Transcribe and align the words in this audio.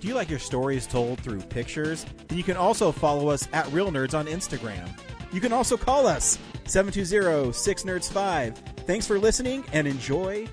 Do 0.00 0.08
you 0.08 0.14
like 0.14 0.30
your 0.30 0.38
stories 0.38 0.86
told 0.86 1.20
through 1.20 1.42
pictures? 1.42 2.06
Then 2.28 2.38
you 2.38 2.44
can 2.44 2.56
also 2.56 2.90
follow 2.90 3.28
us 3.28 3.46
at 3.52 3.70
Real 3.70 3.90
Nerds 3.90 4.14
on 4.18 4.26
Instagram. 4.26 4.88
You 5.30 5.42
can 5.42 5.52
also 5.52 5.76
call 5.76 6.06
us 6.06 6.38
720-6nerds5. 6.64 8.56
Thanks 8.86 9.06
for 9.06 9.18
listening 9.18 9.62
and 9.74 9.86
enjoy 9.86 10.48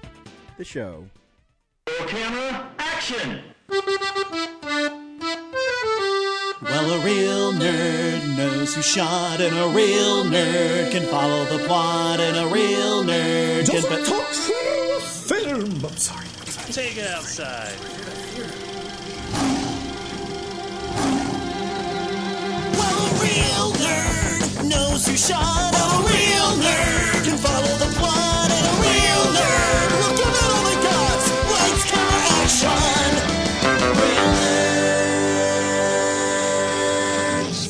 the 0.57 0.65
show. 0.65 1.05
Camera, 2.07 2.69
action! 2.77 3.39
Well, 6.61 6.91
a 6.91 7.05
real 7.05 7.53
nerd 7.53 8.35
knows 8.35 8.75
who 8.75 8.81
shot, 8.81 9.39
and 9.39 9.55
a 9.57 9.69
real 9.73 10.25
nerd 10.25 10.91
can 10.91 11.03
follow 11.03 11.45
the 11.45 11.59
plot, 11.65 12.19
and 12.19 12.35
a 12.37 12.47
real 12.53 13.03
nerd 13.03 13.69
can. 13.69 13.81
Doesn't 13.81 14.05
talk 14.05 14.27
film. 15.27 15.85
I'm 15.85 15.97
sorry. 15.97 16.25
I'm 16.25 16.47
sorry. 16.47 16.73
Take 16.73 16.97
it 16.97 17.07
outside. 17.07 17.77
Real 23.37 23.71
nerd 23.73 24.65
knows 24.67 25.05
who 25.07 25.15
shot, 25.15 25.73
and 25.75 25.75
a 25.75 25.97
real 26.09 26.57
nerd 26.57 27.23
can 27.23 27.37
follow 27.37 27.77
the 27.77 27.89
plot, 27.97 28.49
and 28.49 28.65
a 28.65 28.75
real 28.81 29.23
nerd 29.37 29.89
will 29.99 30.15
give 30.17 30.33
it 30.33 30.43
all 30.49 30.63
they 30.65 30.77
got. 30.81 31.17
Lights, 31.53 31.85
camera, 31.91 32.21
action. 32.41 33.13
Real 34.01 34.29
nerds. 37.45 37.63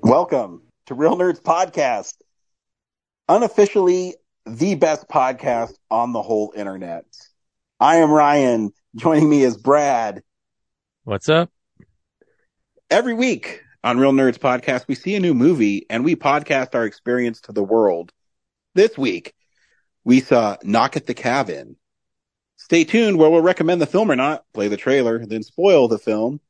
Welcome 0.00 0.62
to 0.86 0.94
Real 0.94 1.16
Nerds 1.16 1.42
Podcast. 1.42 2.14
Unofficially 3.28 4.14
the 4.46 4.76
best 4.76 5.08
podcast 5.08 5.74
on 5.90 6.14
the 6.14 6.22
whole 6.22 6.54
internet. 6.56 7.04
I 7.80 7.96
am 7.96 8.10
Ryan. 8.10 8.72
Joining 8.94 9.28
me 9.28 9.42
is 9.42 9.58
Brad. 9.58 10.22
What's 11.04 11.28
up? 11.28 11.50
Every 12.88 13.12
week 13.12 13.64
on 13.86 13.98
Real 13.98 14.10
Nerds 14.10 14.36
Podcast, 14.36 14.88
we 14.88 14.96
see 14.96 15.14
a 15.14 15.20
new 15.20 15.32
movie 15.32 15.86
and 15.88 16.04
we 16.04 16.16
podcast 16.16 16.74
our 16.74 16.84
experience 16.84 17.42
to 17.42 17.52
the 17.52 17.62
world. 17.62 18.10
This 18.74 18.98
week, 18.98 19.32
we 20.02 20.20
saw 20.20 20.56
Knock 20.64 20.96
at 20.96 21.06
the 21.06 21.14
Cabin. 21.14 21.76
Stay 22.56 22.82
tuned 22.82 23.16
where 23.16 23.30
we'll 23.30 23.42
recommend 23.42 23.80
the 23.80 23.86
film 23.86 24.10
or 24.10 24.16
not, 24.16 24.44
play 24.52 24.66
the 24.66 24.76
trailer, 24.76 25.24
then 25.24 25.44
spoil 25.44 25.86
the 25.86 26.00
film. 26.00 26.40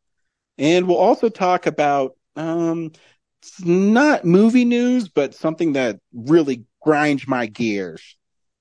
And 0.57 0.89
we'll 0.89 0.97
also 0.97 1.29
talk 1.29 1.67
about, 1.67 2.17
um, 2.37 2.93
not 3.63 4.25
movie 4.25 4.65
news, 4.65 5.11
but 5.11 5.35
something 5.35 5.75
that 5.75 6.01
really 6.15 6.65
grinds 6.81 7.29
my 7.29 7.45
gears 7.45 8.17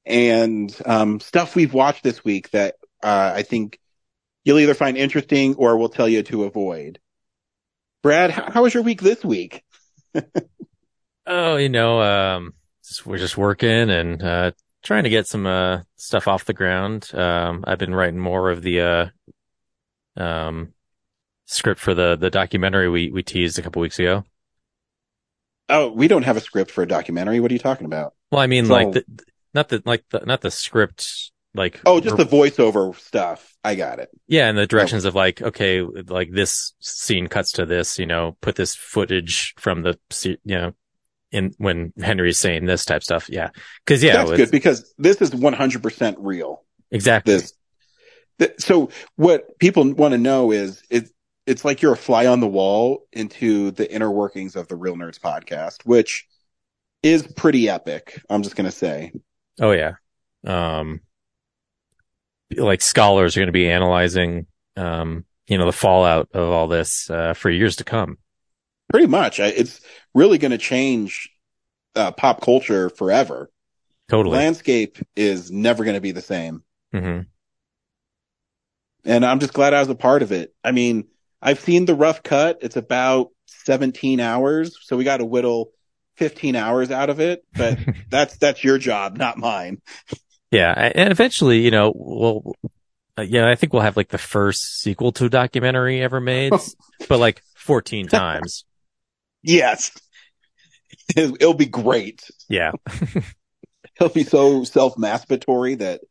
and, 0.06 0.76
um, 0.86 1.22
stuff 1.22 1.56
we've 1.56 1.74
watched 1.74 2.04
this 2.04 2.26
week 2.26 2.50
that, 2.50 2.76
uh, 3.02 3.32
I 3.36 3.44
think 3.44 3.80
you'll 4.44 4.60
either 4.60 4.74
find 4.74 4.98
interesting 4.98 5.56
or 5.56 5.78
we'll 5.78 5.88
tell 5.88 6.10
you 6.10 6.24
to 6.24 6.44
avoid. 6.44 7.00
Brad, 8.06 8.30
how, 8.30 8.62
was 8.62 8.72
your 8.72 8.84
week 8.84 9.02
this 9.02 9.26
week? 9.26 9.64
Oh, 11.28 11.56
you 11.56 11.70
know, 11.70 12.04
um, 12.04 12.54
just, 12.86 13.04
we're 13.04 13.18
just 13.18 13.36
working 13.36 13.90
and, 13.90 14.22
uh, 14.22 14.52
trying 14.84 15.06
to 15.06 15.10
get 15.10 15.26
some, 15.26 15.48
uh, 15.48 15.82
stuff 15.96 16.28
off 16.28 16.46
the 16.46 16.54
ground. 16.54 17.10
Um, 17.16 17.64
I've 17.66 17.80
been 17.80 17.96
writing 17.96 18.20
more 18.20 18.52
of 18.52 18.62
the, 18.62 18.82
uh, 20.18 20.24
um, 20.24 20.76
script 21.48 21.82
for 21.82 21.96
the, 21.96 22.16
the 22.16 22.30
documentary 22.30 22.90
we, 22.90 23.10
we 23.10 23.24
teased 23.24 23.58
a 23.58 23.64
couple 23.64 23.82
weeks 23.82 23.98
ago. 23.98 24.24
Oh, 25.68 25.90
we 25.90 26.08
don't 26.08 26.26
have 26.26 26.38
a 26.38 26.42
script 26.42 26.70
for 26.70 26.84
a 26.84 26.88
documentary. 26.88 27.40
What 27.40 27.50
are 27.50 27.56
you 27.56 27.60
talking 27.60 27.88
about? 27.88 28.14
Well, 28.32 28.40
I 28.40 28.46
mean, 28.46 28.70
like, 28.70 28.92
the, 28.92 29.04
not 29.56 29.70
the, 29.70 29.82
like, 29.84 30.06
the, 30.12 30.20
not 30.28 30.42
the 30.42 30.52
script, 30.52 31.32
like, 31.56 31.82
Oh, 31.86 32.00
just 32.00 32.18
the 32.18 32.26
voiceover 32.26 32.96
stuff. 33.00 33.54
I 33.64 33.76
got 33.76 34.00
it. 34.00 34.10
yeah, 34.28 34.48
and 34.48 34.58
the 34.58 34.68
directions 34.68 35.06
of 35.06 35.16
like, 35.16 35.42
okay, 35.42 35.82
like 35.82 36.30
this 36.32 36.74
scene 36.80 37.28
cuts 37.28 37.54
to 37.54 37.66
this, 37.66 37.98
you 37.98 38.06
know, 38.06 38.38
put 38.42 38.56
this 38.56 38.76
footage 38.76 39.54
from 39.58 39.82
the, 39.82 39.98
you 40.24 40.38
know, 40.58 40.74
in 41.32 41.54
when 41.58 41.92
Henry's 42.00 42.40
saying 42.40 42.66
this 42.66 42.86
type 42.86 43.04
stuff. 43.04 43.28
Yeah. 43.30 43.50
Cause 43.88 44.04
yeah, 44.04 44.18
That's 44.18 44.30
with- 44.30 44.40
good 44.40 44.52
because 44.52 44.94
this 44.98 45.22
is 45.22 45.32
100% 45.32 46.16
real. 46.20 46.64
exactly. 46.92 47.34
This, 47.36 47.54
th- 48.40 48.54
so 48.60 48.90
what 49.16 49.58
people 49.60 49.92
want 49.94 50.12
to 50.14 50.18
know 50.20 50.52
is 50.52 50.84
it, 50.90 51.10
it's 51.48 51.66
like 51.66 51.82
you're 51.82 51.94
a 51.94 51.98
fly 51.98 52.28
on 52.28 52.40
the 52.40 52.48
wall 52.48 53.06
into 53.12 53.72
the 53.72 53.92
inner 53.92 54.12
workings 54.12 54.56
of 54.56 54.68
the 54.68 54.76
Real 54.76 54.96
Nerds 54.96 55.20
podcast, 55.20 55.84
which 55.86 56.28
is 57.04 57.26
pretty 57.26 57.70
epic. 57.70 58.22
I'm 58.30 58.42
just 58.44 58.56
going 58.56 58.66
to 58.66 58.72
say. 58.72 59.12
Oh 59.60 59.72
yeah. 59.72 59.94
Um, 60.46 61.02
like 62.56 62.82
scholars 62.82 63.36
are 63.36 63.40
going 63.40 63.48
to 63.48 63.54
be 63.54 63.70
analyzing, 63.70 64.48
um, 64.78 65.26
you 65.48 65.58
know, 65.58 65.66
the 65.66 65.72
fallout 65.72 66.30
of 66.34 66.50
all 66.50 66.68
this, 66.68 67.10
uh, 67.10 67.34
for 67.34 67.50
years 67.50 67.78
to 67.78 67.84
come. 67.84 68.18
Pretty 68.90 69.08
much. 69.08 69.40
It's 69.40 69.82
really 70.14 70.38
going 70.38 70.52
to 70.52 70.58
change 70.58 71.30
uh, 71.96 72.12
pop 72.12 72.42
culture 72.42 72.90
forever. 72.90 73.50
Totally. 74.08 74.38
Landscape 74.38 74.98
is 75.16 75.52
never 75.52 75.84
going 75.84 75.96
to 75.96 76.02
be 76.02 76.12
the 76.12 76.22
same. 76.22 76.64
hmm 76.94 77.22
And 79.04 79.26
I'm 79.26 79.40
just 79.40 79.54
glad 79.54 79.74
I 79.74 79.80
was 79.80 79.90
a 79.90 79.96
part 79.96 80.22
of 80.22 80.32
it. 80.32 80.54
I 80.64 80.72
mean, 80.72 81.08
I've 81.42 81.60
seen 81.60 81.86
the 81.86 81.96
rough 81.96 82.24
cut. 82.24 82.60
It's 82.62 82.76
about 82.76 83.30
17 83.48 84.20
hours. 84.20 84.78
So 84.82 84.98
we 84.98 85.04
got 85.04 85.18
to 85.18 85.26
whittle 85.26 85.72
15 86.18 86.56
hours 86.56 86.92
out 86.92 87.10
of 87.10 87.20
it, 87.20 87.44
but 87.54 87.78
that's, 88.10 88.38
that's 88.38 88.64
your 88.64 88.78
job, 88.78 89.18
not 89.18 89.38
mine. 89.38 89.82
Yeah. 90.56 90.92
And 90.96 91.12
eventually, 91.12 91.60
you 91.60 91.72
know, 91.72 91.92
we'll, 91.96 92.56
uh, 93.18 93.22
yeah, 93.22 93.50
I 93.50 93.56
think 93.56 93.74
we'll 93.74 93.82
have 93.82 93.98
like 93.98 94.10
the 94.10 94.18
first 94.18 94.82
sequel 94.82 95.12
to 95.14 95.26
a 95.26 95.30
documentary 95.30 96.02
ever 96.02 96.20
made, 96.20 96.54
but 97.10 97.20
like 97.20 97.42
14 97.58 98.08
times. 98.08 98.66
Yes. 99.44 99.92
It'll, 101.16 101.54
be 101.54 101.68
great. 101.68 102.24
Yeah. 102.50 102.72
It'll 104.00 104.14
be 104.14 104.24
so 104.24 104.64
self-masturbatory 104.64 105.80
that 105.80 106.02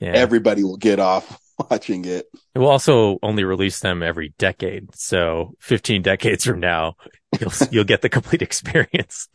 Yeah. 0.00 0.12
everybody 0.12 0.64
will 0.64 0.78
get 0.78 0.98
off 0.98 1.38
watching 1.70 2.04
it. 2.06 2.26
we'll 2.54 2.68
also 2.68 3.18
only 3.22 3.44
release 3.44 3.80
them 3.80 4.02
every 4.02 4.32
decade. 4.38 4.94
So 4.94 5.54
15 5.60 6.02
decades 6.02 6.44
from 6.44 6.60
now, 6.60 6.94
you'll, 7.38 7.52
you'll 7.70 7.84
get 7.84 8.00
the 8.02 8.08
complete 8.08 8.42
experience. 8.42 9.28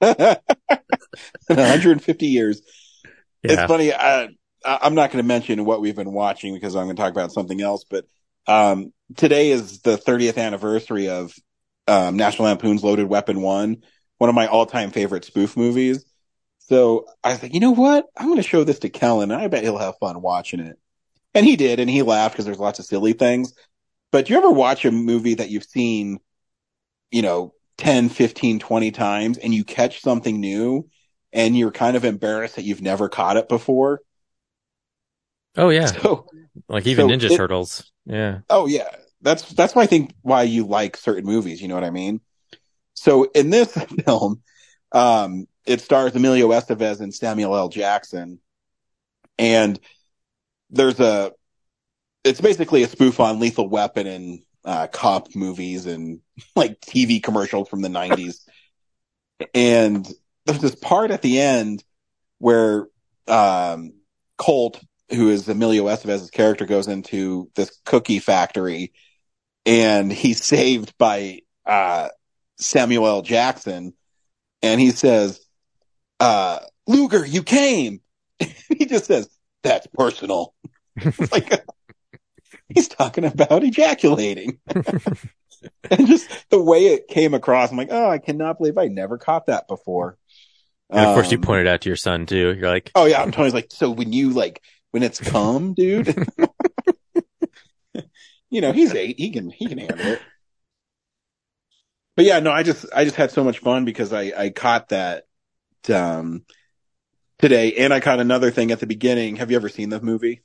In 0.00 0.36
150 1.48 2.26
years. 2.26 2.60
Yeah. 3.42 3.52
It's 3.52 3.62
funny. 3.62 3.92
I, 3.92 4.28
I'm 4.64 4.94
not 4.94 5.10
going 5.10 5.22
to 5.22 5.26
mention 5.26 5.64
what 5.64 5.80
we've 5.80 5.96
been 5.96 6.12
watching 6.12 6.54
because 6.54 6.76
I'm 6.76 6.84
going 6.84 6.96
to 6.96 7.02
talk 7.02 7.12
about 7.12 7.32
something 7.32 7.60
else. 7.60 7.84
But 7.88 8.04
um, 8.46 8.92
today 9.16 9.50
is 9.50 9.80
the 9.80 9.96
30th 9.96 10.38
anniversary 10.38 11.08
of 11.08 11.34
um, 11.88 12.16
National 12.16 12.46
Lampoon's 12.48 12.84
Loaded 12.84 13.08
Weapon 13.08 13.40
One, 13.40 13.82
one 14.18 14.30
of 14.30 14.36
my 14.36 14.46
all-time 14.46 14.90
favorite 14.90 15.24
spoof 15.24 15.56
movies. 15.56 16.04
So 16.58 17.06
I 17.24 17.32
was 17.32 17.42
like, 17.42 17.54
you 17.54 17.60
know 17.60 17.72
what? 17.72 18.06
I'm 18.16 18.26
going 18.26 18.36
to 18.36 18.42
show 18.42 18.64
this 18.64 18.78
to 18.80 18.88
Kellen, 18.88 19.30
and 19.32 19.40
I 19.40 19.48
bet 19.48 19.64
he'll 19.64 19.78
have 19.78 19.98
fun 19.98 20.22
watching 20.22 20.60
it. 20.60 20.78
And 21.34 21.44
he 21.44 21.56
did, 21.56 21.80
and 21.80 21.90
he 21.90 22.02
laughed 22.02 22.34
because 22.34 22.44
there's 22.44 22.58
lots 22.58 22.78
of 22.78 22.84
silly 22.84 23.14
things. 23.14 23.52
But 24.12 24.26
do 24.26 24.32
you 24.32 24.38
ever 24.38 24.50
watch 24.50 24.84
a 24.84 24.92
movie 24.92 25.34
that 25.34 25.50
you've 25.50 25.64
seen, 25.64 26.18
you 27.10 27.22
know, 27.22 27.54
10, 27.78 28.10
15, 28.10 28.60
20 28.60 28.90
times, 28.92 29.38
and 29.38 29.52
you 29.52 29.64
catch 29.64 30.02
something 30.02 30.38
new? 30.38 30.88
And 31.32 31.56
you're 31.56 31.70
kind 31.70 31.96
of 31.96 32.04
embarrassed 32.04 32.56
that 32.56 32.64
you've 32.64 32.82
never 32.82 33.08
caught 33.08 33.36
it 33.36 33.48
before. 33.48 34.00
Oh 35.56 35.70
yeah. 35.70 35.86
So, 35.86 36.26
Like 36.68 36.86
even 36.86 37.08
So 37.08 37.14
Ninja 37.14 37.30
it- 37.30 37.36
Turtles. 37.36 37.90
Yeah. 38.04 38.40
oh 38.50 38.66
yeah, 38.66 38.88
that's 39.20 39.48
that's 39.52 39.74
why 39.74 39.82
I 39.82 39.86
think 39.86 40.12
why 40.22 40.42
you 40.42 40.64
like 40.66 40.96
certain 40.96 41.24
movies. 41.24 41.62
You 41.62 41.68
know 41.68 41.74
what 41.74 41.84
I 41.84 41.90
mean? 41.90 42.20
So 42.94 43.24
in 43.34 43.50
this 43.50 43.72
film, 44.04 44.42
um, 44.92 45.46
it 45.64 45.80
stars 45.80 46.14
Emilio 46.14 46.48
Estevez 46.48 47.00
and 47.00 47.14
Samuel 47.14 47.56
L. 47.56 47.68
Jackson, 47.68 48.40
and 49.38 49.78
there's 50.70 50.98
a, 51.00 51.32
it's 52.24 52.40
basically 52.40 52.82
a 52.82 52.88
spoof 52.88 53.20
on 53.20 53.38
Lethal 53.38 53.68
Weapon 53.68 54.06
and 54.06 54.40
uh, 54.64 54.86
cop 54.88 55.34
movies 55.36 55.86
and 55.86 56.20
like 56.56 56.80
TV 56.80 57.22
commercials 57.22 57.68
from 57.68 57.82
the 57.82 57.88
'90s. 57.88 58.40
and 59.54 60.06
there's 60.46 60.60
this 60.60 60.74
part 60.74 61.10
at 61.10 61.22
the 61.22 61.40
end 61.40 61.84
where 62.38 62.86
um, 63.28 63.92
Colt, 64.38 64.82
who 65.10 65.30
is 65.30 65.48
Emilio 65.48 65.84
Estevez's 65.84 66.30
character, 66.30 66.66
goes 66.66 66.88
into 66.88 67.50
this 67.54 67.80
cookie 67.84 68.18
factory, 68.18 68.92
and 69.64 70.12
he's 70.12 70.44
saved 70.44 70.96
by 70.98 71.40
uh, 71.66 72.08
Samuel 72.58 73.06
L. 73.06 73.22
Jackson, 73.22 73.94
and 74.62 74.80
he 74.80 74.90
says, 74.90 75.40
uh, 76.20 76.58
"Luger, 76.86 77.24
you 77.24 77.42
came." 77.42 78.00
he 78.38 78.86
just 78.86 79.06
says, 79.06 79.28
"That's 79.62 79.86
personal." 79.88 80.54
Like 81.32 81.64
he's 82.74 82.88
talking 82.88 83.24
about 83.24 83.64
ejaculating, 83.64 84.58
and 85.90 86.06
just 86.06 86.30
the 86.50 86.62
way 86.62 86.86
it 86.86 87.08
came 87.08 87.34
across, 87.34 87.70
I'm 87.70 87.76
like, 87.76 87.88
"Oh, 87.90 88.08
I 88.08 88.18
cannot 88.18 88.58
believe 88.58 88.78
I 88.78 88.88
never 88.88 89.18
caught 89.18 89.46
that 89.46 89.68
before." 89.68 90.18
And 90.94 91.04
of 91.04 91.12
course, 91.12 91.30
you 91.30 91.38
Um, 91.38 91.38
pointed 91.38 91.66
out 91.66 91.82
to 91.82 91.88
your 91.90 91.96
son 91.96 92.26
too. 92.26 92.54
You're 92.54 92.70
like, 92.70 92.94
Oh 92.94 93.06
yeah, 93.06 93.22
I'm 93.22 93.32
Tony's 93.32 93.54
like, 93.54 93.68
so 93.70 93.90
when 93.90 94.12
you 94.12 94.30
like 94.30 94.62
when 94.90 95.02
it's 95.02 95.20
come, 95.20 95.74
dude. 95.74 96.14
you 98.50 98.60
know, 98.60 98.72
he's 98.72 98.94
eight. 98.94 99.18
He 99.18 99.30
can 99.30 99.50
he 99.50 99.68
can 99.68 99.78
handle 99.78 100.08
it. 100.08 100.26
But 102.16 102.24
yeah, 102.26 102.40
no, 102.40 102.50
I 102.52 102.62
just 102.62 102.86
I 102.94 103.04
just 103.04 103.16
had 103.16 103.30
so 103.30 103.42
much 103.44 103.58
fun 103.60 103.84
because 103.84 104.12
I 104.12 104.32
I 104.36 104.50
caught 104.50 104.88
that 104.90 105.26
um 105.92 106.44
today, 107.38 107.74
and 107.74 107.94
I 107.94 108.00
caught 108.00 108.20
another 108.20 108.50
thing 108.50 108.70
at 108.72 108.80
the 108.80 108.86
beginning. 108.86 109.36
Have 109.36 109.50
you 109.50 109.56
ever 109.58 109.68
seen 109.68 109.90
the 109.90 110.00
movie? 110.00 110.42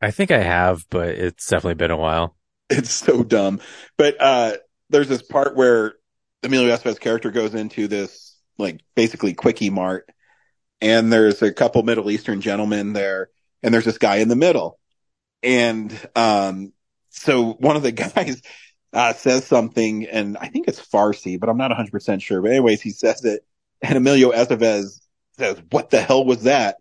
I 0.00 0.10
think 0.10 0.30
I 0.30 0.40
have, 0.42 0.88
but 0.90 1.08
it's 1.08 1.46
definitely 1.48 1.74
been 1.74 1.90
a 1.90 1.96
while. 1.96 2.36
It's 2.78 2.90
so 2.90 3.22
dumb. 3.22 3.60
But 3.96 4.20
uh 4.20 4.56
there's 4.90 5.08
this 5.08 5.22
part 5.22 5.56
where 5.56 5.94
Emilio 6.42 6.74
Estevez 6.74 7.00
character 7.00 7.30
goes 7.30 7.54
into 7.54 7.88
this 7.88 8.36
like 8.58 8.80
basically 8.94 9.34
quickie 9.34 9.70
mart 9.70 10.08
and 10.80 11.12
there's 11.12 11.42
a 11.42 11.52
couple 11.52 11.82
Middle 11.82 12.10
Eastern 12.10 12.40
gentlemen 12.40 12.92
there 12.92 13.30
and 13.62 13.72
there's 13.72 13.84
this 13.84 13.98
guy 13.98 14.16
in 14.16 14.28
the 14.28 14.36
middle. 14.36 14.78
And 15.42 15.92
um 16.16 16.72
so 17.10 17.52
one 17.52 17.76
of 17.76 17.82
the 17.82 17.92
guys 17.92 18.42
uh 18.92 19.12
says 19.12 19.46
something 19.46 20.06
and 20.06 20.36
I 20.36 20.48
think 20.48 20.68
it's 20.68 20.80
Farsi, 20.80 21.38
but 21.38 21.48
I'm 21.48 21.56
not 21.58 21.70
100% 21.70 22.22
sure. 22.22 22.42
But 22.42 22.50
anyways, 22.50 22.82
he 22.82 22.90
says 22.90 23.24
it 23.24 23.44
and 23.82 23.96
Emilio 23.96 24.32
Estevez 24.32 25.00
says, 25.38 25.60
"What 25.70 25.90
the 25.90 26.00
hell 26.00 26.24
was 26.24 26.44
that?" 26.44 26.76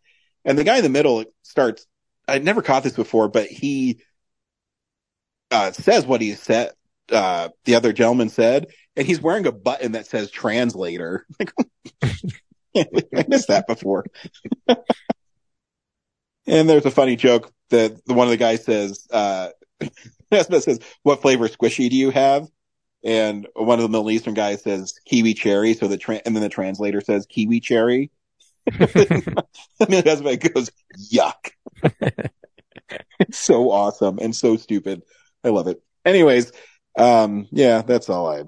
And 0.45 0.57
the 0.57 0.63
guy 0.63 0.78
in 0.78 0.84
the 0.84 0.90
middle 0.90 1.25
starts 1.44 1.86
I'd 2.28 2.44
never 2.44 2.62
caught 2.62 2.84
this 2.84 2.94
before, 2.94 3.28
but 3.28 3.48
he 3.48 4.01
uh, 5.51 5.72
says 5.72 6.06
what 6.06 6.22
he 6.22 6.34
said, 6.34 6.72
uh, 7.12 7.50
the 7.66 7.75
other 7.75 7.94
gentleman 7.94 8.30
said, 8.30 8.68
and 8.95 9.06
he's 9.06 9.22
wearing 9.22 9.45
a 9.45 9.51
button 9.51 9.94
that 9.94 10.07
says 10.07 10.31
translator. 10.31 11.25
I 12.75 13.25
missed 13.28 13.50
that 13.50 13.68
before. 13.68 14.06
and 16.48 16.69
there's 16.69 16.86
a 16.86 16.92
funny 16.92 17.16
joke 17.16 17.51
that 17.69 18.04
the 18.06 18.13
one 18.13 18.28
of 18.28 18.31
the 18.31 18.38
guys 18.38 18.63
says, 18.63 19.07
uh, 19.12 19.50
says, 20.31 20.80
what 21.04 21.22
flavor 21.22 21.48
squishy 21.48 21.90
do 21.90 21.95
you 21.95 22.10
have? 22.10 22.48
And 23.04 23.48
one 23.54 23.80
of 23.80 23.84
the 23.84 23.90
Middle 23.90 24.10
Eastern 24.12 24.34
guys 24.34 24.63
says 24.63 24.94
kiwi 25.06 25.34
cherry. 25.34 25.74
So 25.74 25.88
the 25.88 25.98
tra- 25.98 26.22
and 26.25 26.36
then 26.36 26.44
the 26.44 26.50
translator 26.50 27.01
says 27.01 27.25
kiwi 27.25 27.60
cherry. 27.60 28.12
and 28.66 28.80
the 28.80 30.04
husband 30.06 30.54
goes, 30.54 30.72
yuck. 31.12 31.51
it's 33.19 33.38
so 33.38 33.72
awesome 33.72 34.19
and 34.22 34.34
so 34.36 34.56
stupid. 34.56 35.04
I 35.44 35.50
love 35.50 35.68
it. 35.68 35.81
Anyways, 36.06 36.51
um, 36.98 37.48
yeah, 37.51 37.81
that's 37.81 38.10
all 38.10 38.28
I, 38.28 38.44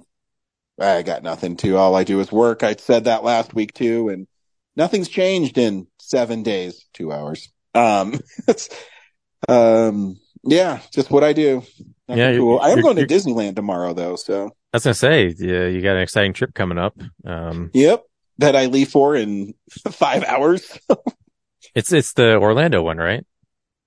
I 0.79 1.01
got 1.01 1.23
nothing 1.23 1.57
to. 1.57 1.77
All 1.77 1.95
I 1.95 2.03
do 2.03 2.19
is 2.19 2.31
work. 2.31 2.63
I 2.63 2.75
said 2.75 3.05
that 3.05 3.23
last 3.23 3.53
week 3.53 3.73
too, 3.73 4.09
and 4.09 4.27
nothing's 4.75 5.09
changed 5.09 5.57
in 5.57 5.87
seven 5.99 6.43
days, 6.43 6.85
two 6.93 7.11
hours. 7.11 7.49
Um, 7.73 8.19
um, 9.49 10.17
yeah, 10.43 10.79
just 10.91 11.11
what 11.11 11.23
I 11.23 11.33
do. 11.33 11.63
Nothing 12.07 12.23
Yeah, 12.23 12.37
cool. 12.37 12.59
I 12.59 12.69
am 12.69 12.81
going 12.81 12.97
to 12.97 13.07
Disneyland 13.07 13.55
tomorrow 13.55 13.93
though, 13.93 14.15
so 14.15 14.51
I 14.73 14.77
was 14.77 14.83
gonna 14.83 14.93
say, 14.93 15.33
yeah, 15.37 15.67
you 15.67 15.81
got 15.81 15.95
an 15.95 16.01
exciting 16.01 16.33
trip 16.33 16.53
coming 16.53 16.77
up. 16.77 16.99
Um, 17.25 17.71
yep, 17.73 18.03
that 18.37 18.55
I 18.55 18.67
leave 18.67 18.89
for 18.89 19.15
in 19.15 19.53
five 19.91 20.23
hours. 20.23 20.77
it's 21.75 21.91
it's 21.91 22.13
the 22.13 22.35
Orlando 22.37 22.81
one, 22.81 22.97
right? 22.97 23.25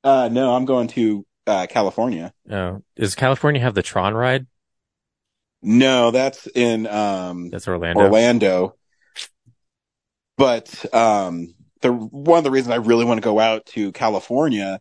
Uh, 0.03 0.29
no, 0.33 0.55
I'm 0.55 0.65
going 0.65 0.89
to 0.89 1.27
uh, 1.49 1.67
California. 1.67 2.33
Oh, 2.51 2.83
does 2.97 3.15
California 3.15 3.61
have 3.61 3.75
the 3.75 3.83
Tron 3.83 4.15
ride? 4.15 4.47
No, 5.61 6.13
that's 6.13 6.47
in 6.47 6.87
um 6.87 7.51
That's 7.51 7.67
Orlando. 7.67 8.01
Orlando. 8.01 8.77
But 10.37 10.95
um 10.95 11.55
the 11.81 11.93
one 11.93 12.39
of 12.39 12.45
the 12.45 12.51
reasons 12.51 12.73
I 12.73 12.77
really 12.77 13.05
want 13.05 13.19
to 13.19 13.25
go 13.25 13.41
out 13.41 13.67
to 13.67 13.91
California 13.93 14.81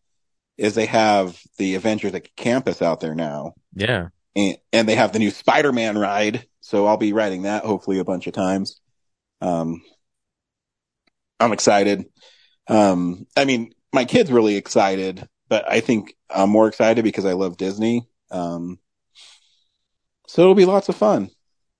is 0.58 0.75
they 0.75 0.86
have 0.86 1.40
the 1.58 1.75
Avengers 1.75 2.14
at 2.14 2.36
campus 2.36 2.81
out 2.81 3.00
there 3.00 3.16
now. 3.16 3.54
Yeah. 3.74 4.10
And, 4.36 4.58
and 4.72 4.88
they 4.88 4.96
have 4.96 5.14
the 5.14 5.19
new 5.19 5.31
Spider-Man 5.31 5.98
ride, 5.98 6.46
so 6.62 6.86
I'll 6.86 6.98
be 6.98 7.14
riding 7.14 7.44
that 7.44 7.66
hopefully 7.66 7.98
a 8.00 8.06
bunch 8.06 8.28
of 8.28 8.34
times. 8.34 8.80
Um 9.42 9.81
I'm 11.40 11.54
excited. 11.54 12.06
Um 12.68 13.25
I 13.36 13.46
mean, 13.46 13.74
my 13.94 14.06
kid's 14.06 14.31
really 14.31 14.58
excited, 14.58 15.28
but 15.50 15.70
I 15.70 15.80
think 15.80 16.16
I'm 16.30 16.50
more 16.50 16.68
excited 16.68 17.04
because 17.04 17.26
I 17.26 17.34
love 17.34 17.58
Disney. 17.58 18.08
Um 18.32 18.80
so 20.28 20.42
it'll 20.42 20.56
be 20.56 20.66
lots 20.66 20.90
of 20.90 20.96
fun. 20.96 21.30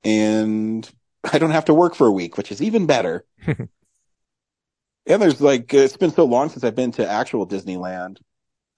And 0.04 0.90
I 1.32 1.38
don't 1.38 1.52
have 1.52 1.66
to 1.66 1.74
work 1.74 1.96
for 1.96 2.08
a 2.08 2.12
week, 2.12 2.38
which 2.38 2.52
is 2.52 2.62
even 2.62 2.86
better. 2.86 3.26
and 3.48 3.68
there's 5.06 5.42
like, 5.42 5.74
it's 5.74 5.98
been 5.98 6.12
so 6.12 6.26
long 6.26 6.50
since 6.50 6.64
I've 6.64 6.76
been 6.76 6.92
to 6.94 7.08
actual 7.10 7.48
Disneyland. 7.48 8.18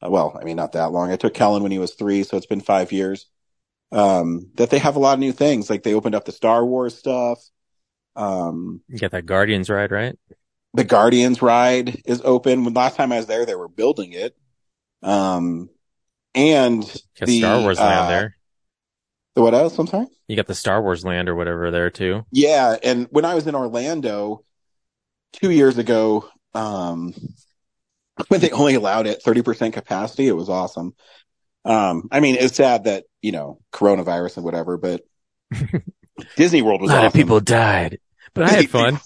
Uh, 0.04 0.10
well, 0.10 0.38
I 0.40 0.46
mean, 0.46 0.56
not 0.56 0.72
that 0.74 0.92
long. 0.92 1.12
I 1.12 1.18
took 1.18 1.34
Kellen 1.34 1.64
when 1.64 1.72
he 1.72 1.80
was 1.80 1.94
three, 1.94 2.24
so 2.24 2.38
it's 2.38 2.46
been 2.46 2.62
five 2.62 2.92
years. 2.92 3.28
Um, 3.92 4.52
that 4.56 4.70
they 4.70 4.80
have 4.80 4.96
a 4.96 5.00
lot 5.00 5.14
of 5.14 5.20
new 5.20 5.32
things. 5.32 5.70
Like 5.70 5.84
they 5.84 5.94
opened 5.94 6.16
up 6.16 6.26
the 6.26 6.32
Star 6.32 6.66
Wars 6.66 6.98
stuff. 6.98 7.40
Um, 8.16 8.82
You 8.88 9.00
got 9.00 9.12
that 9.12 9.26
Guardians 9.26 9.70
ride, 9.70 9.92
right? 9.92 10.18
the 10.74 10.84
Guardians 10.84 11.42
ride 11.42 12.02
is 12.06 12.22
open. 12.24 12.64
When 12.64 12.74
last 12.74 12.96
time 12.96 13.12
I 13.12 13.18
was 13.18 13.26
there, 13.26 13.46
they 13.46 13.56
were 13.56 13.68
building 13.68 14.14
it. 14.14 14.36
Um, 15.02 15.70
and 16.36 16.84
the, 17.20 17.40
Star 17.40 17.62
Wars 17.62 17.80
uh, 17.80 17.84
land 17.86 18.10
there. 18.12 18.36
The 19.36 19.42
what 19.42 19.54
else? 19.54 19.78
I'm 19.78 19.88
sorry? 19.88 20.08
You 20.28 20.36
got 20.36 20.48
the 20.48 20.56
Star 20.56 20.82
Wars 20.82 21.04
land 21.04 21.30
or 21.30 21.36
whatever 21.36 21.72
there 21.72 21.90
too. 21.90 22.26
Yeah, 22.32 22.76
and 22.84 23.08
when 23.12 23.26
I 23.26 23.36
was 23.36 23.48
in 23.48 23.56
Orlando 23.56 24.44
two 25.34 25.52
years 25.52 25.78
ago, 25.78 26.28
um, 26.54 27.14
when 28.28 28.42
they 28.42 28.52
only 28.52 28.76
allowed 28.76 29.08
it 29.08 29.24
30% 29.24 29.74
capacity, 29.74 30.28
it 30.28 30.34
was 30.36 30.50
awesome. 30.50 30.94
Um, 31.66 32.08
I 32.12 32.20
mean, 32.20 32.36
it's 32.36 32.56
sad 32.56 32.86
that, 32.86 33.06
you 33.22 33.32
know, 33.32 33.60
coronavirus 33.72 34.38
and 34.38 34.46
whatever, 34.46 34.78
but 34.78 35.02
Disney 36.36 36.62
World 36.62 36.82
was 36.82 36.90
A 36.90 36.94
lot 36.94 37.00
awesome. 37.00 37.08
of 37.08 37.14
people 37.14 37.40
died, 37.40 38.00
but 38.34 38.46
I 38.46 38.50
had 38.50 38.70
fun. 38.70 39.00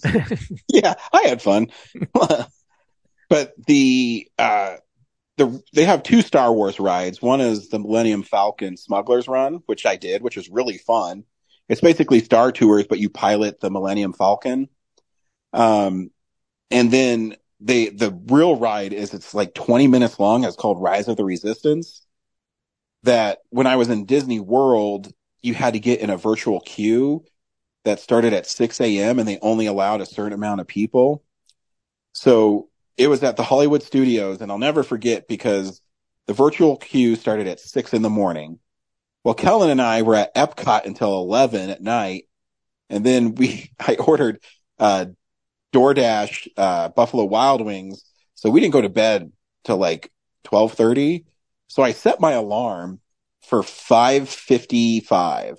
yeah, 0.68 0.94
I 1.12 1.22
had 1.28 1.42
fun. 1.42 1.68
but 3.28 3.52
the, 3.66 4.28
uh, 4.38 4.76
the, 5.36 5.62
they 5.72 5.84
have 5.84 6.02
two 6.02 6.22
Star 6.22 6.52
Wars 6.52 6.78
rides. 6.78 7.20
One 7.20 7.40
is 7.40 7.68
the 7.68 7.78
Millennium 7.78 8.22
Falcon 8.22 8.76
Smuggler's 8.76 9.26
Run, 9.26 9.62
which 9.66 9.84
I 9.86 9.96
did, 9.96 10.22
which 10.22 10.36
is 10.36 10.48
really 10.48 10.78
fun. 10.78 11.24
It's 11.68 11.80
basically 11.80 12.20
Star 12.20 12.52
Tours, 12.52 12.86
but 12.86 12.98
you 12.98 13.08
pilot 13.08 13.60
the 13.60 13.70
Millennium 13.70 14.12
Falcon. 14.12 14.68
Um, 15.52 16.10
and 16.70 16.90
then 16.90 17.36
they, 17.60 17.88
the 17.88 18.16
real 18.26 18.56
ride 18.56 18.92
is 18.92 19.14
it's 19.14 19.34
like 19.34 19.54
20 19.54 19.88
minutes 19.88 20.18
long. 20.18 20.44
It's 20.44 20.56
called 20.56 20.82
Rise 20.82 21.08
of 21.08 21.16
the 21.16 21.24
Resistance. 21.24 22.06
That 23.02 23.38
when 23.50 23.66
I 23.66 23.76
was 23.76 23.88
in 23.88 24.06
Disney 24.06 24.40
World, 24.40 25.12
you 25.42 25.54
had 25.54 25.74
to 25.74 25.80
get 25.80 26.00
in 26.00 26.10
a 26.10 26.16
virtual 26.16 26.60
queue 26.60 27.24
that 27.84 28.00
started 28.00 28.32
at 28.32 28.46
6 28.46 28.80
a.m. 28.80 29.18
and 29.18 29.28
they 29.28 29.38
only 29.42 29.66
allowed 29.66 30.00
a 30.00 30.06
certain 30.06 30.32
amount 30.32 30.60
of 30.60 30.66
people. 30.66 31.22
So 32.12 32.68
it 32.96 33.08
was 33.08 33.22
at 33.22 33.36
the 33.36 33.42
Hollywood 33.42 33.82
studios 33.82 34.40
and 34.40 34.50
I'll 34.50 34.58
never 34.58 34.82
forget 34.82 35.26
because 35.28 35.80
the 36.26 36.32
virtual 36.32 36.76
queue 36.76 37.16
started 37.16 37.46
at 37.46 37.60
six 37.60 37.92
in 37.92 38.02
the 38.02 38.10
morning. 38.10 38.58
Well, 39.24 39.34
Kellen 39.34 39.70
and 39.70 39.82
I 39.82 40.02
were 40.02 40.14
at 40.14 40.34
Epcot 40.34 40.84
until 40.84 41.18
11 41.18 41.70
at 41.70 41.82
night. 41.82 42.24
And 42.90 43.04
then 43.04 43.34
we, 43.34 43.70
I 43.80 43.96
ordered, 43.96 44.40
uh, 44.78 45.06
DoorDash, 45.72 46.48
uh, 46.56 46.88
Buffalo 46.90 47.24
Wild 47.24 47.60
Wings. 47.60 48.04
So 48.34 48.50
we 48.50 48.60
didn't 48.60 48.72
go 48.72 48.82
to 48.82 48.88
bed 48.88 49.32
till 49.64 49.78
like 49.78 50.12
1230. 50.48 51.24
So 51.68 51.82
I 51.82 51.92
set 51.92 52.20
my 52.20 52.32
alarm 52.32 53.00
for 53.42 53.62
555. 53.62 55.58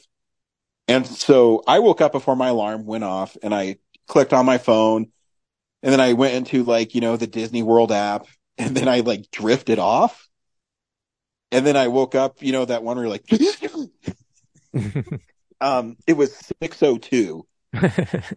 And 0.88 1.06
so 1.06 1.64
I 1.68 1.80
woke 1.80 2.02
up 2.02 2.12
before 2.12 2.36
my 2.36 2.48
alarm 2.50 2.86
went 2.86 3.04
off 3.04 3.36
and 3.42 3.54
I 3.54 3.78
clicked 4.08 4.34
on 4.34 4.46
my 4.46 4.58
phone 4.58 5.08
and 5.86 5.94
then 5.94 6.02
I 6.02 6.14
went 6.14 6.34
into 6.34 6.64
like, 6.64 6.96
you 6.96 7.02
know, 7.02 7.16
the 7.16 7.28
Disney 7.28 7.62
World 7.62 7.92
app 7.92 8.26
and 8.58 8.76
then 8.76 8.88
I 8.88 9.02
like 9.02 9.30
drifted 9.30 9.78
off. 9.78 10.28
And 11.52 11.64
then 11.64 11.78
I 11.78 11.90
woke 11.90 12.16
up, 12.16 12.42
you 12.42 12.52
know, 12.52 12.66
that 12.66 12.82
one 12.82 12.98
where 12.98 13.06
you're 13.06 13.12
like, 13.12 13.28
um, 15.62 15.96
it 16.08 16.14
was 16.14 16.36
602 16.60 17.46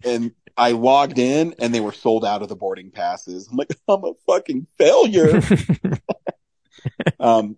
and 0.05 0.33
I 0.59 0.73
logged 0.73 1.19
in 1.19 1.55
and 1.59 1.75
they 1.75 1.81
were 1.81 1.93
sold 1.93 2.23
out 2.23 2.43
of 2.43 2.51
the 2.51 2.55
boarding 2.55 2.91
passes. 2.91 3.49
I'm 3.51 3.57
like, 3.57 3.75
I'm 3.89 4.05
a 4.05 4.13
fucking 4.27 4.67
failure. 4.77 5.41
um, 7.19 7.57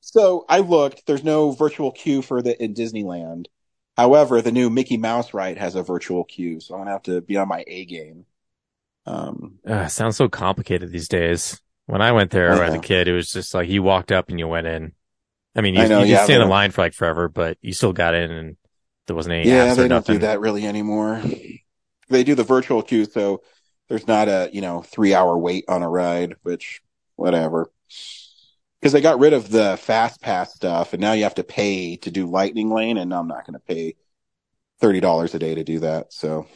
so 0.00 0.44
I 0.46 0.58
looked, 0.58 1.06
there's 1.06 1.24
no 1.24 1.52
virtual 1.52 1.90
queue 1.90 2.20
for 2.20 2.42
the 2.42 2.62
in 2.62 2.74
Disneyland. 2.74 3.46
However, 3.96 4.42
the 4.42 4.52
new 4.52 4.68
Mickey 4.68 4.98
Mouse 4.98 5.32
ride 5.32 5.56
has 5.56 5.74
a 5.74 5.82
virtual 5.82 6.24
queue, 6.24 6.60
so 6.60 6.74
I'm 6.74 6.80
gonna 6.82 6.90
have 6.90 7.02
to 7.04 7.22
be 7.22 7.38
on 7.38 7.48
my 7.48 7.64
A 7.66 7.86
game. 7.86 8.26
Um, 9.10 9.58
Uh, 9.66 9.86
sounds 9.88 10.16
so 10.16 10.28
complicated 10.28 10.90
these 10.90 11.08
days. 11.08 11.60
When 11.86 12.00
I 12.00 12.12
went 12.12 12.30
there 12.30 12.52
I 12.52 12.66
as 12.66 12.74
a 12.74 12.78
kid, 12.78 13.08
it 13.08 13.12
was 13.12 13.32
just 13.32 13.52
like 13.54 13.68
you 13.68 13.82
walked 13.82 14.12
up 14.12 14.28
and 14.28 14.38
you 14.38 14.46
went 14.46 14.66
in. 14.66 14.92
I 15.56 15.60
mean, 15.60 15.74
you, 15.74 15.82
I 15.82 15.88
know, 15.88 16.02
you 16.02 16.12
yeah, 16.12 16.24
stay 16.24 16.34
in 16.34 16.40
the 16.40 16.46
line 16.46 16.70
for 16.70 16.82
like 16.82 16.94
forever, 16.94 17.28
but 17.28 17.58
you 17.60 17.72
still 17.72 17.92
got 17.92 18.14
in 18.14 18.30
and 18.30 18.56
there 19.06 19.16
wasn't 19.16 19.34
any 19.34 19.48
yeah, 19.48 19.74
they 19.74 19.88
don't 19.88 20.06
do 20.06 20.18
that 20.18 20.40
really 20.40 20.66
anymore. 20.66 21.20
They 22.08 22.24
do 22.24 22.34
the 22.34 22.44
virtual 22.44 22.82
queue, 22.82 23.04
so 23.04 23.42
there's 23.88 24.06
not 24.06 24.28
a 24.28 24.50
you 24.52 24.60
know 24.60 24.82
three 24.82 25.14
hour 25.14 25.36
wait 25.36 25.64
on 25.68 25.82
a 25.82 25.88
ride, 25.88 26.34
which 26.42 26.80
whatever. 27.16 27.70
Because 28.80 28.92
they 28.92 29.00
got 29.00 29.18
rid 29.18 29.32
of 29.32 29.50
the 29.50 29.76
fast 29.80 30.20
pass 30.22 30.54
stuff, 30.54 30.92
and 30.92 31.00
now 31.00 31.12
you 31.12 31.24
have 31.24 31.34
to 31.34 31.44
pay 31.44 31.96
to 31.96 32.10
do 32.10 32.30
Lightning 32.30 32.70
Lane, 32.70 32.96
and 32.98 33.12
I'm 33.12 33.28
not 33.28 33.46
going 33.46 33.54
to 33.54 33.60
pay 33.60 33.96
thirty 34.80 35.00
dollars 35.00 35.34
a 35.34 35.38
day 35.38 35.54
to 35.54 35.64
do 35.64 35.80
that. 35.80 36.12
So, 36.12 36.46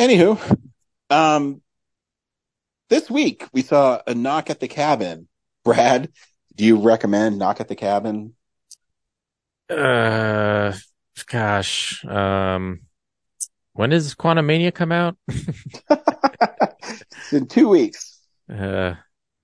anywho, 0.00 0.58
um, 1.10 1.60
this 2.88 3.10
week 3.10 3.46
we 3.52 3.62
saw 3.62 4.00
a 4.06 4.14
Knock 4.14 4.50
at 4.50 4.58
the 4.58 4.68
Cabin. 4.68 5.28
Brad, 5.64 6.10
do 6.54 6.64
you 6.64 6.80
recommend 6.80 7.38
Knock 7.38 7.60
at 7.60 7.68
the 7.68 7.76
Cabin? 7.76 8.34
Uh, 9.68 10.72
gosh, 11.26 12.04
um, 12.06 12.80
when 13.74 13.90
does 13.90 14.14
Quantumania 14.14 14.74
come 14.74 14.90
out? 14.90 15.16
It's 17.32 17.32
in 17.32 17.46
two 17.46 17.68
weeks. 17.68 18.18
Uh, 18.52 18.94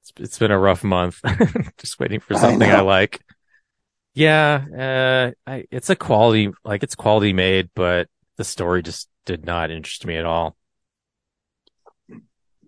it's, 0.03 0.13
it's 0.17 0.39
been 0.41 0.51
a 0.51 0.59
rough 0.59 0.83
month. 0.83 1.21
Just 1.79 2.01
waiting 2.01 2.19
for 2.19 2.35
something 2.35 2.69
I, 2.69 2.79
know. 2.79 2.85
like. 2.85 3.21
Yeah, 4.13 5.33
uh, 5.47 5.49
I, 5.49 5.67
it's 5.71 5.89
a 5.89 5.95
quality, 5.95 6.51
like 6.65 6.83
it's 6.83 6.97
quality 6.97 7.33
made, 7.33 7.71
but 7.77 8.09
the 8.39 8.45
story 8.45 8.83
just 8.83 9.09
did 9.26 9.45
not 9.45 9.71
interest 9.71 10.06
me 10.06 10.16
at 10.16 10.25
all. 10.25 10.56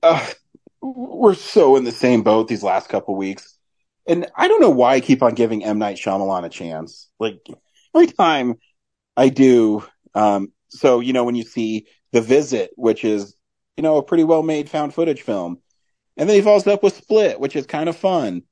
uh, 0.02 0.26
we're 0.80 1.34
so 1.34 1.76
in 1.76 1.84
the 1.84 1.92
same 1.92 2.22
boat 2.22 2.48
these 2.48 2.62
last 2.62 2.88
couple 2.88 3.16
weeks. 3.16 3.56
And 4.06 4.26
I 4.36 4.48
don't 4.48 4.60
know 4.60 4.70
why 4.70 4.94
I 4.94 5.00
keep 5.00 5.22
on 5.22 5.34
giving 5.34 5.64
M. 5.64 5.78
Night 5.78 5.96
Shyamalan 5.96 6.44
a 6.44 6.48
chance. 6.48 7.08
Like 7.18 7.46
every 7.94 8.06
time 8.08 8.54
I 9.16 9.28
do, 9.28 9.84
um, 10.14 10.52
so, 10.68 11.00
you 11.00 11.12
know, 11.12 11.24
when 11.24 11.34
you 11.34 11.44
see 11.44 11.86
The 12.12 12.20
Visit, 12.20 12.70
which 12.76 13.04
is, 13.04 13.34
you 13.76 13.82
know, 13.82 13.96
a 13.96 14.02
pretty 14.02 14.24
well 14.24 14.42
made 14.42 14.70
found 14.70 14.94
footage 14.94 15.22
film, 15.22 15.58
and 16.16 16.28
then 16.28 16.36
he 16.36 16.42
follows 16.42 16.66
up 16.66 16.82
with 16.82 16.96
Split, 16.96 17.38
which 17.38 17.56
is 17.56 17.66
kind 17.66 17.88
of 17.88 17.96
fun. 17.96 18.42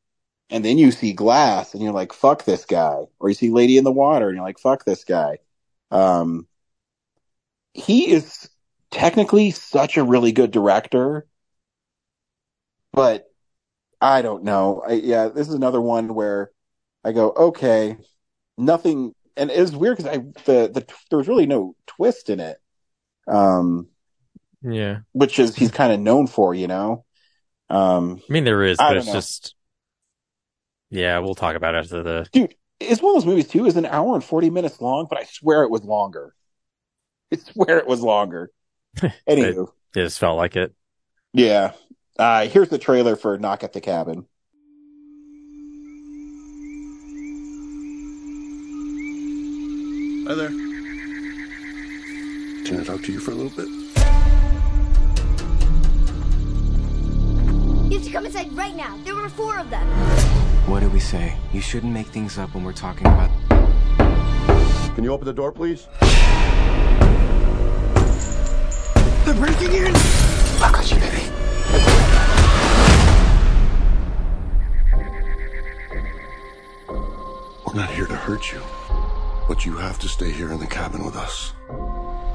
And 0.51 0.65
then 0.65 0.79
you 0.79 0.93
see 0.93 1.13
Glass 1.13 1.75
and 1.75 1.83
you're 1.83 1.93
like, 1.93 2.13
fuck 2.13 2.45
this 2.45 2.65
guy. 2.65 3.03
Or 3.19 3.29
you 3.29 3.35
see 3.35 3.51
Lady 3.51 3.79
in 3.79 3.85
the 3.85 3.91
Water 3.91 4.29
and 4.29 4.37
you're 4.37 4.45
like, 4.45 4.61
fuck 4.61 4.85
this 4.85 5.03
guy. 5.05 5.39
Um, 5.91 6.47
he 7.77 8.11
is 8.11 8.49
technically 8.91 9.51
such 9.51 9.97
a 9.97 10.05
really 10.05 10.33
good 10.33 10.51
director 10.51 11.27
but 12.93 13.27
I 14.01 14.23
don't 14.23 14.45
know. 14.45 14.83
I, 14.87 14.95
yeah, 14.95 15.29
this 15.29 15.49
is 15.49 15.55
another 15.55 15.81
one 15.81 16.15
where 16.15 16.51
I 17.05 17.13
go, 17.13 17.31
okay, 17.31 17.97
nothing, 18.59 19.15
and 19.37 19.51
it 19.51 19.61
was 19.61 19.77
weird 19.77 19.99
because 19.99 20.13
I 20.13 20.19
the 20.45 20.71
the 20.73 20.87
there 21.11 21.19
was 21.19 21.29
really 21.29 21.47
no 21.47 21.77
twist 21.87 22.31
in 22.31 22.41
it, 22.41 22.59
um, 23.29 23.89
Yeah. 24.63 25.01
which 25.13 25.39
is 25.39 25.55
he's 25.57 25.71
kind 25.71 25.93
of 25.93 26.01
known 26.01 26.27
for, 26.27 26.55
you 26.55 26.69
know. 26.69 27.05
Um, 27.69 28.21
I 28.29 28.33
mean, 28.33 28.45
there 28.45 28.63
is, 28.63 28.79
but 28.79 28.97
it's 28.97 29.07
know. 29.07 29.13
just, 29.13 29.55
yeah, 30.91 31.19
we'll 31.19 31.35
talk 31.35 31.57
about 31.57 31.75
it 31.75 31.79
after 31.79 32.03
the, 32.03 32.27
dude, 32.33 32.55
one 32.81 32.91
of 32.91 33.01
those 33.01 33.27
movies 33.27 33.49
too. 33.49 33.67
Is 33.67 33.77
an 33.77 33.87
hour 33.87 34.15
and 34.15 34.25
forty 34.25 34.51
minutes 34.51 34.81
long, 34.81 35.07
but 35.09 35.19
I 35.19 35.25
swear 35.25 35.63
it 35.65 35.71
was 35.71 35.85
longer. 35.85 36.35
I 37.33 37.37
swear 37.37 37.79
it 37.79 37.87
was 37.87 38.01
longer. 38.01 38.51
Anywho, 39.29 39.69
it 39.95 40.03
just 40.05 40.19
felt 40.19 40.37
like 40.37 40.57
it. 40.57 40.75
yeah. 41.33 41.73
Uh, 42.19 42.47
here's 42.47 42.71
the 42.71 42.79
trailer 42.79 43.15
for 43.15 43.37
Knock 43.37 43.63
at 43.63 43.75
the 43.75 43.81
Cabin. 43.83 44.25
Hi 50.27 50.35
there. 50.35 50.49
Can 52.65 52.81
I 52.81 52.85
talk 52.85 53.03
to 53.03 53.13
you 53.13 53.21
for 53.21 53.33
a 53.33 53.35
little 53.35 53.55
bit? 53.55 53.69
You 57.91 57.99
have 57.99 58.05
to 58.05 58.11
come 58.11 58.27
inside 58.27 58.51
right 58.55 58.75
now. 58.75 58.97
There 59.05 59.15
were 59.15 59.29
four 59.29 59.59
of 59.59 59.69
them. 59.71 59.87
What 60.67 60.81
did 60.81 60.93
we 60.93 61.01
say? 61.01 61.37
You 61.53 61.61
shouldn't 61.61 61.93
make 61.93 62.07
things 62.09 62.39
up 62.39 62.55
when 62.55 62.65
we're 62.65 62.73
talking 62.73 63.07
about. 63.07 63.31
Can 64.95 65.05
you 65.05 65.13
open 65.13 65.27
the 65.27 65.35
door, 65.35 65.53
please? 65.53 65.87
They're 69.27 69.35
breaking 69.35 69.73
in! 69.73 69.93
I 70.63 70.71
got 70.73 70.89
you, 70.89 71.01
baby. 71.01 71.23
We're 77.67 77.75
not 77.75 77.91
here 77.91 78.07
to 78.07 78.15
hurt 78.15 78.53
you, 78.53 78.61
but 79.49 79.67
you 79.67 79.77
have 79.79 79.99
to 79.99 80.09
stay 80.09 80.31
here 80.31 80.53
in 80.53 80.61
the 80.61 80.67
cabin 80.69 81.05
with 81.05 81.17
us. 81.17 81.55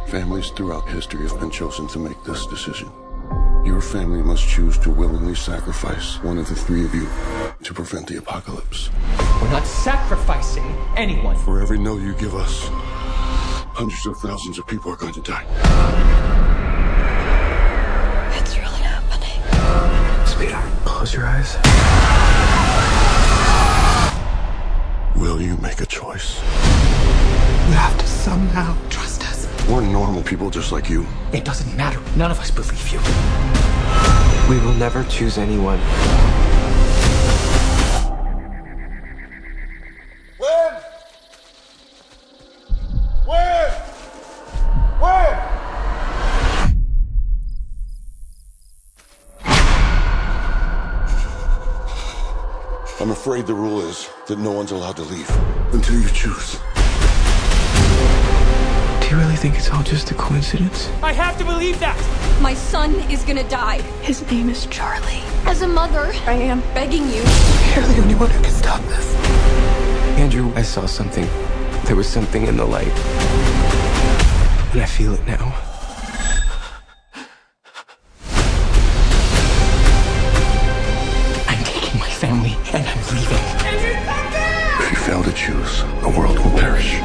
Families 0.07 0.49
throughout 0.49 0.89
history 0.89 1.25
have 1.29 1.39
been 1.39 1.49
chosen 1.49 1.87
to 1.87 1.97
make 1.97 2.21
this 2.25 2.45
decision. 2.45 2.91
Your 3.63 3.79
family 3.79 4.21
must 4.21 4.45
choose 4.45 4.77
to 4.79 4.89
willingly 4.89 5.35
sacrifice 5.35 6.21
one 6.23 6.37
of 6.37 6.49
the 6.49 6.55
three 6.55 6.83
of 6.83 6.93
you 6.93 7.07
to 7.63 7.73
prevent 7.73 8.07
the 8.07 8.17
apocalypse. 8.17 8.89
We're 9.41 9.49
not 9.49 9.65
sacrificing 9.65 10.65
anyone. 10.97 11.37
For 11.37 11.61
every 11.61 11.79
no 11.79 11.95
you 11.95 12.13
give 12.15 12.35
us, 12.35 12.67
hundreds 13.79 14.05
of 14.05 14.17
thousands 14.17 14.59
of 14.59 14.67
people 14.67 14.91
are 14.91 14.97
going 14.97 15.13
to 15.13 15.21
die. 15.21 16.40
Close 21.01 21.15
your 21.15 21.25
eyes. 21.25 21.57
Will 25.15 25.41
you 25.41 25.57
make 25.57 25.81
a 25.81 25.85
choice? 25.87 26.39
You 27.69 27.73
have 27.73 27.97
to 27.97 28.05
somehow 28.05 28.77
trust 28.91 29.23
us. 29.23 29.47
We're 29.67 29.81
normal 29.81 30.21
people 30.21 30.51
just 30.51 30.71
like 30.71 30.91
you. 30.91 31.07
It 31.33 31.43
doesn't 31.43 31.75
matter. 31.75 31.99
None 32.15 32.29
of 32.29 32.39
us 32.39 32.51
believe 32.51 32.87
you. 32.89 32.99
We 34.47 34.63
will 34.63 34.75
never 34.75 35.03
choose 35.05 35.39
anyone. 35.39 35.79
That 54.31 54.39
no 54.39 54.51
one's 54.51 54.71
allowed 54.71 54.95
to 54.95 55.01
leave 55.03 55.29
until 55.73 55.99
you 55.99 56.07
choose. 56.07 56.57
Do 59.01 59.09
you 59.09 59.17
really 59.17 59.35
think 59.35 59.57
it's 59.57 59.69
all 59.69 59.83
just 59.83 60.09
a 60.11 60.13
coincidence? 60.13 60.89
I 61.03 61.11
have 61.11 61.37
to 61.39 61.43
believe 61.43 61.77
that. 61.81 61.97
My 62.41 62.53
son 62.53 62.95
is 63.11 63.25
gonna 63.25 63.47
die. 63.49 63.81
His 64.01 64.21
name 64.31 64.47
is 64.47 64.67
Charlie. 64.67 65.21
As 65.43 65.63
a 65.63 65.67
mother, 65.67 66.13
I 66.25 66.35
am 66.35 66.61
begging 66.73 67.09
you. 67.09 67.23
You're 67.75 67.85
the 67.87 67.99
only 68.01 68.15
one 68.15 68.29
who 68.29 68.41
can 68.41 68.53
stop 68.53 68.81
this. 68.83 69.13
Andrew, 70.17 70.49
I 70.55 70.61
saw 70.61 70.85
something. 70.85 71.27
There 71.83 71.97
was 71.97 72.07
something 72.07 72.47
in 72.47 72.55
the 72.55 72.65
light. 72.65 72.87
And 74.71 74.81
I 74.81 74.85
feel 74.85 75.13
it 75.13 75.27
now. 75.27 75.70
Choose, 85.41 85.81
the 86.01 86.09
world 86.09 86.37
will 86.37 86.51
perish. 86.51 86.99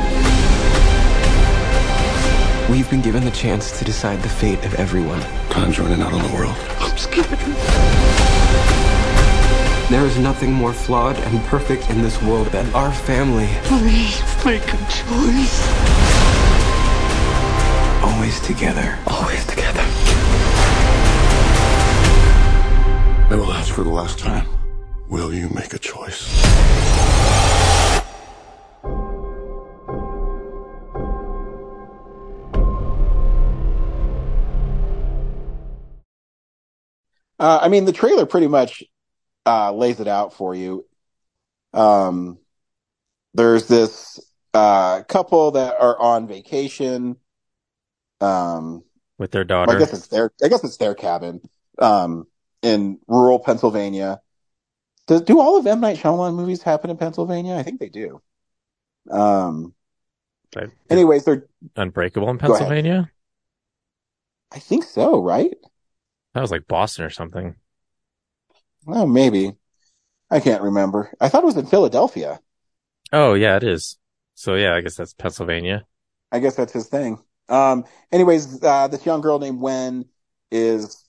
We've 2.69 2.90
been 2.90 3.00
given 3.00 3.25
the 3.25 3.31
chance 3.31 3.78
to 3.78 3.85
decide 3.85 4.21
the 4.23 4.28
fate 4.28 4.62
of 4.66 4.75
everyone. 4.75 5.21
Time's 5.49 5.78
running 5.78 6.02
out 6.02 6.12
on 6.12 6.21
the 6.21 6.35
world. 6.35 6.55
I'm 6.78 6.99
scared. 6.99 7.38
There 9.88 10.05
is 10.05 10.19
nothing 10.19 10.52
more 10.52 10.75
flawed 10.75 11.16
and 11.16 11.40
perfect 11.47 11.88
in 11.88 12.02
this 12.02 12.21
world 12.23 12.49
than 12.49 12.71
our 12.75 12.93
family. 12.93 13.49
Please 13.62 14.21
make 14.45 14.69
a 14.69 14.78
choice. 15.00 15.57
Always 18.05 18.38
together. 18.40 18.99
Always 19.07 19.47
together. 19.47 19.85
I 23.31 23.37
will 23.37 23.52
ask 23.52 23.73
for 23.73 23.83
the 23.83 23.97
last 24.00 24.19
time. 24.19 24.47
Will 25.09 25.33
you 25.33 25.49
make 25.55 25.73
a 25.73 25.78
choice? 25.78 26.96
Uh, 37.38 37.59
I 37.62 37.69
mean, 37.69 37.85
the 37.85 37.93
trailer 37.93 38.26
pretty 38.26 38.49
much 38.49 38.83
uh, 39.45 39.73
lays 39.73 40.00
it 40.00 40.09
out 40.09 40.35
for 40.35 40.55
you. 40.55 40.87
Um, 41.73 42.38
there's 43.35 43.66
this 43.66 44.19
uh, 44.55 45.02
couple 45.02 45.52
that 45.52 45.76
are 45.78 45.99
on 46.00 46.26
vacation. 46.26 47.16
Um, 48.21 48.83
with 49.19 49.31
their 49.31 49.45
daughter. 49.45 49.73
I 49.73 49.78
guess 49.78 49.93
it's 49.93 50.09
their, 50.09 50.33
I 50.43 50.49
guess 50.49 50.64
it's 50.64 50.78
their 50.78 50.95
cabin, 50.95 51.40
um, 51.78 52.26
in 52.62 52.99
rural 53.07 53.38
Pennsylvania. 53.38 54.21
Do, 55.07 55.21
do 55.21 55.40
all 55.40 55.59
of 55.59 55.66
M. 55.66 55.81
Night 55.81 55.99
Shyamalan 55.99 56.35
movies 56.35 56.62
happen 56.62 56.90
in 56.90 56.97
Pennsylvania? 56.97 57.55
I 57.57 57.62
think 57.62 57.81
they 57.81 57.88
do. 57.88 58.21
Um, 59.11 59.75
Right. 60.55 60.71
anyways, 60.88 61.25
they're, 61.25 61.47
Unbreakable 61.76 62.31
in 62.31 62.38
Pennsylvania. 62.38 63.11
I 64.52 64.59
think 64.59 64.85
so, 64.85 65.21
right? 65.23 65.55
That 66.37 66.43
was 66.43 66.50
like 66.50 66.69
Boston 66.69 67.02
or 67.07 67.09
something. 67.09 67.57
Well, 68.85 69.07
maybe. 69.07 69.57
I 70.31 70.40
can't 70.40 70.62
remember. 70.62 71.12
I 71.21 71.28
thought 71.28 71.45
it 71.45 71.47
was 71.47 71.57
in 71.57 71.66
Philadelphia. 71.66 72.40
Oh 73.12 73.35
yeah, 73.35 73.57
it 73.57 73.64
is. 73.64 73.99
So 74.35 74.55
yeah, 74.55 74.75
I 74.75 74.81
guess 74.81 74.97
that's 74.97 75.14
Pennsylvania. 75.14 75.87
I 76.33 76.40
guess 76.40 76.57
that's 76.57 76.73
his 76.73 76.88
thing. 76.88 77.19
Um, 77.49 77.85
anyways, 78.12 78.62
uh, 78.62 78.88
this 78.88 79.07
young 79.07 79.21
girl 79.21 79.38
named 79.38 79.61
Wen 79.61 80.07
is, 80.50 81.05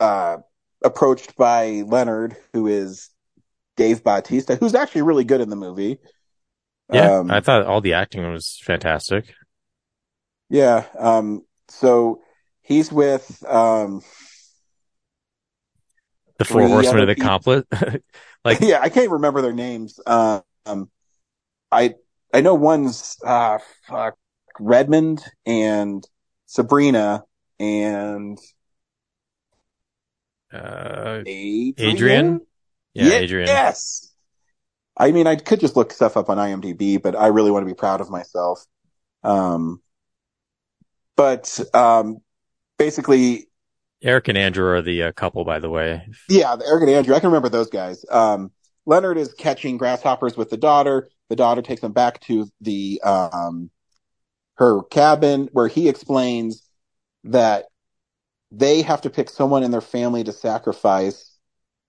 uh, 0.00 0.38
approached 0.84 1.36
by 1.36 1.82
Leonard, 1.86 2.36
who 2.52 2.66
is 2.66 3.10
Dave 3.76 4.04
Bautista, 4.04 4.56
who's 4.56 4.74
actually 4.74 5.02
really 5.02 5.24
good 5.24 5.40
in 5.40 5.48
the 5.48 5.56
movie. 5.56 5.98
Yeah, 6.92 7.20
Um, 7.20 7.30
I 7.30 7.40
thought 7.40 7.64
all 7.64 7.80
the 7.80 7.94
acting 7.94 8.30
was 8.30 8.60
fantastic. 8.62 9.34
yeah. 10.50 10.84
Um, 10.98 11.44
so 11.68 12.22
he's 12.62 12.90
with, 12.92 13.44
um, 13.46 14.02
The 16.38 16.44
four 16.44 16.66
horsemen 16.66 17.02
of 17.02 17.08
the 17.08 17.16
complet. 17.16 17.66
like 18.44 18.60
yeah, 18.60 18.80
I 18.80 18.88
can't 18.88 19.10
remember 19.10 19.42
their 19.42 19.52
names. 19.52 20.00
Um, 20.06 20.42
I, 21.70 21.94
I 22.32 22.40
know 22.40 22.54
one's, 22.54 23.16
uh, 23.24 23.58
fuck, 23.86 24.16
Redmond 24.58 25.22
and 25.46 26.06
Sabrina 26.46 27.24
and 27.58 28.38
uh, 30.52 31.22
Adrian. 31.26 31.74
Adrian. 31.78 32.40
Yeah, 32.94 33.04
Ye- 33.04 33.12
Adrian. 33.14 33.48
Yes. 33.48 34.12
I 34.96 35.10
mean, 35.12 35.26
I 35.26 35.36
could 35.36 35.60
just 35.60 35.76
look 35.76 35.92
stuff 35.92 36.16
up 36.16 36.28
on 36.28 36.36
IMDb, 36.36 37.00
but 37.00 37.16
I 37.16 37.28
really 37.28 37.50
want 37.50 37.62
to 37.62 37.72
be 37.72 37.78
proud 37.78 38.00
of 38.02 38.10
myself. 38.10 38.64
Um, 39.22 39.80
but, 41.16 41.58
um, 41.72 42.18
basically, 42.82 43.46
Eric 44.02 44.26
and 44.26 44.36
Andrew 44.36 44.66
are 44.66 44.82
the 44.82 45.04
uh, 45.04 45.12
couple, 45.12 45.44
by 45.44 45.60
the 45.60 45.70
way. 45.70 46.04
yeah, 46.28 46.56
Eric 46.66 46.82
and 46.82 46.90
Andrew, 46.90 47.14
I 47.14 47.20
can 47.20 47.28
remember 47.28 47.48
those 47.48 47.70
guys. 47.70 48.04
Um, 48.10 48.50
Leonard 48.86 49.18
is 49.18 49.32
catching 49.34 49.76
grasshoppers 49.76 50.36
with 50.36 50.50
the 50.50 50.56
daughter. 50.56 51.08
The 51.28 51.36
daughter 51.36 51.62
takes 51.62 51.80
them 51.80 51.92
back 51.92 52.20
to 52.22 52.48
the, 52.60 53.00
um, 53.04 53.70
her 54.56 54.82
cabin 54.82 55.48
where 55.52 55.68
he 55.68 55.88
explains 55.88 56.68
that 57.22 57.66
they 58.50 58.82
have 58.82 59.02
to 59.02 59.10
pick 59.10 59.30
someone 59.30 59.62
in 59.62 59.70
their 59.70 59.80
family 59.80 60.24
to 60.24 60.32
sacrifice 60.32 61.38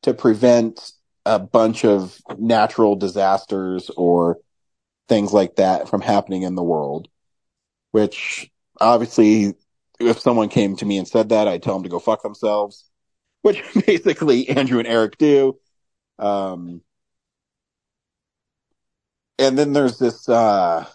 to 0.04 0.14
prevent 0.14 0.92
a 1.26 1.40
bunch 1.40 1.84
of 1.84 2.20
natural 2.38 2.96
disasters 2.96 3.90
or 3.98 4.38
things 5.10 5.34
like 5.34 5.56
that 5.56 5.90
from 5.90 6.02
happening 6.02 6.44
in 6.44 6.54
the 6.54 6.64
world. 6.64 7.08
Which 7.92 8.52
obviously, 8.80 9.56
if 10.00 10.20
someone 10.20 10.50
came 10.50 10.76
to 10.78 10.86
me 10.86 10.98
and 10.98 11.08
said 11.08 11.30
that, 11.30 11.48
I'd 11.48 11.64
tell 11.64 11.74
them 11.76 11.84
to 11.84 11.90
go 11.90 12.00
fuck 12.00 12.24
themselves, 12.24 12.90
which 13.42 13.62
basically 13.88 14.50
Andrew 14.50 14.80
and 14.80 14.88
Eric 14.88 15.18
do. 15.18 15.60
Um, 16.20 16.82
and 19.40 19.58
then 19.58 19.74
there's 19.74 19.98
this, 19.98 20.28
uh, 20.30 20.86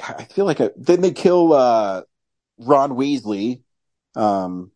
God, 0.00 0.16
I 0.18 0.24
feel 0.24 0.44
like 0.44 0.60
a, 0.60 0.72
then 0.76 1.00
they 1.00 1.12
kill, 1.12 1.52
uh, 1.52 2.02
Ron 2.58 2.92
Weasley, 2.92 3.62
um, 4.14 4.70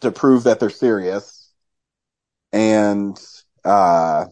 to 0.00 0.10
prove 0.10 0.44
that 0.44 0.60
they're 0.60 0.70
serious. 0.70 1.52
And, 2.52 3.18
uh, 3.64 4.26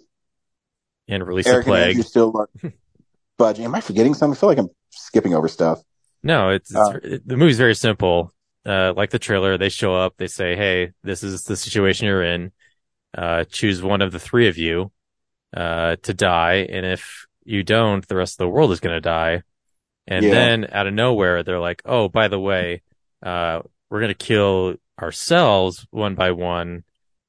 And 1.08 1.26
release 1.26 1.46
Eric 1.46 1.66
the 1.66 1.72
and 1.72 1.76
plague. 1.76 1.88
Andrew 1.90 2.02
still 2.02 2.48
budging. 3.38 3.64
Am 3.64 3.74
I 3.74 3.80
forgetting 3.80 4.14
something? 4.14 4.36
I 4.36 4.40
feel 4.40 4.48
like 4.48 4.58
I'm 4.58 4.70
skipping 4.90 5.34
over 5.34 5.48
stuff. 5.48 5.82
No, 6.26 6.50
it's, 6.50 6.70
it's 6.70 6.78
Uh, 6.78 6.98
it- 7.02 7.28
the 7.28 7.36
movie's 7.36 7.58
very 7.58 7.74
simple. 7.74 8.32
Uh, 8.64 8.92
like 8.96 9.10
the 9.10 9.18
trailer, 9.18 9.56
they 9.56 9.68
show 9.68 9.94
up, 9.94 10.14
they 10.16 10.26
say, 10.26 10.56
Hey, 10.56 10.90
this 11.04 11.22
is 11.22 11.44
the 11.44 11.56
situation 11.56 12.06
you're 12.08 12.22
in. 12.24 12.50
Uh, 13.16 13.44
choose 13.44 13.80
one 13.82 14.02
of 14.02 14.10
the 14.12 14.18
three 14.18 14.48
of 14.48 14.58
you, 14.58 14.90
uh, 15.56 15.94
to 16.02 16.12
die. 16.12 16.66
And 16.68 16.84
if 16.84 17.26
you 17.44 17.62
don't, 17.62 18.06
the 18.08 18.16
rest 18.16 18.34
of 18.34 18.38
the 18.38 18.48
world 18.48 18.72
is 18.72 18.80
going 18.80 18.96
to 18.96 19.00
die. 19.00 19.42
And 20.08 20.24
Yeah. 20.24 20.32
then 20.32 20.66
out 20.72 20.88
of 20.88 20.94
nowhere, 20.94 21.42
they're 21.44 21.60
like, 21.60 21.80
Oh, 21.84 22.08
by 22.08 22.26
the 22.28 22.40
way, 22.40 22.82
uh, 23.22 23.60
we're 23.88 24.00
going 24.00 24.14
to 24.14 24.26
kill 24.26 24.74
ourselves 25.00 25.86
one 25.90 26.16
by 26.16 26.32
one, 26.32 26.82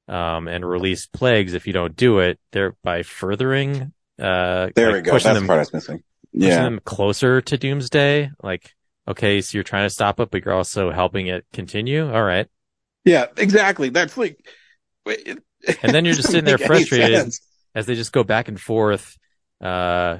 um, 0.07 0.47
and 0.47 0.67
release 0.67 1.05
plagues 1.05 1.53
if 1.53 1.67
you 1.67 1.73
don't 1.73 1.95
do 1.95 2.17
it. 2.19 2.39
Thereby 2.51 3.03
furthering, 3.03 3.93
uh, 4.19 4.69
There 4.75 4.87
like 4.87 4.93
we 4.95 5.01
go. 5.01 5.11
pushing 5.11 5.27
That's 5.29 5.37
them 5.37 5.43
the 5.43 5.47
part 5.47 5.57
I 5.57 5.61
was 5.61 5.73
missing. 5.73 6.03
pushing 6.33 6.49
Yeah. 6.49 6.63
them 6.63 6.79
closer 6.83 7.41
to 7.41 7.57
doomsday. 7.57 8.31
Like, 8.41 8.73
okay, 9.07 9.41
so 9.41 9.57
you're 9.57 9.63
trying 9.63 9.85
to 9.85 9.89
stop 9.89 10.19
it, 10.19 10.29
but 10.31 10.43
you're 10.45 10.53
also 10.53 10.91
helping 10.91 11.27
it 11.27 11.45
continue. 11.53 12.11
All 12.11 12.23
right. 12.23 12.47
Yeah, 13.05 13.27
exactly. 13.37 13.89
That's 13.89 14.17
like, 14.17 14.45
it- 15.05 15.43
And 15.81 15.93
then 15.93 16.05
you're 16.05 16.13
just 16.15 16.27
sitting 16.31 16.45
there 16.45 16.57
frustrated 16.57 17.31
as 17.75 17.85
they 17.85 17.95
just 17.95 18.11
go 18.11 18.23
back 18.23 18.47
and 18.47 18.59
forth, 18.59 19.17
uh, 19.61 20.17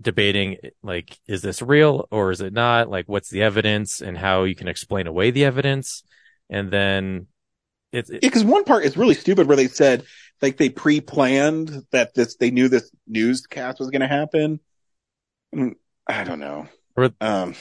debating, 0.00 0.56
like, 0.82 1.16
is 1.28 1.40
this 1.42 1.62
real 1.62 2.08
or 2.10 2.30
is 2.32 2.40
it 2.40 2.52
not? 2.52 2.90
Like, 2.90 3.06
what's 3.08 3.30
the 3.30 3.42
evidence 3.42 4.00
and 4.00 4.18
how 4.18 4.42
you 4.44 4.54
can 4.56 4.68
explain 4.68 5.06
away 5.06 5.30
the 5.30 5.44
evidence? 5.44 6.02
And 6.50 6.70
then 6.70 7.28
it's, 7.92 8.10
it, 8.10 8.14
Yeah, 8.22 8.28
because 8.28 8.44
one 8.44 8.64
part 8.64 8.84
is 8.84 8.96
really 8.96 9.14
stupid 9.14 9.46
where 9.46 9.56
they 9.56 9.68
said 9.68 10.04
like 10.42 10.56
they 10.56 10.68
pre-planned 10.68 11.84
that 11.92 12.12
this 12.14 12.36
they 12.36 12.50
knew 12.50 12.68
this 12.68 12.90
newscast 13.06 13.78
was 13.78 13.90
going 13.90 14.00
to 14.00 14.08
happen. 14.08 14.58
Mm, 15.54 15.74
I 16.08 16.24
don't 16.24 16.40
know. 16.40 16.66
Or- 16.96 17.10
Um, 17.20 17.54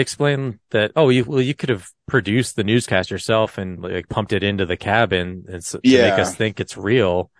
explain 0.00 0.58
that, 0.70 0.92
oh, 0.96 1.08
you, 1.08 1.24
well, 1.24 1.40
you 1.40 1.54
could 1.54 1.68
have 1.68 1.88
produced 2.06 2.56
the 2.56 2.64
newscast 2.64 3.10
yourself 3.10 3.58
and 3.58 3.80
like 3.80 4.08
pumped 4.08 4.32
it 4.32 4.42
into 4.42 4.66
the 4.66 4.76
cabin 4.76 5.44
and 5.48 5.62
so, 5.64 5.78
to 5.78 5.88
Yeah. 5.88 6.10
make 6.10 6.18
us 6.18 6.34
think 6.34 6.60
it's 6.60 6.76
real. 6.76 7.30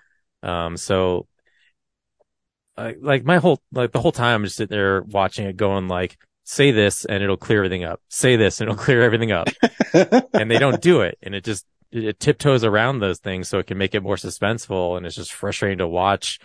Um, 0.43 0.77
so 0.77 1.27
like 2.77 3.25
my 3.25 3.37
whole, 3.39 3.61
like 3.73 3.93
the 3.93 4.01
whole 4.01 4.13
time 4.13 4.37
I'm 4.37 4.45
just 4.45 4.57
sitting 4.57 4.75
there 4.75 5.03
watching 5.03 5.47
it 5.47 5.57
going 5.57 5.89
like, 5.89 6.17
say 6.45 6.71
this 6.71 7.05
and 7.05 7.23
it'll 7.23 7.37
clear 7.37 7.59
everything 7.59 7.85
up. 7.85 8.01
Say 8.09 8.37
this 8.37 8.61
and 8.61 8.71
it'll 8.71 8.83
clear 8.85 9.03
everything 9.03 9.33
up. 9.33 9.49
and 10.33 10.51
they 10.51 10.59
don't 10.59 10.81
do 10.81 11.03
it. 11.03 11.19
And 11.23 11.35
it 11.35 11.45
just, 11.45 11.67
it, 11.93 12.05
it 12.05 12.21
tiptoes 12.21 12.65
around 12.65 12.99
those 12.99 13.19
things 13.19 13.49
so 13.49 13.59
it 13.59 13.67
can 13.67 13.79
make 13.79 13.95
it 13.95 14.03
more 14.03 14.17
suspenseful. 14.17 14.97
And 14.97 15.05
it's 15.05 15.17
just 15.17 15.33
frustrating 15.33 15.79
to 15.79 15.89
watch. 15.89 16.39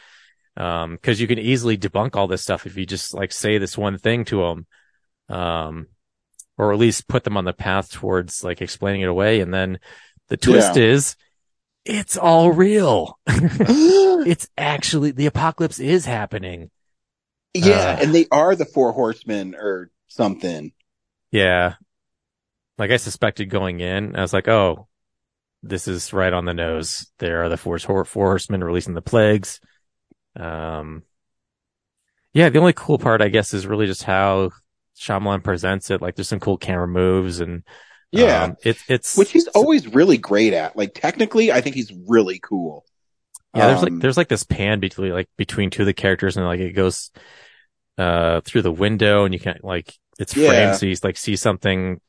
Um, 0.57 0.97
cause 1.01 1.19
you 1.19 1.27
can 1.27 1.39
easily 1.39 1.77
debunk 1.77 2.15
all 2.15 2.27
this 2.27 2.41
stuff 2.41 2.65
if 2.65 2.77
you 2.77 2.85
just 2.85 3.13
like 3.13 3.31
say 3.33 3.57
this 3.57 3.77
one 3.77 3.97
thing 3.97 4.25
to 4.25 4.41
them. 4.41 4.67
Um, 5.37 5.87
or 6.57 6.71
at 6.71 6.79
least 6.79 7.07
put 7.07 7.23
them 7.23 7.37
on 7.37 7.45
the 7.45 7.53
path 7.53 7.91
towards 7.91 8.43
like 8.43 8.61
explaining 8.61 9.01
it 9.01 9.09
away. 9.09 9.39
And 9.41 9.53
then 9.53 9.79
the 10.29 10.37
twist 10.37 10.75
Yeah. 10.75 10.83
is 10.83 11.15
it's 11.85 12.17
all 12.17 12.51
real. 12.51 13.19
it's 13.27 14.49
actually 14.57 15.11
the 15.11 15.27
apocalypse 15.27 15.79
is 15.79 16.05
happening. 16.05 16.71
yeah, 17.53 17.97
Uh. 17.99 18.03
and 18.03 18.15
they 18.15 18.25
are 18.31 18.55
the 18.55 18.65
four 18.65 18.91
horsemen 18.91 19.55
or 19.55 19.91
something. 20.07 20.71
Yeah. 21.31 21.75
Like 22.77 22.91
I 22.91 22.97
suspected 22.97 23.49
going 23.49 23.79
in, 23.79 24.15
I 24.15 24.21
was 24.21 24.33
like, 24.33 24.47
oh, 24.47 24.87
this 25.63 25.87
is 25.87 26.11
right 26.13 26.33
on 26.33 26.45
the 26.45 26.53
nose. 26.53 27.11
There 27.19 27.43
are 27.43 27.49
the 27.49 27.57
four, 27.57 27.77
four 27.79 28.05
horsemen 28.05 28.63
releasing 28.63 28.93
the 28.93 29.01
plagues. 29.01 29.59
Um, 30.35 31.03
yeah, 32.33 32.49
the 32.49 32.59
only 32.59 32.73
cool 32.73 32.97
part, 32.97 33.21
I 33.21 33.29
guess, 33.29 33.53
is 33.53 33.65
really 33.65 33.85
just 33.85 34.03
how 34.03 34.51
Shyamalan 34.97 35.43
presents 35.43 35.91
it. 35.91 36.01
Like 36.01 36.15
there's 36.15 36.29
some 36.29 36.39
cool 36.39 36.57
camera 36.57 36.87
moves 36.87 37.39
and, 37.39 37.63
Yeah, 38.11 38.53
um, 38.53 38.57
it, 38.63 38.81
it's, 38.87 39.15
which 39.15 39.31
he's 39.31 39.47
always 39.49 39.87
really 39.87 40.17
great 40.17 40.53
at. 40.53 40.77
Like 40.77 40.93
technically, 40.93 41.51
I 41.51 41.61
think 41.61 41.75
he's 41.75 41.93
really 42.07 42.39
cool. 42.39 42.85
Yeah, 43.53 43.65
there's 43.65 43.81
Um, 43.81 43.83
like 43.83 43.97
there's 43.99 44.17
like 44.17 44.27
this 44.27 44.43
pan 44.43 44.79
between 44.79 45.13
like 45.13 45.29
between 45.37 45.69
two 45.69 45.83
of 45.83 45.85
the 45.85 45.93
characters, 45.93 46.35
and 46.37 46.45
like 46.45 46.59
it 46.59 46.73
goes 46.73 47.11
uh 47.97 48.41
through 48.41 48.63
the 48.63 48.71
window, 48.71 49.25
and 49.25 49.33
you 49.33 49.39
can 49.39 49.59
like 49.63 49.93
it's 50.19 50.33
Yeah. 50.33 50.45
framed, 50.45 50.75
so 50.75 50.85
you 50.85 50.95
like 51.03 51.17
see 51.17 51.35
something. 51.37 52.01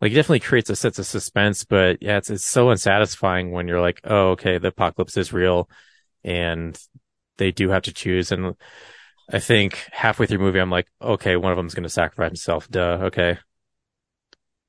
Like 0.00 0.12
it 0.12 0.16
definitely 0.16 0.40
creates 0.40 0.70
a 0.70 0.76
sense 0.76 0.98
of 0.98 1.06
suspense, 1.06 1.64
but 1.64 1.98
yeah, 2.02 2.18
it's 2.18 2.30
it's 2.30 2.46
so 2.46 2.70
unsatisfying 2.70 3.52
when 3.52 3.68
you're 3.68 3.80
like, 3.82 4.00
oh, 4.04 4.30
okay, 4.32 4.58
the 4.58 4.68
apocalypse 4.68 5.16
is 5.18 5.32
real, 5.32 5.70
and 6.24 6.78
they 7.38 7.52
do 7.52 7.70
have 7.70 7.84
to 7.84 7.92
choose. 7.94 8.32
And 8.32 8.56
I 9.32 9.38
think 9.38 9.86
halfway 9.92 10.26
through 10.26 10.38
movie, 10.38 10.58
I'm 10.58 10.70
like, 10.70 10.88
okay, 11.00 11.36
one 11.36 11.52
of 11.52 11.56
them's 11.56 11.74
going 11.74 11.84
to 11.84 11.88
sacrifice 11.88 12.30
himself. 12.30 12.68
Duh. 12.68 12.98
Okay. 13.02 13.38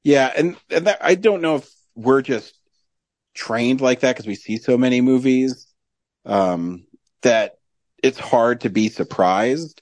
Yeah, 0.03 0.31
and, 0.35 0.57
and 0.69 0.87
that, 0.87 0.99
I 1.01 1.15
don't 1.15 1.41
know 1.41 1.57
if 1.57 1.69
we're 1.95 2.21
just 2.21 2.55
trained 3.33 3.81
like 3.81 4.01
that 4.01 4.15
because 4.15 4.27
we 4.27 4.35
see 4.35 4.57
so 4.57 4.77
many 4.77 5.01
movies 5.01 5.67
um, 6.25 6.85
that 7.21 7.57
it's 8.01 8.19
hard 8.19 8.61
to 8.61 8.69
be 8.69 8.89
surprised. 8.89 9.81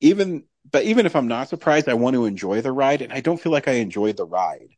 even 0.00 0.44
but 0.70 0.84
even 0.84 1.06
if 1.06 1.16
I'm 1.16 1.28
not 1.28 1.48
surprised, 1.48 1.88
I 1.88 1.94
want 1.94 2.14
to 2.14 2.26
enjoy 2.26 2.60
the 2.60 2.72
ride, 2.72 3.02
and 3.02 3.12
I 3.12 3.20
don't 3.20 3.40
feel 3.40 3.52
like 3.52 3.68
I 3.68 3.72
enjoyed 3.72 4.16
the 4.16 4.24
ride. 4.24 4.68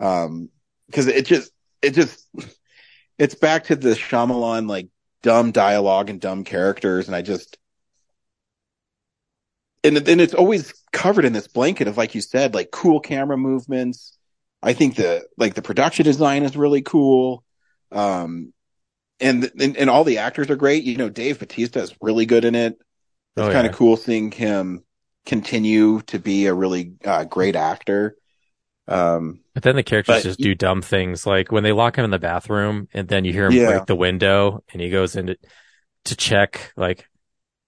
Um, 0.00 0.48
because 0.86 1.06
it 1.06 1.26
just 1.26 1.52
it 1.82 1.90
just 1.90 2.26
it's 3.18 3.34
back 3.34 3.64
to 3.64 3.76
the 3.76 3.90
Shyamalan 3.90 4.68
like 4.68 4.88
dumb 5.22 5.52
dialogue 5.52 6.10
and 6.10 6.20
dumb 6.20 6.44
characters, 6.44 7.08
and 7.08 7.16
I 7.16 7.22
just 7.22 7.58
and 9.84 9.96
then 9.96 10.20
it's 10.20 10.34
always 10.34 10.72
covered 10.92 11.24
in 11.24 11.32
this 11.32 11.48
blanket 11.48 11.88
of 11.88 11.96
like 11.96 12.14
you 12.14 12.20
said, 12.20 12.54
like 12.54 12.70
cool 12.70 13.00
camera 13.00 13.36
movements. 13.36 14.16
I 14.62 14.72
think 14.72 14.96
the 14.96 15.26
like 15.36 15.54
the 15.54 15.62
production 15.62 16.04
design 16.04 16.42
is 16.42 16.56
really 16.56 16.82
cool. 16.82 17.44
Um, 17.92 18.52
and, 19.20 19.50
and 19.58 19.76
and 19.76 19.90
all 19.90 20.04
the 20.04 20.18
actors 20.18 20.50
are 20.50 20.56
great. 20.56 20.84
You 20.84 20.96
know, 20.96 21.08
Dave 21.08 21.38
Bautista 21.38 21.80
is 21.80 21.94
really 22.00 22.26
good 22.26 22.44
in 22.44 22.54
it. 22.54 22.74
It's 23.36 23.46
Oh, 23.46 23.52
kind 23.52 23.64
yeah. 23.64 23.70
of 23.70 23.76
cool 23.76 23.96
seeing 23.96 24.30
him 24.32 24.84
continue 25.26 26.00
to 26.02 26.18
be 26.18 26.46
a 26.46 26.54
really 26.54 26.94
uh, 27.04 27.24
great 27.24 27.54
actor. 27.56 28.16
Um, 28.88 29.40
But 29.54 29.62
then 29.64 29.76
the 29.76 29.82
characters 29.82 30.16
But- 30.16 30.22
just 30.22 30.40
do 30.40 30.54
dumb 30.54 30.80
things, 30.82 31.26
like 31.26 31.52
when 31.52 31.62
they 31.62 31.72
lock 31.72 31.96
him 31.98 32.04
in 32.04 32.10
the 32.10 32.18
bathroom, 32.18 32.88
and 32.94 33.06
then 33.06 33.24
you 33.24 33.32
hear 33.32 33.46
him 33.46 33.52
Yeah. 33.52 33.70
break 33.72 33.86
the 33.86 33.94
window, 33.96 34.64
and 34.72 34.80
he 34.80 34.88
goes 34.90 35.14
in 35.14 35.26
to, 35.26 35.36
to 36.06 36.16
check, 36.16 36.72
like, 36.76 37.06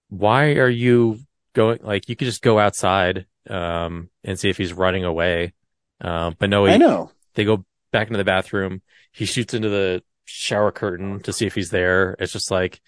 why 0.08 0.52
are 0.54 0.68
you 0.68 1.18
going? 1.54 1.78
Like, 1.82 2.08
you 2.08 2.16
could 2.16 2.26
just 2.26 2.42
go 2.42 2.58
outside, 2.58 3.26
um, 3.48 4.10
and 4.24 4.38
see 4.38 4.48
if 4.50 4.56
he's 4.56 4.72
running 4.72 5.04
away. 5.04 5.54
Um, 6.00 6.36
but 6.38 6.50
no, 6.50 6.64
he, 6.66 6.72
I 6.74 6.76
know. 6.76 7.10
they 7.34 7.44
go 7.44 7.64
back 7.92 8.06
into 8.08 8.18
the 8.18 8.24
bathroom. 8.24 8.82
He 9.12 9.24
shoots 9.24 9.54
into 9.54 9.68
the 9.68 10.02
shower 10.24 10.70
curtain 10.72 11.20
to 11.20 11.32
see 11.32 11.46
if 11.46 11.54
he's 11.54 11.70
there. 11.70 12.16
It's 12.18 12.32
just 12.32 12.50
like, 12.50 12.80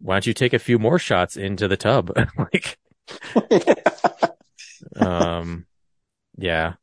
why 0.00 0.14
don't 0.16 0.26
you 0.26 0.34
take 0.34 0.52
a 0.52 0.58
few 0.58 0.78
more 0.78 0.98
shots 0.98 1.36
into 1.36 1.68
the 1.68 1.76
tub? 1.76 2.12
like, 2.38 2.78
um, 4.96 5.66
yeah. 6.36 6.74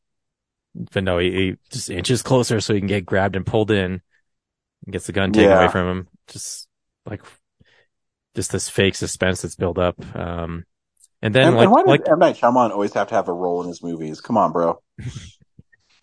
But 0.75 1.03
no, 1.03 1.19
he, 1.19 1.31
he 1.31 1.55
just 1.69 1.89
inches 1.89 2.21
closer 2.23 2.59
so 2.59 2.73
he 2.73 2.79
can 2.79 2.87
get 2.87 3.05
grabbed 3.05 3.35
and 3.35 3.45
pulled 3.45 3.69
in 3.71 4.01
and 4.85 4.91
gets 4.91 5.05
the 5.05 5.13
gun 5.13 5.31
taken 5.31 5.49
Yeah. 5.51 5.59
away 5.59 5.67
from 5.71 5.87
him. 5.87 6.07
Just 6.27 6.67
like, 7.05 7.21
just 8.35 8.51
this 8.51 8.69
fake 8.69 8.95
suspense 8.95 9.41
that's 9.43 9.55
built 9.55 9.77
up. 9.77 9.95
Um, 10.15 10.65
and 11.23 11.33
then 11.33 11.47
and, 11.47 11.55
like, 11.55 11.63
and 11.63 11.71
why 11.71 11.79
does 11.81 11.87
like, 11.87 12.09
M 12.09 12.19
Night 12.19 12.35
Shyamalan 12.35 12.71
always 12.71 12.93
have 12.93 13.07
to 13.07 13.15
have 13.15 13.29
a 13.29 13.33
role 13.33 13.61
in 13.61 13.69
his 13.69 13.81
movies? 13.81 14.19
Come 14.21 14.37
on, 14.37 14.51
bro. 14.51 14.81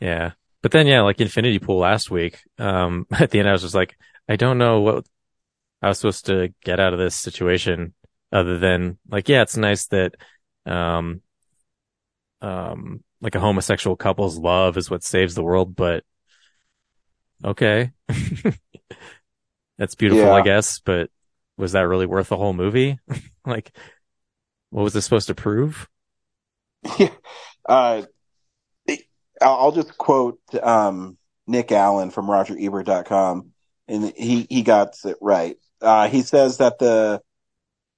Yeah. 0.00 0.32
But 0.62 0.72
then, 0.72 0.86
yeah, 0.86 1.02
like 1.02 1.20
Infinity 1.20 1.58
Pool 1.58 1.78
last 1.78 2.10
week, 2.10 2.38
um, 2.58 3.06
at 3.12 3.30
the 3.30 3.38
end, 3.38 3.48
I 3.48 3.52
was 3.52 3.60
just 3.60 3.74
like, 3.74 3.98
I 4.26 4.36
don't 4.36 4.56
know 4.56 4.80
what 4.80 5.06
I 5.82 5.88
was 5.88 5.98
supposed 5.98 6.24
to 6.26 6.54
get 6.64 6.80
out 6.80 6.94
of 6.94 6.98
this 6.98 7.14
situation 7.14 7.92
other 8.32 8.58
than 8.58 8.96
like, 9.10 9.28
yeah, 9.28 9.42
it's 9.42 9.58
nice 9.58 9.88
that, 9.88 10.14
um, 10.64 11.20
um, 12.40 13.04
like 13.20 13.34
a 13.34 13.40
homosexual 13.40 13.94
couple's 13.94 14.38
love 14.38 14.78
is 14.78 14.90
what 14.90 15.04
saves 15.04 15.34
the 15.34 15.42
world, 15.42 15.76
but 15.76 16.02
okay. 17.44 17.90
That's 19.78 19.94
beautiful, 19.96 20.24
Yeah. 20.24 20.32
I 20.32 20.40
guess, 20.40 20.80
but 20.80 21.10
was 21.58 21.72
that 21.72 21.86
really 21.86 22.06
worth 22.06 22.28
the 22.30 22.38
whole 22.38 22.54
movie? 22.54 22.98
like, 23.44 23.76
what 24.70 24.82
was 24.82 24.92
this 24.92 25.04
supposed 25.04 25.28
to 25.28 25.34
prove? 25.34 25.88
Yeah. 26.98 27.10
Uh, 27.68 28.02
I'll 29.42 29.72
just 29.72 29.96
quote 29.96 30.38
um, 30.62 31.16
Nick 31.46 31.72
Allen 31.72 32.10
from 32.10 32.26
RogerEbert.com, 32.26 33.50
and 33.88 34.12
he 34.16 34.46
he 34.48 34.62
got 34.62 34.96
it 35.04 35.16
right. 35.20 35.56
Uh, 35.80 36.08
he 36.08 36.22
says 36.22 36.58
that 36.58 36.78
the 36.78 37.20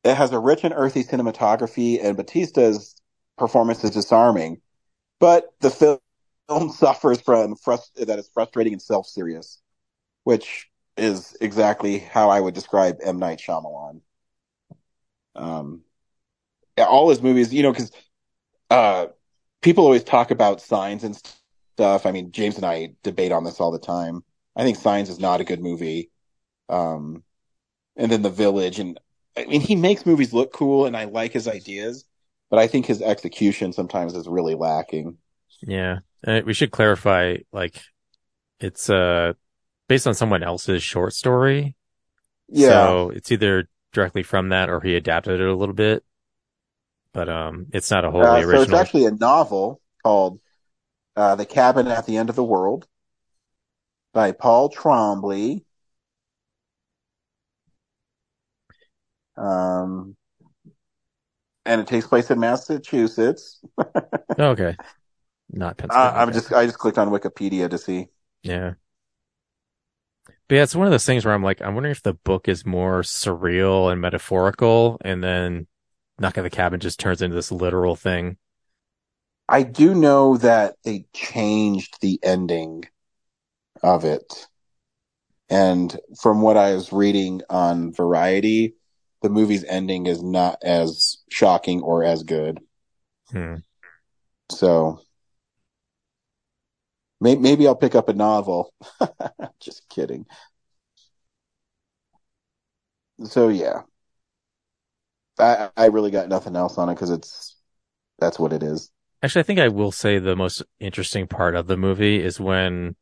it 0.04 0.14
has 0.14 0.32
a 0.32 0.38
rich 0.38 0.64
and 0.64 0.74
earthy 0.76 1.04
cinematography, 1.04 2.02
and 2.02 2.16
Bautista's 2.16 2.96
performance 3.38 3.82
is 3.84 3.90
disarming, 3.90 4.60
but 5.20 5.46
the 5.60 5.70
film, 5.70 5.98
suffers 6.70 7.20
from 7.20 7.56
frust- 7.56 7.94
that 7.94 8.18
is 8.18 8.28
frustrating 8.32 8.74
and 8.74 8.82
self 8.82 9.06
serious, 9.06 9.60
which 10.24 10.68
is 10.96 11.36
exactly 11.40 11.98
how 11.98 12.30
I 12.30 12.40
would 12.40 12.54
describe 12.54 12.98
M 13.02 13.18
Night 13.18 13.38
Shyamalan. 13.38 14.00
Um, 15.34 15.82
all 16.78 17.10
his 17.10 17.22
movies, 17.22 17.52
you 17.52 17.62
know, 17.62 17.72
because 17.72 17.92
uh, 18.70 19.06
people 19.60 19.84
always 19.84 20.04
talk 20.04 20.30
about 20.30 20.60
signs 20.60 21.04
and 21.04 21.20
stuff. 21.74 22.06
I 22.06 22.12
mean, 22.12 22.32
James 22.32 22.56
and 22.56 22.66
I 22.66 22.94
debate 23.02 23.32
on 23.32 23.44
this 23.44 23.60
all 23.60 23.70
the 23.70 23.78
time. 23.78 24.24
I 24.54 24.64
think 24.64 24.76
Signs 24.76 25.08
is 25.08 25.18
not 25.18 25.40
a 25.40 25.44
good 25.44 25.60
movie. 25.60 26.10
Um, 26.68 27.22
and 27.96 28.10
then 28.10 28.22
The 28.22 28.30
Village, 28.30 28.78
and 28.78 28.98
I 29.36 29.46
mean, 29.46 29.60
he 29.60 29.76
makes 29.76 30.06
movies 30.06 30.32
look 30.32 30.52
cool, 30.52 30.86
and 30.86 30.96
I 30.96 31.04
like 31.04 31.32
his 31.32 31.48
ideas, 31.48 32.04
but 32.50 32.58
I 32.58 32.66
think 32.66 32.86
his 32.86 33.00
execution 33.02 33.72
sometimes 33.72 34.14
is 34.14 34.28
really 34.28 34.54
lacking. 34.54 35.18
Yeah. 35.62 36.00
Uh, 36.26 36.40
we 36.44 36.54
should 36.54 36.70
clarify, 36.70 37.38
like, 37.52 37.80
it's, 38.60 38.90
uh, 38.90 39.32
based 39.88 40.06
on 40.06 40.14
someone 40.14 40.42
else's 40.42 40.82
short 40.82 41.14
story. 41.14 41.74
Yeah, 42.48 42.68
So 42.68 43.10
it's 43.10 43.32
either 43.32 43.68
directly 43.92 44.22
from 44.22 44.50
that 44.50 44.68
or 44.68 44.80
he 44.80 44.96
adapted 44.96 45.40
it 45.40 45.46
a 45.46 45.54
little 45.54 45.74
bit. 45.74 46.04
But, 47.12 47.28
um, 47.28 47.66
it's 47.72 47.90
not 47.90 48.04
a 48.04 48.10
wholly 48.10 48.26
uh, 48.26 48.40
so 48.42 48.48
original. 48.48 48.62
it's 48.62 48.72
actually 48.72 49.04
a 49.06 49.10
novel 49.10 49.80
called 50.02 50.40
uh, 51.16 51.34
"The 51.36 51.46
Cabin 51.46 51.86
at 51.88 52.06
the 52.06 52.16
End 52.16 52.30
of 52.30 52.36
the 52.36 52.44
World" 52.44 52.86
by 54.12 54.32
Paul 54.32 54.70
Tremblay. 54.70 55.64
Um, 59.36 60.16
and 61.64 61.80
it 61.80 61.86
takes 61.86 62.06
place 62.06 62.30
in 62.30 62.40
Massachusetts. 62.40 63.60
Okay. 64.38 64.76
Not 65.50 65.72
Uh, 65.72 65.74
Pennsylvania. 65.74 66.18
I'm 66.20 66.32
just 66.32 66.52
I 66.52 66.64
just 66.66 66.78
clicked 66.78 66.98
on 66.98 67.10
Wikipedia 67.10 67.68
to 67.68 67.78
see. 67.78 68.08
Yeah. 68.42 68.74
But 70.48 70.56
yeah, 70.56 70.62
it's 70.62 70.74
one 70.76 70.86
of 70.86 70.90
those 70.90 71.04
things 71.04 71.24
where 71.24 71.34
I'm 71.34 71.42
like, 71.42 71.60
I'm 71.62 71.74
wondering 71.74 71.92
if 71.92 72.02
the 72.02 72.14
book 72.14 72.48
is 72.48 72.64
more 72.66 73.02
surreal 73.02 73.90
and 73.90 74.00
metaphorical 74.00 74.98
and 75.04 75.22
then 75.22 75.66
Knock 76.22 76.38
at 76.38 76.42
the 76.42 76.50
Cabin 76.50 76.78
just 76.78 77.00
turns 77.00 77.20
into 77.20 77.34
this 77.34 77.50
literal 77.50 77.96
thing. 77.96 78.36
I 79.48 79.64
do 79.64 79.92
know 79.92 80.36
that 80.36 80.76
they 80.84 81.06
changed 81.12 82.00
the 82.00 82.20
ending 82.22 82.84
of 83.82 84.04
it. 84.04 84.46
And 85.50 85.98
from 86.20 86.40
what 86.40 86.56
I 86.56 86.74
was 86.74 86.92
reading 86.92 87.42
on 87.50 87.92
Variety, 87.92 88.76
the 89.22 89.30
movie's 89.30 89.64
ending 89.64 90.06
is 90.06 90.22
not 90.22 90.58
as 90.62 91.18
shocking 91.28 91.82
or 91.82 92.04
as 92.04 92.22
good. 92.22 92.60
Hmm. 93.30 93.56
So 94.48 95.00
may- 97.20 97.34
maybe 97.34 97.66
I'll 97.66 97.74
pick 97.74 97.96
up 97.96 98.08
a 98.08 98.14
novel. 98.14 98.72
Just 99.60 99.88
kidding. 99.88 100.26
So 103.24 103.48
yeah, 103.48 103.82
I 105.38 105.70
I 105.76 105.86
really 105.86 106.10
got 106.10 106.28
nothing 106.28 106.56
else 106.56 106.78
on 106.78 106.88
it 106.88 106.94
because 106.94 107.10
it's 107.10 107.56
that's 108.18 108.38
what 108.38 108.52
it 108.52 108.62
is. 108.62 108.90
Actually, 109.22 109.40
I 109.40 109.44
think 109.44 109.60
I 109.60 109.68
will 109.68 109.92
say 109.92 110.18
the 110.18 110.36
most 110.36 110.62
interesting 110.80 111.26
part 111.26 111.54
of 111.54 111.66
the 111.66 111.76
movie 111.76 112.22
is 112.22 112.40
when 112.40 112.96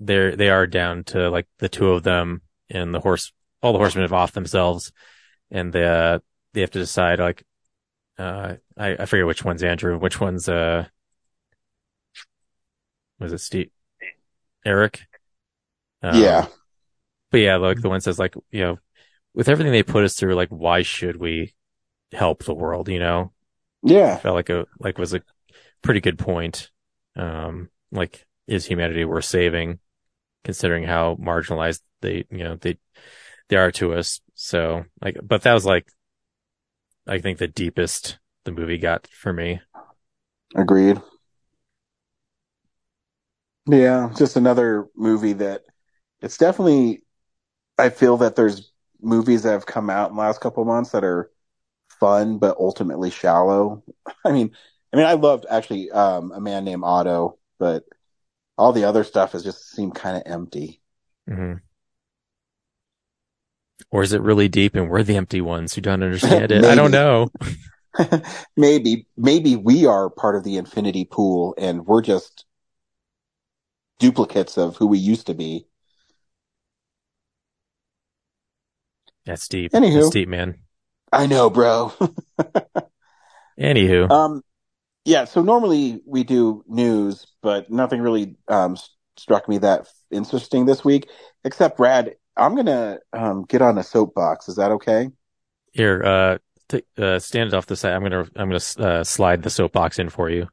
they're 0.00 0.34
they 0.36 0.50
are 0.50 0.66
down 0.66 1.04
to 1.04 1.30
like 1.30 1.46
the 1.58 1.68
two 1.68 1.90
of 1.90 2.02
them 2.02 2.42
and 2.70 2.94
the 2.94 3.00
horse 3.00 3.32
all 3.62 3.72
the 3.72 3.78
horsemen 3.78 4.02
have 4.02 4.12
off 4.12 4.32
themselves 4.32 4.92
and 5.50 5.72
they 5.72 5.86
uh, 5.86 6.18
they 6.52 6.62
have 6.62 6.70
to 6.70 6.78
decide 6.78 7.18
like 7.18 7.44
uh 8.18 8.54
I, 8.76 8.96
I 8.98 9.06
forget 9.06 9.26
which 9.26 9.44
one's 9.44 9.62
Andrew, 9.64 9.98
which 9.98 10.20
one's 10.20 10.48
uh 10.48 10.86
was 13.18 13.32
it 13.32 13.38
Steve 13.38 13.70
Eric? 14.64 15.02
Um, 16.02 16.12
yeah, 16.18 16.48
But 17.30 17.38
yeah, 17.40 17.56
like 17.56 17.80
the 17.80 17.88
one 17.88 18.00
says 18.00 18.18
like, 18.18 18.34
you 18.50 18.60
know, 18.62 18.78
with 19.34 19.48
everything 19.48 19.72
they 19.72 19.82
put 19.82 20.04
us 20.04 20.14
through, 20.14 20.34
like 20.34 20.50
why 20.50 20.82
should 20.82 21.16
we 21.16 21.54
help 22.12 22.44
the 22.44 22.54
world, 22.54 22.88
you 22.88 22.98
know? 22.98 23.32
yeah. 23.82 24.16
felt 24.16 24.34
like 24.34 24.50
a 24.50 24.66
like 24.78 24.98
was 24.98 25.14
a 25.14 25.22
pretty 25.82 26.00
good 26.00 26.18
point. 26.18 26.70
Um, 27.16 27.68
like 27.90 28.26
is 28.46 28.64
humanity 28.64 29.04
worth 29.04 29.24
saving, 29.24 29.78
considering 30.44 30.84
how 30.84 31.16
marginalized 31.16 31.80
they 32.00 32.24
you 32.30 32.44
know 32.44 32.56
they 32.56 32.78
they 33.48 33.56
are 33.56 33.72
to 33.72 33.94
us. 33.94 34.20
So 34.34 34.84
like, 35.02 35.16
but 35.22 35.42
that 35.42 35.52
was 35.54 35.66
like, 35.66 35.88
I 37.06 37.18
think 37.18 37.38
the 37.38 37.48
deepest 37.48 38.18
the 38.44 38.52
movie 38.52 38.78
got 38.78 39.06
for 39.08 39.32
me. 39.32 39.60
Agreed. 40.54 41.00
Yeah, 43.66 44.10
just 44.16 44.36
another 44.36 44.88
movie 44.96 45.34
that 45.34 45.62
it's 46.20 46.36
definitely. 46.36 47.04
I 47.78 47.88
feel 47.88 48.18
that 48.18 48.36
there's 48.36 48.71
movies 49.02 49.42
that 49.42 49.52
have 49.52 49.66
come 49.66 49.90
out 49.90 50.10
in 50.10 50.16
the 50.16 50.22
last 50.22 50.40
couple 50.40 50.62
of 50.62 50.66
months 50.66 50.90
that 50.90 51.04
are 51.04 51.30
fun 52.00 52.38
but 52.38 52.56
ultimately 52.58 53.10
shallow. 53.10 53.82
I 54.24 54.32
mean, 54.32 54.52
I 54.92 54.96
mean, 54.96 55.06
I 55.06 55.14
loved 55.14 55.46
actually 55.48 55.90
um, 55.90 56.32
a 56.32 56.40
man 56.40 56.64
named 56.64 56.82
Otto, 56.84 57.38
but 57.58 57.84
all 58.58 58.72
the 58.72 58.84
other 58.84 59.04
stuff 59.04 59.32
has 59.32 59.42
just 59.42 59.70
seemed 59.70 59.94
kind 59.94 60.16
of 60.16 60.22
empty. 60.26 60.80
Mm-hmm. 61.28 61.54
Or 63.90 64.02
is 64.02 64.12
it 64.12 64.22
really 64.22 64.48
deep 64.48 64.74
and 64.74 64.88
we're 64.88 65.02
the 65.02 65.16
empty 65.16 65.40
ones 65.40 65.74
who 65.74 65.80
don't 65.80 66.02
understand 66.02 66.52
it? 66.52 66.64
I 66.64 66.74
don't 66.74 66.90
know. 66.92 67.30
maybe, 68.56 69.06
maybe 69.16 69.56
we 69.56 69.86
are 69.86 70.10
part 70.10 70.36
of 70.36 70.44
the 70.44 70.56
infinity 70.56 71.04
pool 71.04 71.54
and 71.58 71.86
we're 71.86 72.02
just 72.02 72.44
duplicates 73.98 74.58
of 74.58 74.76
who 74.76 74.86
we 74.86 74.98
used 74.98 75.26
to 75.26 75.34
be. 75.34 75.66
That's 79.24 79.48
deep. 79.48 79.72
Anywho. 79.72 79.94
That's 79.94 80.10
deep, 80.10 80.28
man. 80.28 80.58
I 81.12 81.26
know, 81.26 81.50
bro. 81.50 81.92
Anywho, 83.58 84.10
um, 84.10 84.42
yeah. 85.04 85.24
So 85.24 85.42
normally 85.42 86.00
we 86.06 86.24
do 86.24 86.64
news, 86.66 87.26
but 87.42 87.70
nothing 87.70 88.00
really 88.00 88.36
um 88.48 88.76
struck 89.16 89.48
me 89.48 89.58
that 89.58 89.86
interesting 90.10 90.64
this 90.64 90.84
week. 90.84 91.08
Except, 91.44 91.76
Brad, 91.76 92.14
I'm 92.36 92.56
gonna 92.56 92.98
um 93.12 93.44
get 93.44 93.62
on 93.62 93.78
a 93.78 93.82
soapbox. 93.82 94.48
Is 94.48 94.56
that 94.56 94.72
okay? 94.72 95.10
here, 95.72 96.02
uh, 96.04 96.38
t- 96.68 96.84
uh, 96.98 97.18
stand 97.18 97.48
it 97.48 97.54
off 97.54 97.66
the 97.66 97.76
side. 97.76 97.92
I'm 97.92 98.02
gonna, 98.02 98.26
I'm 98.36 98.50
gonna 98.50 98.60
uh, 98.78 99.04
slide 99.04 99.42
the 99.42 99.50
soapbox 99.50 99.98
in 99.98 100.08
for 100.08 100.30
you. 100.30 100.48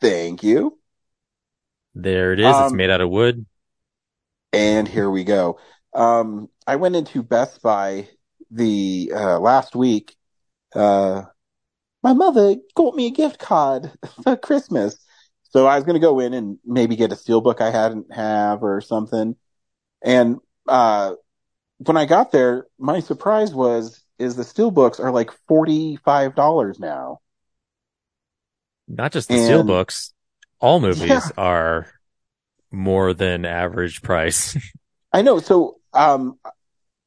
Thank 0.00 0.42
you. 0.42 0.78
There 1.94 2.32
it 2.32 2.40
is. 2.40 2.46
it's 2.46 2.72
Um, 2.72 2.76
made 2.76 2.90
out 2.90 3.00
of 3.00 3.10
wood. 3.10 3.46
And 4.52 4.86
here 4.86 5.10
we 5.10 5.24
go. 5.24 5.58
Um, 5.96 6.48
I 6.66 6.76
went 6.76 6.96
into 6.96 7.22
Best 7.22 7.62
Buy 7.62 8.08
the 8.50 9.12
uh, 9.14 9.38
last 9.40 9.74
week. 9.74 10.14
Uh, 10.74 11.22
my 12.02 12.12
mother 12.12 12.56
got 12.74 12.94
me 12.94 13.06
a 13.06 13.10
gift 13.10 13.38
card 13.38 13.90
for 14.22 14.36
Christmas, 14.36 14.98
so 15.50 15.66
I 15.66 15.76
was 15.76 15.84
going 15.84 15.94
to 15.94 16.06
go 16.06 16.20
in 16.20 16.34
and 16.34 16.58
maybe 16.64 16.96
get 16.96 17.12
a 17.12 17.16
steelbook 17.16 17.60
I 17.60 17.70
hadn't 17.70 18.12
have 18.12 18.62
or 18.62 18.80
something. 18.80 19.36
And 20.02 20.36
uh, 20.68 21.14
when 21.78 21.96
I 21.96 22.04
got 22.04 22.30
there, 22.30 22.66
my 22.78 23.00
surprise 23.00 23.54
was 23.54 24.02
is 24.18 24.36
the 24.36 24.42
steelbooks 24.44 25.00
are 25.00 25.10
like 25.10 25.30
forty 25.48 25.96
five 25.96 26.34
dollars 26.34 26.78
now. 26.78 27.20
Not 28.86 29.12
just 29.12 29.28
the 29.28 29.34
and- 29.36 29.44
steel 29.44 29.64
books. 29.64 30.12
All 30.58 30.80
movies 30.80 31.08
Yeah. 31.08 31.20
are 31.36 31.86
more 32.70 33.12
than 33.14 33.44
average 33.44 34.00
price. 34.02 34.56
I 35.12 35.22
know. 35.22 35.38
So, 35.38 35.78
um, 35.96 36.38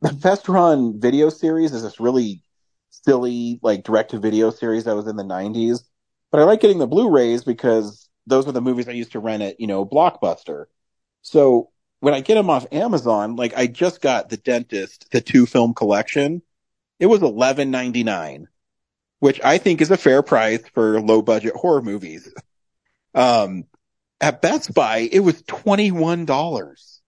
the 0.01 0.09
Vestron 0.09 0.99
video 0.99 1.29
series 1.29 1.73
is 1.73 1.83
this 1.83 1.99
really 1.99 2.41
silly, 2.89 3.59
like 3.61 3.83
direct 3.83 4.11
to 4.11 4.19
video 4.19 4.49
series 4.49 4.85
that 4.85 4.95
was 4.95 5.07
in 5.07 5.15
the 5.15 5.23
90s. 5.23 5.83
But 6.31 6.41
I 6.41 6.43
like 6.43 6.61
getting 6.61 6.79
the 6.79 6.87
Blu-rays 6.87 7.43
because 7.43 8.09
those 8.27 8.45
were 8.45 8.51
the 8.51 8.61
movies 8.61 8.87
I 8.87 8.93
used 8.93 9.13
to 9.13 9.19
rent 9.19 9.43
at, 9.43 9.59
you 9.59 9.67
know, 9.67 9.85
Blockbuster. 9.85 10.65
So 11.21 11.69
when 11.99 12.13
I 12.13 12.21
get 12.21 12.35
them 12.35 12.49
off 12.49 12.65
Amazon, 12.71 13.35
like 13.35 13.53
I 13.57 13.67
just 13.67 14.01
got 14.01 14.29
The 14.29 14.37
Dentist, 14.37 15.11
the 15.11 15.21
two 15.21 15.45
film 15.45 15.73
collection. 15.73 16.41
It 16.99 17.07
was 17.07 17.21
eleven 17.21 17.71
ninety 17.71 18.03
nine, 18.03 18.47
which 19.19 19.39
I 19.43 19.57
think 19.57 19.81
is 19.81 19.91
a 19.91 19.97
fair 19.97 20.21
price 20.21 20.61
for 20.73 20.99
low 21.01 21.21
budget 21.21 21.55
horror 21.55 21.81
movies. 21.81 22.31
Um, 23.15 23.65
at 24.21 24.41
Best 24.41 24.73
Buy, 24.73 25.09
it 25.11 25.21
was 25.21 25.41
twenty 25.43 25.91
one 25.91 26.25
dollars. 26.25 26.98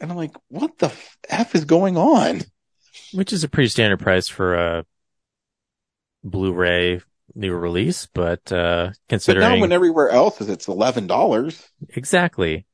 And 0.00 0.10
I'm 0.10 0.16
like, 0.16 0.34
what 0.48 0.78
the 0.78 0.92
f 1.28 1.54
is 1.54 1.64
going 1.64 1.96
on? 1.96 2.42
which 3.12 3.32
is 3.32 3.44
a 3.44 3.48
pretty 3.48 3.68
standard 3.68 4.00
price 4.00 4.28
for 4.28 4.54
a 4.54 4.84
Blu-ray 6.24 7.00
new 7.34 7.52
release, 7.54 8.06
but 8.06 8.50
uh 8.52 8.90
But 9.08 9.36
now 9.38 9.58
when 9.58 9.72
everywhere 9.72 10.10
else 10.10 10.40
is 10.40 10.48
it's 10.48 10.68
eleven 10.68 11.06
dollars. 11.06 11.68
exactly, 11.90 12.66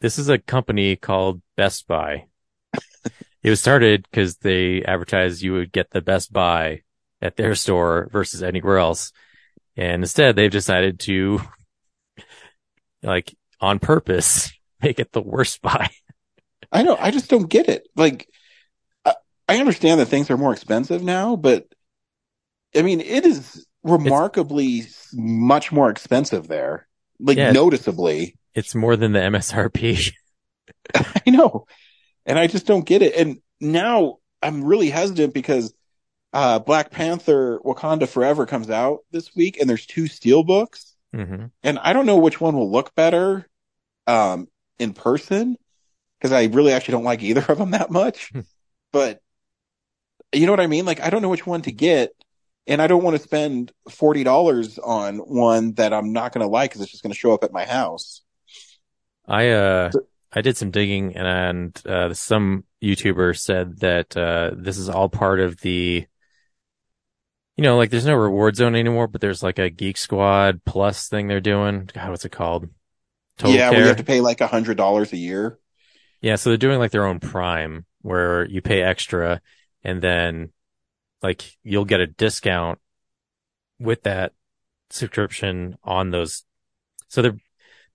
this 0.00 0.18
is 0.18 0.28
a 0.28 0.38
company 0.38 0.96
called 0.96 1.40
Best 1.56 1.86
Buy. 1.86 2.26
it 3.42 3.50
was 3.50 3.60
started 3.60 4.06
because 4.10 4.36
they 4.38 4.82
advertised 4.82 5.42
you 5.42 5.52
would 5.54 5.72
get 5.72 5.90
the 5.90 6.02
Best 6.02 6.32
Buy 6.32 6.82
at 7.22 7.36
their 7.36 7.54
store 7.54 8.08
versus 8.12 8.42
anywhere 8.42 8.78
else, 8.78 9.12
and 9.76 10.02
instead 10.02 10.36
they've 10.36 10.50
decided 10.50 11.00
to, 11.00 11.40
like, 13.02 13.34
on 13.60 13.78
purpose, 13.78 14.52
make 14.82 14.98
it 14.98 15.12
the 15.12 15.22
worst 15.22 15.62
buy. 15.62 15.88
I 16.74 16.82
know. 16.82 16.96
I 16.98 17.10
just 17.10 17.30
don't 17.30 17.48
get 17.48 17.68
it. 17.68 17.86
Like, 17.96 18.28
I, 19.04 19.14
I 19.48 19.58
understand 19.58 20.00
that 20.00 20.06
things 20.06 20.30
are 20.30 20.36
more 20.36 20.52
expensive 20.52 21.02
now, 21.02 21.36
but 21.36 21.66
I 22.76 22.82
mean, 22.82 23.00
it 23.00 23.24
is 23.24 23.66
remarkably 23.84 24.80
s- 24.80 25.08
much 25.14 25.70
more 25.72 25.88
expensive 25.88 26.48
there. 26.48 26.86
Like, 27.20 27.38
Yeah. 27.38 27.52
noticeably. 27.52 28.36
It's 28.54 28.74
more 28.74 28.96
than 28.96 29.12
the 29.12 29.20
MSRP. 29.20 30.12
I 30.94 31.30
know. 31.30 31.66
And 32.26 32.38
I 32.38 32.46
just 32.48 32.66
don't 32.66 32.84
get 32.84 33.02
it. 33.02 33.14
And 33.14 33.38
now 33.60 34.18
I'm 34.42 34.64
really 34.64 34.90
hesitant 34.90 35.32
because 35.32 35.72
uh, 36.32 36.58
Black 36.58 36.90
Panther 36.90 37.60
Wakanda 37.64 38.08
Forever 38.08 38.46
comes 38.46 38.68
out 38.68 39.00
this 39.12 39.34
week 39.36 39.60
and 39.60 39.70
there's 39.70 39.86
two 39.86 40.08
steel 40.08 40.42
books. 40.42 40.96
hmm 41.14 41.46
And 41.62 41.78
I 41.78 41.92
don't 41.92 42.06
know 42.06 42.16
which 42.18 42.40
one 42.40 42.56
will 42.56 42.70
look 42.70 42.94
better 42.96 43.48
um, 44.08 44.48
in 44.80 44.92
person 44.92 45.56
because 46.24 46.32
I 46.32 46.44
really 46.44 46.72
actually 46.72 46.92
don't 46.92 47.04
like 47.04 47.22
either 47.22 47.44
of 47.50 47.58
them 47.58 47.72
that 47.72 47.90
much. 47.90 48.32
but 48.92 49.20
you 50.32 50.46
know 50.46 50.52
what 50.52 50.60
I 50.60 50.66
mean? 50.66 50.86
Like, 50.86 51.00
I 51.00 51.10
don't 51.10 51.20
know 51.20 51.28
which 51.28 51.46
one 51.46 51.60
to 51.62 51.72
get. 51.72 52.12
And 52.66 52.80
I 52.80 52.86
don't 52.86 53.02
want 53.02 53.14
to 53.14 53.22
spend 53.22 53.72
$40 53.90 54.78
on 54.82 55.18
one 55.18 55.74
that 55.74 55.92
I'm 55.92 56.14
not 56.14 56.32
going 56.32 56.40
to 56.40 56.50
like 56.50 56.70
because 56.70 56.80
it's 56.80 56.92
just 56.92 57.02
going 57.02 57.12
to 57.12 57.18
show 57.18 57.34
up 57.34 57.44
at 57.44 57.52
my 57.52 57.66
house. 57.66 58.22
I 59.28 59.50
uh 59.50 59.90
I 60.32 60.40
did 60.40 60.56
some 60.56 60.70
digging 60.70 61.14
and 61.14 61.78
uh 61.86 62.14
some 62.14 62.64
YouTuber 62.82 63.38
said 63.38 63.80
that 63.80 64.16
uh 64.16 64.52
this 64.54 64.78
is 64.78 64.88
all 64.88 65.10
part 65.10 65.40
of 65.40 65.60
the 65.60 66.06
you 67.56 67.62
know, 67.62 67.76
like 67.76 67.90
there's 67.90 68.06
no 68.06 68.14
reward 68.14 68.56
zone 68.56 68.74
anymore, 68.74 69.08
but 69.08 69.20
there's 69.20 69.42
like 69.42 69.58
a 69.58 69.68
Geek 69.68 69.98
Squad 69.98 70.62
plus 70.64 71.08
thing 71.08 71.28
they're 71.28 71.40
doing. 71.40 71.90
God, 71.92 72.10
what's 72.10 72.24
it 72.24 72.32
called? 72.32 72.70
Total 73.36 73.54
yeah, 73.54 73.70
Care. 73.70 73.82
we 73.82 73.88
have 73.88 73.98
to 73.98 74.04
pay 74.04 74.22
like 74.22 74.40
a 74.40 74.48
$100 74.48 75.12
a 75.12 75.16
year. 75.16 75.58
Yeah, 76.24 76.36
so 76.36 76.48
they're 76.48 76.56
doing 76.56 76.78
like 76.78 76.90
their 76.90 77.04
own 77.04 77.20
Prime 77.20 77.84
where 78.00 78.46
you 78.46 78.62
pay 78.62 78.80
extra 78.80 79.42
and 79.82 80.00
then 80.00 80.52
like 81.22 81.58
you'll 81.62 81.84
get 81.84 82.00
a 82.00 82.06
discount 82.06 82.78
with 83.78 84.04
that 84.04 84.32
subscription 84.88 85.76
on 85.84 86.12
those. 86.12 86.46
So 87.08 87.20
they're 87.20 87.36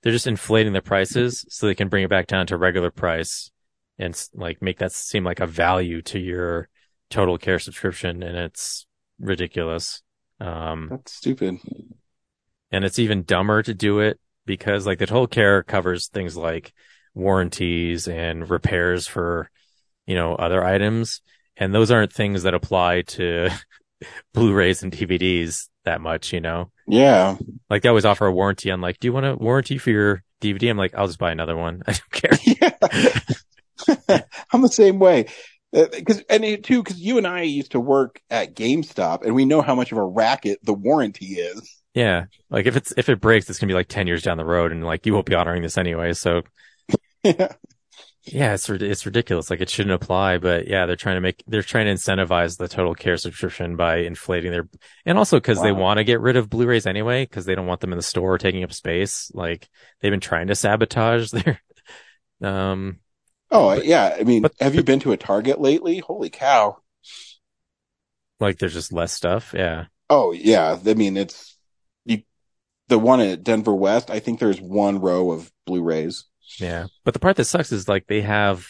they're 0.04 0.14
just 0.14 0.28
inflating 0.28 0.74
the 0.74 0.82
prices 0.84 1.44
so 1.50 1.66
they 1.66 1.74
can 1.74 1.90
bring 1.90 2.04
it 2.04 2.12
back 2.12 2.28
down 2.28 2.46
to 2.48 2.58
regular 2.58 2.92
price 2.92 3.50
and 3.98 4.16
like 4.36 4.62
make 4.62 4.78
that 4.78 4.92
seem 4.92 5.24
like 5.24 5.40
a 5.40 5.48
value 5.48 6.04
to 6.04 6.20
your 6.20 6.70
total 7.10 7.40
care 7.40 7.58
subscription 7.58 8.22
and 8.22 8.38
it's 8.38 8.86
ridiculous. 9.20 10.04
Um 10.40 10.90
That's 10.92 11.14
stupid. 11.14 11.58
and 12.72 12.86
it's 12.86 13.00
even 13.00 13.24
dumber 13.24 13.64
to 13.64 13.74
do 13.74 14.02
it 14.02 14.20
because 14.46 14.86
like 14.86 15.00
the 15.00 15.08
total 15.08 15.26
care 15.26 15.64
covers 15.64 16.10
things 16.10 16.38
like 16.38 16.74
warranties 17.14 18.08
and 18.08 18.50
repairs 18.50 19.08
for 19.08 19.50
you 20.06 20.16
know 20.16 20.36
other 20.36 20.64
items 20.64 21.22
and 21.58 21.74
those 21.74 21.92
aren't 21.92 22.14
things 22.14 22.44
that 22.44 22.54
apply 22.54 23.02
to 23.04 23.50
blu-rays 24.34 24.84
and 24.84 24.92
dvds 24.94 25.68
that 25.86 26.02
much 26.02 26.32
you 26.34 26.40
know 26.42 26.72
Yeah. 26.88 27.38
like 27.70 27.82
they 27.82 27.90
always 27.90 28.06
offer 28.06 28.26
a 28.28 28.32
warranty 28.34 28.72
on 28.72 28.82
like 28.82 29.00
do 29.00 29.08
you 29.08 29.14
want 29.14 29.26
a 29.26 29.36
warranty 29.36 29.78
for 29.78 29.90
your 29.90 30.24
dvd 30.42 30.70
i'm 30.70 30.78
like 30.78 30.96
i'll 30.96 31.08
just 31.08 31.20
buy 31.20 31.32
another 31.32 31.58
one 31.58 31.82
i 31.88 31.94
don't 31.94 32.12
care 32.12 32.40
Yeah. 32.46 33.20
I'm 34.54 34.62
the 34.62 34.68
same 34.70 35.00
way. 35.00 35.28
Uh, 35.76 35.86
because 35.92 36.20
and 36.30 36.44
it, 36.44 36.64
too, 36.64 36.84
because 36.84 37.00
you 37.00 37.18
and 37.18 37.28
I 37.28 37.44
used 37.44 37.72
to 37.72 37.80
work 37.80 38.20
at 38.30 38.56
GameStop, 38.56 39.24
and 39.24 39.36
we 39.36 39.46
know 39.46 39.62
how 39.62 39.76
much 39.76 39.92
of 39.92 40.00
a 40.00 40.04
racket 40.04 40.60
the 40.64 40.74
warranty 40.74 41.36
is. 41.36 41.80
yeah 41.94 42.26
like 42.50 42.66
if 42.66 42.76
it's 42.76 42.92
if 42.98 43.08
it 43.10 43.22
breaks 43.22 43.50
it's 43.50 43.58
gonna 43.60 43.70
be 43.70 43.76
like 43.76 43.88
10 43.88 44.06
years 44.08 44.22
down 44.24 44.38
the 44.38 44.46
road 44.46 44.72
and 44.72 44.84
like 44.84 45.06
you 45.06 45.14
won't 45.14 45.26
be 45.26 45.34
honoring 45.36 45.62
this 45.62 45.78
anyway 45.78 46.12
so 46.14 46.42
yeah, 47.24 47.54
Yeah, 48.26 48.54
it's 48.54 48.70
it's 48.70 49.06
ridiculous. 49.06 49.50
Like 49.50 49.62
it 49.62 49.70
shouldn't 49.70 49.94
apply, 49.96 50.38
but 50.38 50.68
yeah, 50.68 50.86
they're 50.86 50.96
trying 50.96 51.16
to 51.16 51.22
make 51.22 51.42
they're 51.48 51.64
trying 51.64 51.86
to 51.88 51.94
incentivize 51.94 52.58
the 52.58 52.68
total 52.68 52.94
care 52.94 53.18
subscription 53.18 53.76
by 53.76 53.98
inflating 54.00 54.52
their 54.52 54.68
and 55.06 55.18
also 55.18 55.38
because 55.38 55.62
they 55.62 55.72
want 55.72 55.98
to 55.98 56.04
get 56.04 56.20
rid 56.20 56.36
of 56.36 56.50
Blu-rays 56.50 56.86
anyway 56.86 57.24
because 57.24 57.46
they 57.46 57.56
don't 57.56 57.66
want 57.66 57.80
them 57.82 57.92
in 57.94 57.98
the 57.98 58.04
store 58.04 58.38
taking 58.38 58.64
up 58.64 58.74
space. 58.74 59.32
Like 59.34 59.68
they've 60.02 60.12
been 60.12 60.20
trying 60.20 60.48
to 60.48 60.56
sabotage 60.56 61.32
their 61.32 61.62
um 62.44 63.00
Oh 63.52 63.78
But- 63.78 63.86
yeah. 63.86 64.16
I 64.20 64.24
mean, 64.24 64.44
but- 64.44 64.54
have 64.60 64.76
you 64.76 64.84
been 64.84 65.00
to 65.00 65.12
a 65.14 65.18
Target 65.18 65.60
lately? 65.60 66.00
Holy 66.00 66.30
cow! 66.30 66.78
like 68.40 68.58
there's 68.60 68.74
just 68.74 68.94
less 68.94 69.12
stuff. 69.14 69.54
Yeah. 69.58 69.86
Oh 70.10 70.34
yeah. 70.34 70.78
I 70.86 70.94
mean, 70.94 71.18
it's 71.18 71.58
you. 72.06 72.22
The 72.90 73.00
one 73.00 73.22
at 73.22 73.44
Denver 73.44 73.74
West. 73.74 74.12
I 74.12 74.20
think 74.20 74.40
there's 74.40 74.62
one 74.62 75.00
row 75.00 75.32
of 75.32 75.52
Blu-rays. 75.66 76.26
Yeah. 76.58 76.88
But 77.04 77.14
the 77.14 77.20
part 77.20 77.36
that 77.38 77.46
sucks 77.46 77.72
is 77.72 77.88
like 77.88 78.08
they 78.08 78.22
have 78.22 78.68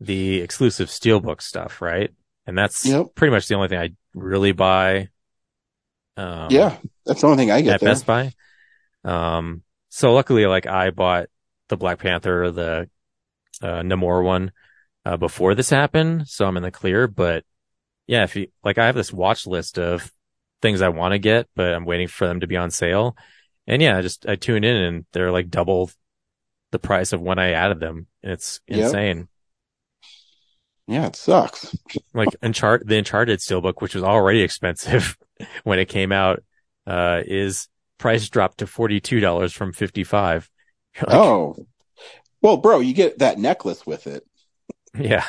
the 0.00 0.40
exclusive 0.40 0.88
steelbook 0.88 1.40
stuff, 1.40 1.80
right? 1.80 2.10
And 2.46 2.56
that's 2.56 2.86
Yep. 2.86 3.14
pretty 3.14 3.32
much 3.32 3.48
the 3.48 3.54
only 3.54 3.68
thing 3.68 3.78
I 3.78 3.90
really 4.14 4.52
buy. 4.52 5.08
Um, 6.16 6.50
yeah, 6.50 6.78
that's 7.04 7.20
the 7.20 7.26
only 7.26 7.38
thing 7.38 7.50
I 7.50 7.60
get 7.60 7.74
at 7.74 7.80
there. 7.80 7.90
Best 7.90 8.06
Buy. 8.06 8.32
Um, 9.04 9.62
so 9.90 10.14
luckily, 10.14 10.46
like 10.46 10.66
I 10.66 10.90
bought 10.90 11.28
the 11.68 11.76
Black 11.76 11.98
Panther, 11.98 12.50
the 12.50 12.88
uh, 13.62 13.82
Namor 13.82 14.24
one, 14.24 14.52
uh, 15.04 15.16
before 15.16 15.54
this 15.54 15.70
happened, 15.70 16.28
so 16.28 16.46
I'm 16.46 16.56
in 16.56 16.62
the 16.62 16.70
clear. 16.70 17.06
But 17.06 17.44
yeah, 18.06 18.24
if 18.24 18.36
you 18.36 18.48
like, 18.64 18.78
I 18.78 18.86
have 18.86 18.94
this 18.94 19.12
watch 19.12 19.46
list 19.46 19.78
of 19.78 20.10
things 20.62 20.80
I 20.80 20.88
want 20.88 21.12
to 21.12 21.18
get, 21.18 21.48
but 21.54 21.74
I'm 21.74 21.84
waiting 21.84 22.08
for 22.08 22.26
them 22.26 22.40
to 22.40 22.46
be 22.46 22.56
on 22.56 22.70
sale. 22.70 23.16
And 23.66 23.82
yeah, 23.82 23.98
I 23.98 24.00
just, 24.00 24.26
I 24.28 24.36
tune 24.36 24.64
in 24.64 24.76
and 24.76 25.06
they're 25.12 25.32
like 25.32 25.50
double 25.50 25.90
the 26.80 26.86
price 26.88 27.12
of 27.12 27.20
when 27.20 27.38
I 27.38 27.52
added 27.52 27.80
them. 27.80 28.06
It's 28.22 28.60
Yep. 28.68 28.78
insane. 28.84 29.28
Yeah, 30.86 31.06
it 31.06 31.16
sucks. 31.16 31.74
Like 32.14 32.28
Unchart, 32.42 32.86
the 32.86 32.98
Uncharted 32.98 33.40
steelbook, 33.40 33.80
which 33.80 33.94
was 33.94 34.04
already 34.04 34.42
expensive 34.42 35.16
when 35.64 35.78
it 35.78 35.86
came 35.88 36.12
out, 36.12 36.42
uh, 36.86 37.22
is 37.26 37.68
price 37.98 38.28
dropped 38.28 38.58
to 38.58 38.66
$42 38.66 39.52
from 39.52 39.72
55. 39.72 40.50
Like, 40.98 41.12
oh, 41.12 41.56
well, 42.40 42.56
bro, 42.56 42.80
you 42.80 42.94
get 42.94 43.18
that 43.18 43.38
necklace 43.38 43.86
with 43.86 44.06
it. 44.06 44.24
yeah. 44.98 45.24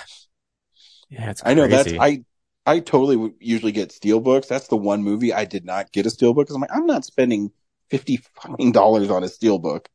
Yeah, 1.09 1.31
it's 1.31 1.41
I 1.45 1.53
know 1.55 1.67
that's. 1.67 1.91
I. 1.99 2.23
I 2.65 2.79
totally 2.81 3.33
usually 3.39 3.71
get 3.71 3.89
steelbooks. 3.89 4.47
That's 4.47 4.67
the 4.67 4.75
one 4.77 5.01
movie 5.03 5.33
I 5.33 5.45
did 5.45 5.63
not 5.65 5.91
get 5.93 6.05
a 6.05 6.09
steelbook 6.09 6.35
because 6.43 6.55
I'm 6.55 6.61
like, 6.61 6.73
I'm 6.75 6.85
not 6.85 7.05
spending 7.05 7.51
fifty 7.89 8.17
fucking 8.41 8.73
dollars 8.73 9.09
on 9.09 9.23
a 9.23 9.27
steelbook. 9.27 9.85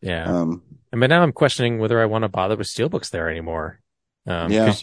yeah. 0.00 0.24
Um, 0.24 0.62
And 0.92 1.00
but 1.00 1.08
now 1.08 1.22
I'm 1.22 1.32
questioning 1.32 1.78
whether 1.78 2.00
I 2.00 2.06
want 2.06 2.22
to 2.22 2.28
bother 2.28 2.56
with 2.56 2.66
steelbooks 2.66 3.10
there 3.10 3.28
anymore. 3.30 3.80
Um, 4.26 4.52
Yeah. 4.52 4.74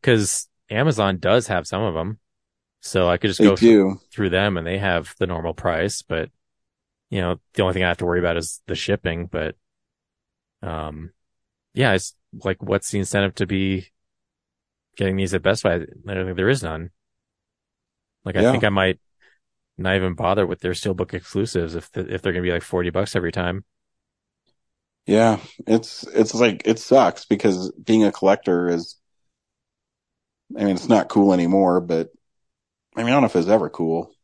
Because 0.00 0.48
Amazon 0.70 1.18
does 1.18 1.46
have 1.46 1.66
some 1.66 1.82
of 1.82 1.94
them, 1.94 2.18
so 2.80 3.08
I 3.08 3.16
could 3.16 3.28
just 3.30 3.40
they 3.40 3.46
go 3.46 3.56
do. 3.56 4.00
through 4.12 4.30
them 4.30 4.56
and 4.56 4.66
they 4.66 4.78
have 4.78 5.14
the 5.18 5.26
normal 5.26 5.54
price. 5.54 6.02
But 6.02 6.30
you 7.10 7.20
know, 7.20 7.40
the 7.54 7.62
only 7.62 7.74
thing 7.74 7.84
I 7.84 7.88
have 7.88 7.98
to 7.98 8.06
worry 8.06 8.18
about 8.18 8.36
is 8.36 8.60
the 8.66 8.74
shipping. 8.74 9.26
But 9.26 9.56
um, 10.62 11.12
yeah, 11.74 11.92
it's 11.94 12.14
like, 12.44 12.62
what's 12.62 12.90
the 12.90 12.98
incentive 12.98 13.34
to 13.36 13.46
be 13.46 13.88
getting 14.96 15.16
these 15.16 15.34
at 15.34 15.42
Best 15.42 15.62
Buy? 15.62 15.74
I 15.74 15.78
don't 15.78 16.24
think 16.26 16.36
there 16.36 16.48
is 16.48 16.62
none. 16.62 16.90
Like, 18.24 18.36
I 18.36 18.42
Yeah. 18.42 18.52
think 18.52 18.64
I 18.64 18.70
might 18.70 18.98
not 19.78 19.96
even 19.96 20.14
bother 20.14 20.46
with 20.46 20.60
their 20.60 20.72
steelbook 20.72 21.14
exclusives 21.14 21.74
if 21.74 21.90
if 21.96 22.22
they're 22.22 22.32
gonna 22.32 22.42
be 22.42 22.52
like 22.52 22.62
forty 22.62 22.90
bucks 22.90 23.16
every 23.16 23.32
time. 23.32 23.64
Yeah, 25.06 25.40
it's 25.66 26.04
it's 26.08 26.34
like 26.34 26.62
it 26.66 26.78
sucks 26.78 27.26
because 27.26 27.70
being 27.72 28.04
a 28.04 28.12
collector 28.12 28.68
is. 28.68 28.96
I 30.56 30.64
mean, 30.64 30.74
it's 30.76 30.88
not 30.88 31.08
cool 31.08 31.32
anymore, 31.32 31.80
but 31.80 32.10
I 32.96 33.00
mean, 33.00 33.08
I 33.08 33.12
don't 33.12 33.22
know 33.22 33.26
if 33.26 33.36
it's 33.36 33.48
ever 33.48 33.70
cool. 33.70 34.14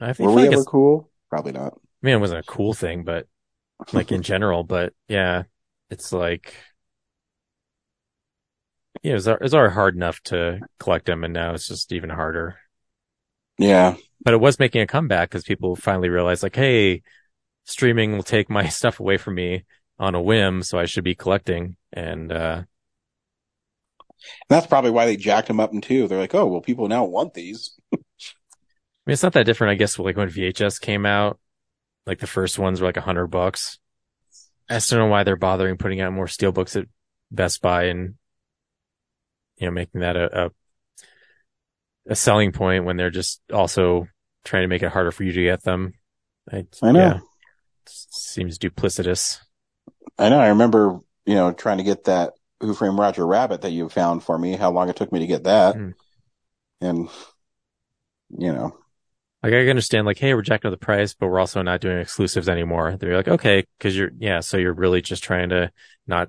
I 0.00 0.12
think 0.12 0.20
Were 0.20 0.34
we 0.34 0.46
like 0.46 0.48
ever 0.48 0.64
cool? 0.64 1.10
Probably 1.30 1.52
not. 1.52 1.78
I 2.02 2.06
mean, 2.06 2.14
it 2.16 2.20
wasn't 2.20 2.40
a 2.40 2.44
cool 2.44 2.72
thing, 2.74 3.04
but 3.04 3.26
like 3.92 4.12
in 4.12 4.22
general, 4.24 4.64
but 4.64 4.94
yeah, 5.08 5.44
it's 5.90 6.12
like, 6.12 6.54
yeah, 9.02 9.14
it's, 9.16 9.26
it's 9.26 9.54
already 9.54 9.74
hard 9.74 9.94
enough 9.96 10.20
to 10.24 10.62
collect 10.78 11.06
them 11.06 11.24
and 11.24 11.32
now 11.32 11.54
it's 11.54 11.68
just 11.68 11.92
even 11.92 12.10
harder. 12.10 12.58
Yeah, 13.58 13.96
But 14.24 14.34
it 14.34 14.40
was 14.40 14.58
making 14.58 14.82
a 14.82 14.86
comeback 14.86 15.30
because 15.30 15.44
people 15.44 15.76
finally 15.76 16.08
realized 16.08 16.42
like, 16.42 16.56
Hey, 16.56 17.02
streaming 17.64 18.12
will 18.14 18.22
take 18.24 18.50
my 18.50 18.68
stuff 18.70 19.00
away 19.00 19.16
from 19.18 19.36
me 19.36 19.64
on 20.00 20.16
a 20.16 20.20
whim. 20.20 20.62
So 20.64 20.78
I 20.78 20.86
should 20.86 21.04
be 21.04 21.14
collecting. 21.14 21.76
And, 21.92 22.32
uh, 22.32 22.62
that's 24.48 24.66
probably 24.66 24.90
why 24.90 25.06
they 25.06 25.16
jacked 25.16 25.48
them 25.48 25.60
up 25.60 25.72
in 25.72 25.80
two. 25.80 26.08
They're 26.08 26.18
like, 26.18 26.34
oh, 26.34 26.46
well, 26.46 26.60
people 26.60 26.88
now 26.88 27.04
want 27.04 27.34
these. 27.34 27.78
I 27.92 27.98
mean, 29.06 29.12
it's 29.12 29.22
not 29.22 29.34
that 29.34 29.46
different, 29.46 29.72
I 29.72 29.74
guess, 29.76 29.98
like 29.98 30.16
when 30.16 30.28
VHS 30.28 30.80
came 30.80 31.06
out, 31.06 31.38
like 32.06 32.18
the 32.18 32.26
first 32.26 32.58
ones 32.58 32.80
were 32.80 32.88
like 32.88 32.96
a 32.96 33.02
hundred 33.02 33.28
bucks. 33.28 33.78
I 34.68 34.74
just 34.74 34.90
don't 34.90 35.00
know 35.00 35.06
why 35.06 35.24
they're 35.24 35.36
bothering 35.36 35.78
putting 35.78 36.00
out 36.00 36.12
more 36.12 36.26
steelbooks 36.26 36.80
at 36.80 36.86
Best 37.30 37.60
Buy 37.60 37.84
and, 37.84 38.14
you 39.56 39.66
know, 39.66 39.72
making 39.72 40.02
that 40.02 40.16
a, 40.16 40.46
a, 40.46 40.50
a 42.10 42.14
selling 42.14 42.52
point 42.52 42.84
when 42.84 42.96
they're 42.96 43.10
just 43.10 43.40
also 43.52 44.06
trying 44.44 44.62
to 44.62 44.68
make 44.68 44.82
it 44.82 44.92
harder 44.92 45.12
for 45.12 45.24
you 45.24 45.32
to 45.32 45.44
get 45.44 45.62
them. 45.62 45.94
I, 46.50 46.66
I 46.82 46.92
know. 46.92 46.98
yeah, 46.98 47.16
it 47.16 47.22
seems 47.86 48.58
duplicitous. 48.58 49.40
I 50.18 50.28
know. 50.28 50.40
I 50.40 50.48
remember, 50.48 51.00
you 51.26 51.34
know, 51.34 51.52
trying 51.52 51.78
to 51.78 51.84
get 51.84 52.04
that 52.04 52.34
Who 52.60 52.74
Framed 52.74 52.98
Roger 52.98 53.26
Rabbit 53.26 53.62
that 53.62 53.72
you 53.72 53.88
found 53.88 54.22
for 54.22 54.38
me. 54.38 54.56
How 54.56 54.70
long 54.70 54.88
it 54.88 54.96
took 54.96 55.12
me 55.12 55.20
to 55.20 55.26
get 55.26 55.44
that, 55.44 55.76
Mm. 55.76 55.94
and 56.80 57.08
you 58.38 58.52
know, 58.52 58.76
Like 59.42 59.54
I 59.54 59.60
can 59.62 59.70
understand, 59.70 60.06
like, 60.06 60.18
hey, 60.18 60.34
we're 60.34 60.42
jacking 60.42 60.68
up 60.68 60.78
the 60.78 60.84
price, 60.84 61.14
but 61.14 61.28
we're 61.28 61.40
also 61.40 61.62
not 61.62 61.80
doing 61.80 61.98
exclusives 61.98 62.48
anymore. 62.48 62.96
They're 62.98 63.16
like, 63.16 63.28
okay, 63.28 63.64
because 63.78 63.96
you're, 63.96 64.10
yeah, 64.18 64.40
so 64.40 64.58
you're 64.58 64.74
really 64.74 65.00
just 65.00 65.24
trying 65.24 65.48
to 65.48 65.72
not 66.06 66.28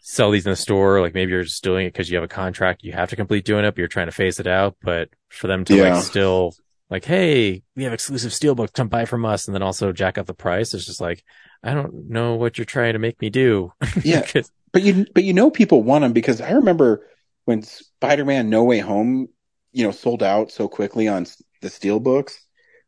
sell 0.00 0.30
these 0.30 0.46
in 0.46 0.50
the 0.50 0.56
store. 0.56 1.00
Like 1.00 1.14
maybe 1.14 1.32
you're 1.32 1.44
just 1.44 1.62
doing 1.62 1.86
it 1.86 1.92
because 1.92 2.10
you 2.10 2.16
have 2.16 2.24
a 2.24 2.28
contract, 2.28 2.82
you 2.84 2.92
have 2.92 3.10
to 3.10 3.16
complete 3.16 3.44
doing 3.44 3.64
it, 3.64 3.72
but 3.72 3.78
you're 3.78 3.88
trying 3.88 4.06
to 4.06 4.12
phase 4.12 4.40
it 4.40 4.46
out. 4.46 4.76
But 4.82 5.10
for 5.28 5.46
them 5.46 5.64
to 5.66 5.76
Yeah. 5.76 5.94
like 5.94 6.02
still, 6.04 6.54
like, 6.90 7.04
hey, 7.04 7.62
we 7.76 7.84
have 7.84 7.92
exclusive 7.92 8.32
steelbook, 8.32 8.72
come 8.72 8.88
buy 8.88 9.04
from 9.04 9.24
us, 9.24 9.46
and 9.46 9.54
then 9.54 9.62
also 9.62 9.92
jack 9.92 10.16
up 10.18 10.26
the 10.26 10.34
price. 10.34 10.74
It's 10.74 10.86
just 10.86 11.00
like, 11.00 11.22
I 11.64 11.72
don't 11.74 12.10
know 12.10 12.34
what 12.34 12.58
you're 12.58 12.64
trying 12.66 12.92
to 12.92 12.98
make 12.98 13.20
me 13.20 13.30
do. 13.30 13.72
yeah. 14.04 14.26
But 14.72 14.82
you, 14.82 15.06
but 15.14 15.24
you 15.24 15.32
know, 15.32 15.50
people 15.50 15.82
want 15.82 16.02
them 16.02 16.12
because 16.12 16.40
I 16.40 16.50
remember 16.52 17.06
when 17.46 17.62
Spider-Man 17.62 18.50
No 18.50 18.64
Way 18.64 18.80
Home, 18.80 19.28
you 19.72 19.84
know, 19.84 19.90
sold 19.90 20.22
out 20.22 20.50
so 20.52 20.68
quickly 20.68 21.08
on 21.08 21.26
the 21.62 21.70
steel 21.70 22.00
books. 22.00 22.38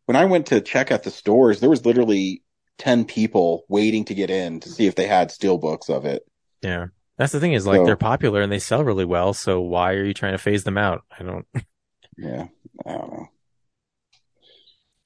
When 0.04 0.14
I 0.16 0.26
went 0.26 0.46
to 0.46 0.60
check 0.60 0.90
at 0.90 1.02
the 1.04 1.10
stores, 1.10 1.60
there 1.60 1.70
was 1.70 1.86
literally 1.86 2.42
10 2.78 3.06
people 3.06 3.64
waiting 3.68 4.04
to 4.04 4.14
get 4.14 4.30
in 4.30 4.60
to 4.60 4.68
see 4.68 4.86
if 4.86 4.94
they 4.94 5.06
had 5.06 5.30
steel 5.30 5.58
books 5.58 5.88
of 5.88 6.04
it. 6.04 6.22
yeah. 6.62 6.86
That's 7.18 7.32
the 7.32 7.40
thing 7.40 7.54
is 7.54 7.66
like 7.66 7.78
So- 7.78 7.86
they're 7.86 7.96
popular 7.96 8.42
and 8.42 8.52
they 8.52 8.58
sell 8.58 8.84
really 8.84 9.06
well. 9.06 9.32
So 9.32 9.60
why 9.62 9.94
are 9.94 10.04
you 10.04 10.12
trying 10.12 10.32
to 10.34 10.38
phase 10.38 10.64
them 10.64 10.76
out? 10.76 11.02
I 11.18 11.22
don't, 11.24 11.46
Yeah. 12.18 12.48
I 12.84 12.92
don't 12.92 13.10
know. 13.10 13.28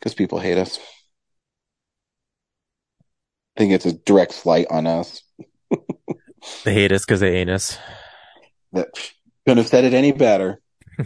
Cause 0.02 0.14
people 0.14 0.40
hate 0.40 0.58
us. 0.58 0.80
I 3.60 3.62
think 3.62 3.74
it's 3.74 3.84
a 3.84 3.92
direct 3.92 4.32
slight 4.32 4.66
on 4.70 4.86
us. 4.86 5.22
they 6.64 6.72
hate 6.72 6.92
us 6.92 7.04
because 7.04 7.20
they 7.20 7.36
ain't 7.36 7.50
us. 7.50 7.76
That 8.72 8.86
couldn't 9.44 9.58
have 9.58 9.68
said 9.68 9.84
it 9.84 9.92
any 9.92 10.12
better. 10.12 10.62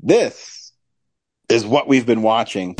this 0.00 0.72
is 1.48 1.64
what 1.64 1.86
we've 1.86 2.04
been 2.04 2.22
watching. 2.22 2.74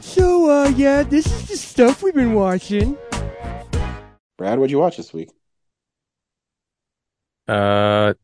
So, 0.00 0.50
uh, 0.50 0.68
yeah, 0.70 1.04
this 1.04 1.26
is 1.26 1.46
the 1.46 1.56
stuff 1.56 2.02
we've 2.02 2.12
been 2.12 2.34
watching. 2.34 2.98
Brad, 4.36 4.58
what'd 4.58 4.72
you 4.72 4.80
watch 4.80 4.96
this 4.96 5.12
week? 5.12 5.30
Uh, 7.46 8.14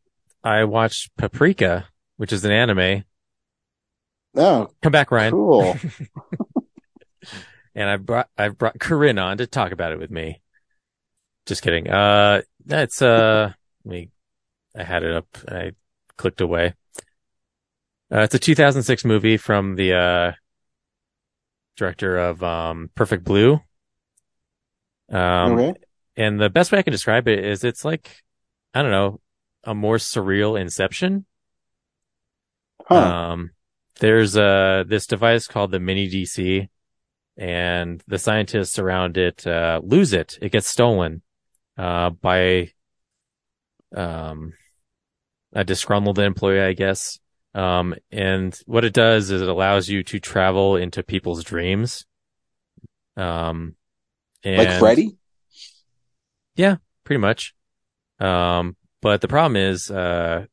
I 0.43 0.65
watched 0.65 1.15
Paprika, 1.15 1.85
which 2.17 2.33
is 2.33 2.43
an 2.43 2.51
anime. 2.51 3.05
Oh, 4.35 4.71
Come 4.81 4.91
back, 4.91 5.09
Ryan. 5.09 5.31
cool. 5.31 5.77
And 7.73 7.89
I've 7.89 8.05
brought 8.05 8.29
I've 8.37 8.57
brought 8.57 8.79
Corinne 8.79 9.19
on 9.19 9.37
to 9.37 9.47
talk 9.47 9.71
about 9.71 9.91
it 9.91 9.99
with 9.99 10.11
me. 10.11 10.41
Just 11.45 11.61
kidding. 11.61 11.89
Uh, 11.89 12.41
that's 12.65 13.01
uh, 13.01 13.53
me. 13.85 14.11
I 14.75 14.83
had 14.83 15.03
it 15.03 15.13
up. 15.13 15.27
and 15.47 15.57
I 15.57 15.71
clicked 16.17 16.41
away. 16.41 16.73
Uh, 18.11 18.19
it's 18.19 18.35
a 18.35 18.39
2006 18.39 19.05
movie 19.05 19.37
from 19.37 19.75
the 19.75 19.93
uh 19.93 20.31
director 21.77 22.17
of 22.17 22.43
um 22.43 22.89
Perfect 22.95 23.23
Blue. 23.23 23.61
Um, 25.09 25.53
okay. 25.53 25.73
and 26.15 26.39
the 26.39 26.49
best 26.49 26.71
way 26.71 26.79
I 26.79 26.83
can 26.83 26.91
describe 26.91 27.27
it 27.27 27.43
is 27.43 27.63
it's 27.63 27.83
like, 27.83 28.23
I 28.73 28.81
don't 28.81 28.91
know, 28.91 29.19
a 29.65 29.75
more 29.75 29.97
surreal 29.97 30.59
Inception. 30.59 31.25
Huh. 32.85 32.95
Um, 32.95 33.51
there's 33.99 34.37
uh 34.37 34.83
this 34.87 35.07
device 35.07 35.47
called 35.47 35.71
the 35.71 35.79
Mini 35.79 36.09
DC, 36.09 36.67
and 37.37 38.03
the 38.07 38.19
scientists 38.19 38.77
around 38.79 39.17
it 39.17 39.45
uh, 39.47 39.81
lose 39.83 40.13
it. 40.13 40.37
It 40.41 40.51
gets 40.51 40.67
stolen 40.67 41.21
uh, 41.77 42.09
by 42.11 42.71
um 43.95 44.53
a 45.53 45.63
disgruntled 45.63 46.19
employee, 46.19 46.61
I 46.61 46.73
guess. 46.73 47.19
Um, 47.53 47.95
and 48.11 48.57
what 48.65 48.85
it 48.85 48.93
does 48.93 49.31
is 49.31 49.41
it 49.41 49.49
allows 49.49 49.89
you 49.89 50.03
to 50.03 50.19
travel 50.19 50.77
into 50.77 51.03
people's 51.03 51.43
dreams. 51.43 52.05
Um, 53.17 53.75
and 54.43 54.57
like 54.57 54.79
Freddy? 54.79 55.17
Yeah, 56.55 56.77
pretty 57.03 57.19
much. 57.19 57.53
Um, 58.19 58.77
but 59.01 59.21
the 59.21 59.27
problem 59.27 59.57
is, 59.57 59.91
uh, 59.91 60.45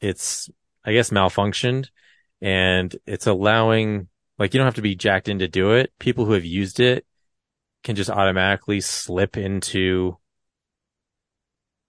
it's, 0.00 0.48
I 0.84 0.92
guess, 0.92 1.10
malfunctioned 1.10 1.88
and 2.40 2.94
it's 3.06 3.26
allowing, 3.26 4.08
like, 4.38 4.54
you 4.54 4.58
don't 4.58 4.66
have 4.66 4.74
to 4.76 4.82
be 4.82 4.94
jacked 4.94 5.28
in 5.28 5.40
to 5.40 5.48
do 5.48 5.72
it. 5.72 5.92
People 5.98 6.24
who 6.24 6.32
have 6.32 6.44
used 6.44 6.80
it 6.80 7.06
can 7.84 7.96
just 7.96 8.10
automatically 8.10 8.80
slip 8.80 9.36
into, 9.36 10.18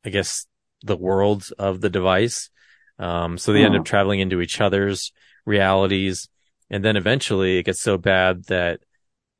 I 0.05 0.09
guess, 0.09 0.45
the 0.83 0.97
world 0.97 1.49
of 1.59 1.81
the 1.81 1.89
device. 1.89 2.49
Um, 2.97 3.37
so 3.37 3.53
they 3.53 3.63
end 3.63 3.75
Hmm. 3.75 3.81
up 3.81 3.85
traveling 3.85 4.19
into 4.19 4.41
each 4.41 4.61
other's 4.61 5.11
realities. 5.45 6.29
And 6.69 6.83
then 6.83 6.95
eventually 6.97 7.57
it 7.57 7.63
gets 7.63 7.81
so 7.81 7.97
bad 7.97 8.45
that 8.45 8.81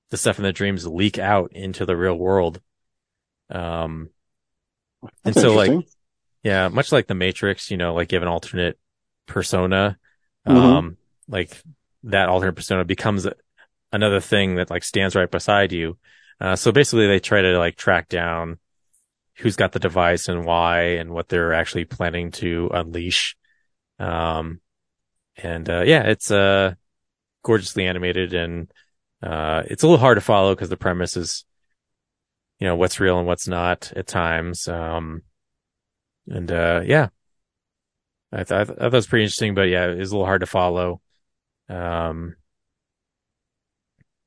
the 0.10 0.18
stuff 0.18 0.40
in 0.40 0.44
the 0.44 0.54
dreams 0.54 0.88
leak 0.88 1.20
out 1.20 1.52
into 1.54 1.86
the 1.86 1.96
real 1.96 2.16
world. 2.16 2.62
Um, 3.50 4.10
and 5.24 5.36
so 5.36 5.54
like, 5.56 5.72
yeah, 6.44 6.68
much 6.70 6.92
like 6.92 7.08
the 7.08 7.16
Matrix, 7.16 7.72
you 7.72 7.78
know, 7.78 7.94
like 7.94 8.12
you 8.12 8.18
have 8.18 8.24
an 8.24 8.30
alternate 8.30 8.80
persona. 9.28 9.98
Mhm. 10.48 10.80
Um, 10.80 10.98
like 11.28 11.62
that 12.04 12.30
alternate 12.30 12.56
persona 12.56 12.86
becomes 12.86 13.28
another 13.92 14.20
thing 14.20 14.56
that 14.56 14.70
like 14.70 14.84
stands 14.84 15.16
right 15.16 15.30
beside 15.30 15.72
you. 15.72 15.98
Uh, 16.40 16.56
so 16.56 16.72
basically 16.72 17.08
they 17.08 17.20
try 17.20 17.42
to 17.42 17.58
like 17.58 17.76
track 17.76 18.08
down 18.08 18.60
who's 19.36 19.56
got 19.56 19.72
the 19.72 19.80
device 19.80 20.28
and 20.28 20.46
why 20.46 20.82
and 20.82 21.12
what 21.12 21.30
they're 21.30 21.54
actually 21.54 21.86
planning 21.86 22.32
to 22.32 22.70
unleash. 22.74 23.36
Um, 23.98 24.60
and, 25.38 25.70
uh, 25.70 25.84
yeah, 25.86 26.04
it's, 26.04 26.30
uh, 26.30 26.74
gorgeously 27.44 27.86
animated 27.86 28.34
and, 28.34 28.72
uh, 29.24 29.64
it's 29.66 29.84
a 29.84 29.88
little 29.88 30.00
hard 30.00 30.18
to 30.18 30.22
follow 30.22 30.54
because 30.56 30.70
the 30.70 30.78
premise 30.78 31.16
is, 31.18 31.46
you 32.60 32.68
know, 32.68 32.76
what's 32.76 33.00
real 33.00 33.18
and 33.18 33.28
what's 33.28 33.48
not 33.48 33.94
at 33.96 34.08
times. 34.08 34.68
Um, 34.68 35.24
and, 36.28 36.52
uh, 36.52 36.82
yeah, 36.86 37.10
I, 38.32 38.44
th- 38.44 38.52
I, 38.52 38.64
th- 38.66 38.78
I 38.78 38.82
thought 38.82 38.94
it 38.94 38.94
was 38.94 39.08
pretty 39.08 39.24
interesting, 39.24 39.56
but 39.56 39.64
yeah, 39.64 39.88
it 39.88 39.98
was 39.98 40.12
a 40.12 40.16
little 40.16 40.26
hard 40.26 40.42
to 40.42 40.48
follow. 40.48 41.02
Um, 41.70 42.36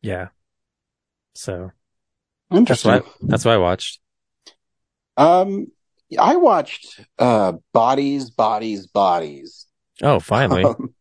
yeah. 0.01 0.29
So 1.35 1.73
that's 2.51 2.59
Interesting. 2.59 2.93
what 2.93 3.05
I, 3.05 3.11
that's 3.23 3.45
what 3.45 3.55
I 3.55 3.59
watched. 3.59 4.01
Um, 5.17 5.67
I 6.19 6.37
watched 6.37 7.01
uh, 7.19 7.55
Bodies, 7.73 8.31
Bodies, 8.31 8.87
Bodies. 8.87 9.67
Oh, 10.03 10.21
finally. 10.21 10.65
Um, 10.65 10.95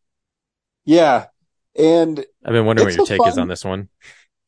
yeah, 0.85 1.25
and 1.77 2.25
I've 2.45 2.53
been 2.53 2.65
wondering 2.65 2.87
what 2.87 2.95
your 2.97 3.05
take 3.05 3.27
is 3.27 3.37
on 3.37 3.47
this 3.47 3.63
one, 3.63 3.89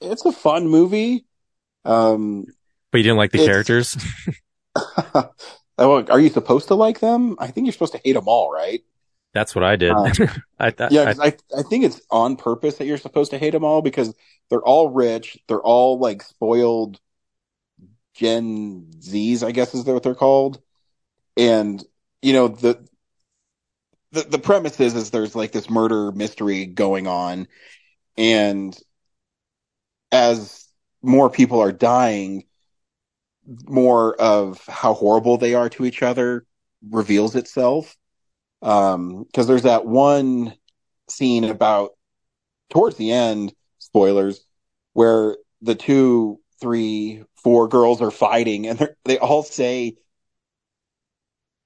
it's 0.02 0.26
a 0.26 0.32
fun 0.32 0.68
movie. 0.68 1.26
Um, 1.86 2.46
but 2.91 3.00
you 3.00 3.04
didn't 3.04 3.18
like 3.18 3.32
the 3.32 3.46
characters. 3.46 3.98
oh, 5.78 6.06
are 6.10 6.20
you 6.20 6.30
supposed 6.30 6.68
to 6.70 6.76
like 6.76 7.00
them? 7.00 7.36
I 7.39 7.48
think 7.48 7.66
you're 7.66 7.74
supposed 7.74 7.94
to 7.94 8.02
hate 8.04 8.14
them 8.14 8.28
all, 8.28 8.52
right? 8.52 8.82
That's 9.34 9.56
what 9.56 9.64
I 9.64 9.76
did. 9.76 9.92
Uh, 9.92 10.12
I 10.60 10.74
Yeah, 10.90 11.14
I, 11.20 11.36
I 11.58 11.62
think 11.64 11.86
it's 11.86 12.02
on 12.10 12.36
purpose 12.36 12.78
that 12.78 12.86
you're 12.86 12.98
supposed 12.98 13.32
to 13.32 13.38
hate 13.38 13.52
them 13.52 13.64
all 13.64 13.82
because 13.82 14.14
they're 14.50 14.62
all 14.62 14.90
rich. 14.90 15.38
They're 15.48 15.62
all 15.62 16.00
like 16.00 16.22
spoiled 16.22 17.00
Gen 18.14 18.92
Zs, 19.00 19.44
I 19.44 19.52
guess 19.52 19.74
is 19.74 19.86
what 19.86 20.04
they're 20.04 20.16
called. 20.16 20.62
And 21.36 21.84
you 22.22 22.34
know 22.34 22.48
the 22.48 22.86
the 24.12 24.22
the 24.22 24.40
premise 24.40 24.80
is 24.80 24.96
is 24.96 25.10
there's 25.10 25.36
like 25.36 25.52
this 25.52 25.70
murder 25.70 26.12
mystery 26.12 26.66
going 26.68 27.08
on, 27.08 27.48
and 28.18 28.78
as 30.12 30.68
more 31.02 31.30
people 31.30 31.60
are 31.60 31.72
dying, 31.72 32.46
more 33.68 34.16
of 34.22 34.64
how 34.68 34.94
horrible 34.94 35.38
they 35.38 35.56
are 35.56 35.70
to 35.70 35.86
each 35.86 36.04
other 36.04 36.46
reveals 36.90 37.36
itself. 37.36 37.98
Um, 38.64 39.24
because 39.24 39.45
there's 39.47 39.64
that 39.64 39.86
one 39.86 40.53
scene 41.09 41.43
about 41.43 41.91
towards 42.70 42.95
the 42.95 43.11
end, 43.11 43.53
spoilers, 43.80 44.45
where 44.93 45.38
the 45.61 45.76
two, 45.76 46.39
three, 46.61 47.24
four 47.36 47.68
girls 47.68 48.01
are 48.01 48.11
fighting 48.11 48.68
and 48.68 48.89
they 49.05 49.20
all 49.20 49.43
say, 49.43 49.95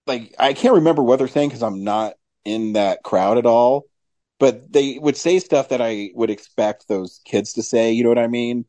like, 0.07 0.33
I 0.39 0.53
can't 0.53 0.75
remember 0.75 1.03
what 1.03 1.19
they're 1.19 1.27
saying 1.27 1.49
because 1.49 1.63
I'm 1.63 1.83
not 1.83 2.13
in 2.45 2.73
that 2.73 3.03
crowd 3.03 3.37
at 3.37 3.45
all, 3.45 3.85
but 4.39 4.71
they 4.71 4.97
would 4.99 5.17
say 5.17 5.39
stuff 5.39 5.69
that 5.69 5.81
I 5.81 6.11
would 6.15 6.29
expect 6.29 6.87
those 6.87 7.21
kids 7.25 7.53
to 7.53 7.63
say. 7.63 7.91
You 7.91 8.03
know 8.03 8.09
what 8.09 8.17
I 8.19 8.27
mean? 8.27 8.65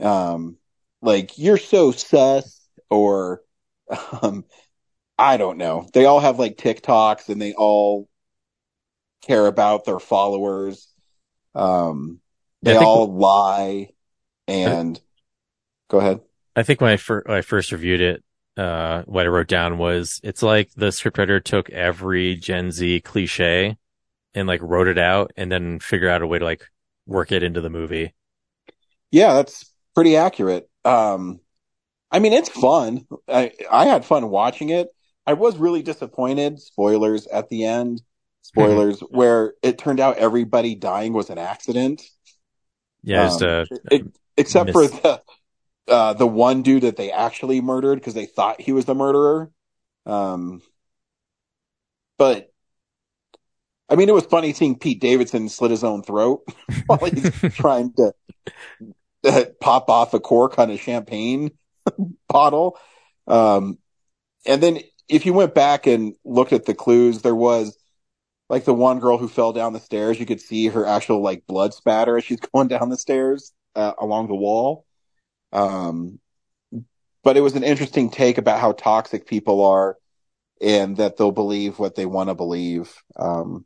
Um, 0.00 0.56
like, 1.02 1.38
you're 1.38 1.58
so 1.58 1.92
sus 1.92 2.60
or, 2.90 3.42
um, 4.22 4.44
I 5.18 5.36
don't 5.36 5.58
know. 5.58 5.88
They 5.92 6.04
all 6.04 6.20
have 6.20 6.38
like 6.38 6.56
TikToks 6.56 7.28
and 7.28 7.42
they 7.42 7.52
all 7.54 8.08
care 9.22 9.46
about 9.46 9.84
their 9.84 9.98
followers. 9.98 10.88
Um, 11.54 12.20
they 12.62 12.72
think- 12.74 12.84
all 12.84 13.12
lie 13.12 13.90
and 14.46 15.00
go 15.88 15.98
ahead. 15.98 16.20
I 16.54 16.62
think 16.62 16.80
when 16.80 16.90
I, 16.90 16.96
fir- 16.96 17.22
when 17.26 17.36
I 17.36 17.42
first 17.42 17.70
reviewed 17.72 18.00
it, 18.00 18.24
uh, 18.56 19.02
what 19.06 19.26
I 19.26 19.28
wrote 19.28 19.46
down 19.46 19.78
was 19.78 20.20
it's 20.24 20.42
like 20.42 20.70
the 20.74 20.86
scriptwriter 20.86 21.42
took 21.42 21.70
every 21.70 22.34
Gen 22.34 22.72
Z 22.72 23.00
cliche 23.02 23.76
and 24.34 24.48
like 24.48 24.60
wrote 24.62 24.88
it 24.88 24.98
out 24.98 25.30
and 25.36 25.50
then 25.52 25.78
figured 25.78 26.10
out 26.10 26.22
a 26.22 26.26
way 26.26 26.40
to 26.40 26.44
like 26.44 26.64
work 27.06 27.30
it 27.30 27.44
into 27.44 27.60
the 27.60 27.70
movie. 27.70 28.14
Yeah, 29.12 29.34
that's 29.34 29.72
pretty 29.94 30.16
accurate. 30.16 30.68
Um, 30.84 31.38
I 32.10 32.18
mean, 32.18 32.32
it's 32.32 32.48
fun. 32.48 33.06
I, 33.28 33.52
I 33.70 33.86
had 33.86 34.04
fun 34.04 34.28
watching 34.28 34.70
it. 34.70 34.88
I 35.28 35.34
was 35.34 35.58
really 35.58 35.82
disappointed. 35.82 36.58
Spoilers 36.58 37.26
at 37.26 37.50
the 37.50 37.64
end. 37.66 38.00
Spoilers 38.40 39.00
where 39.10 39.52
it 39.62 39.76
turned 39.76 40.00
out 40.00 40.16
everybody 40.16 40.74
dying 40.74 41.12
was 41.12 41.28
an 41.28 41.36
accident. 41.36 42.02
Yeah, 43.02 43.24
just 43.28 43.42
Um, 43.42 43.48
uh, 43.48 43.64
it- 43.90 44.06
except 44.38 44.74
miss- 44.74 44.74
for 44.74 44.86
the 45.02 45.22
uh, 45.92 46.12
the 46.14 46.26
one 46.26 46.62
dude 46.62 46.82
that 46.82 46.96
they 46.96 47.10
actually 47.12 47.60
murdered 47.60 47.96
because 47.96 48.14
they 48.14 48.24
thought 48.26 48.60
he 48.60 48.72
was 48.72 48.86
the 48.86 48.94
murderer. 48.94 49.50
Um, 50.06 50.62
but 52.16 52.50
I 53.90 53.96
mean, 53.96 54.08
it 54.08 54.14
was 54.14 54.24
funny 54.24 54.52
seeing 54.54 54.78
Pete 54.78 55.00
Davidson 55.00 55.48
slit 55.50 55.70
his 55.70 55.84
own 55.84 56.02
throat 56.02 56.42
while 56.86 56.98
he's 57.04 57.30
trying 57.54 57.92
to 57.94 58.14
uh, 59.24 59.44
pop 59.60 59.90
off 59.90 60.14
a 60.14 60.20
cork 60.20 60.58
on 60.58 60.70
a 60.70 60.78
champagne 60.78 61.50
bottle. 62.28 62.78
Um, 63.26 63.78
and 64.46 64.62
then 64.62 64.80
if 65.08 65.26
you 65.26 65.32
went 65.32 65.54
back 65.54 65.86
and 65.86 66.14
looked 66.24 66.52
at 66.52 66.66
the 66.66 66.74
clues, 66.74 67.22
there 67.22 67.34
was 67.34 67.78
like 68.48 68.64
the 68.64 68.74
one 68.74 68.98
girl 68.98 69.18
who 69.18 69.28
fell 69.28 69.52
down 69.52 69.72
the 69.72 69.80
stairs. 69.80 70.18
You 70.18 70.26
could 70.26 70.40
see 70.40 70.68
her 70.68 70.86
actual 70.86 71.22
like 71.22 71.46
blood 71.46 71.74
spatter 71.74 72.16
as 72.16 72.24
she's 72.24 72.40
going 72.54 72.68
down 72.68 72.88
the 72.88 72.98
stairs 72.98 73.52
uh, 73.74 73.92
along 73.98 74.28
the 74.28 74.34
wall. 74.34 74.84
Um, 75.52 76.20
but 77.24 77.36
it 77.36 77.40
was 77.40 77.56
an 77.56 77.64
interesting 77.64 78.10
take 78.10 78.38
about 78.38 78.60
how 78.60 78.72
toxic 78.72 79.26
people 79.26 79.64
are 79.64 79.96
and 80.60 80.96
that 80.96 81.16
they'll 81.16 81.30
believe 81.30 81.78
what 81.78 81.94
they 81.94 82.06
want 82.06 82.30
to 82.30 82.34
believe. 82.34 82.94
Um, 83.16 83.64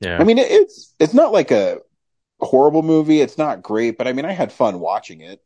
yeah. 0.00 0.18
I 0.18 0.24
mean, 0.24 0.38
it's, 0.38 0.94
it's 0.98 1.14
not 1.14 1.32
like 1.32 1.50
a 1.50 1.78
horrible 2.40 2.82
movie. 2.82 3.20
It's 3.20 3.38
not 3.38 3.62
great, 3.62 3.98
but 3.98 4.08
I 4.08 4.12
mean, 4.12 4.24
I 4.24 4.32
had 4.32 4.52
fun 4.52 4.80
watching 4.80 5.20
it. 5.20 5.42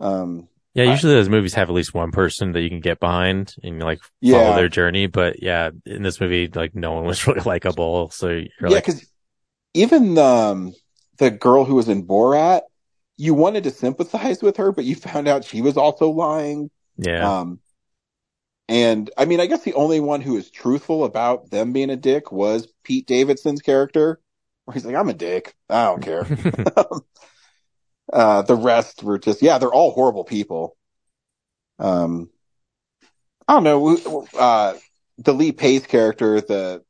Um, 0.00 0.48
Yeah, 0.74 0.84
usually 0.84 1.14
those 1.14 1.28
movies 1.28 1.54
have 1.54 1.68
at 1.68 1.74
least 1.74 1.94
one 1.94 2.12
person 2.12 2.52
that 2.52 2.60
you 2.60 2.68
can 2.70 2.80
get 2.80 3.00
behind 3.00 3.54
and 3.62 3.80
like 3.82 4.00
follow 4.24 4.52
Yeah. 4.52 4.52
their 4.52 4.68
journey. 4.68 5.06
But 5.06 5.42
yeah, 5.42 5.70
in 5.86 6.02
this 6.02 6.20
movie, 6.20 6.48
like 6.48 6.74
no 6.74 6.92
one 6.92 7.04
was 7.04 7.26
really 7.26 7.40
likable. 7.40 8.10
So 8.10 8.28
you're 8.28 8.50
yeah, 8.66 8.76
like, 8.76 8.80
because 8.80 9.04
even 9.74 10.14
the 10.14 10.24
um, 10.24 10.74
the 11.18 11.30
girl 11.30 11.64
who 11.66 11.76
was 11.76 11.88
in 11.88 12.06
Borat, 12.06 12.62
you 13.16 13.34
wanted 13.34 13.64
to 13.64 13.70
sympathize 13.70 14.42
with 14.42 14.58
her, 14.58 14.72
but 14.72 14.84
you 14.84 14.94
found 14.96 15.28
out 15.28 15.44
she 15.44 15.62
was 15.62 15.76
also 15.78 16.10
lying. 16.10 16.70
yeah, 16.96 17.32
Um, 17.32 17.60
and 18.68 19.10
I 19.16 19.24
mean, 19.24 19.40
I 19.40 19.46
guess 19.46 19.62
the 19.64 19.74
only 19.74 20.00
one 20.00 20.20
who 20.20 20.34
was 20.34 20.50
truthful 20.50 21.04
about 21.04 21.50
them 21.50 21.72
being 21.72 21.90
a 21.90 21.96
dick 21.96 22.30
was 22.32 22.68
Pete 22.84 23.06
Davidson's 23.06 23.62
character, 23.62 24.20
where 24.64 24.74
he's 24.74 24.84
like, 24.84 24.94
"I'm 24.96 25.08
a 25.08 25.14
dick. 25.14 25.54
I 25.70 25.84
don't 25.86 26.02
care." 26.02 26.30
uh, 28.12 28.42
the 28.42 28.56
rest 28.56 29.02
were 29.02 29.18
just, 29.18 29.42
yeah, 29.42 29.58
they're 29.58 29.72
all 29.72 29.92
horrible 29.92 30.24
people. 30.24 30.76
Um, 31.78 32.30
I 33.46 33.54
don't 33.54 33.64
know. 33.64 34.26
Uh, 34.38 34.74
the 35.18 35.32
Lee 35.32 35.52
Pace 35.52 35.86
character, 35.86 36.40
the 36.40 36.84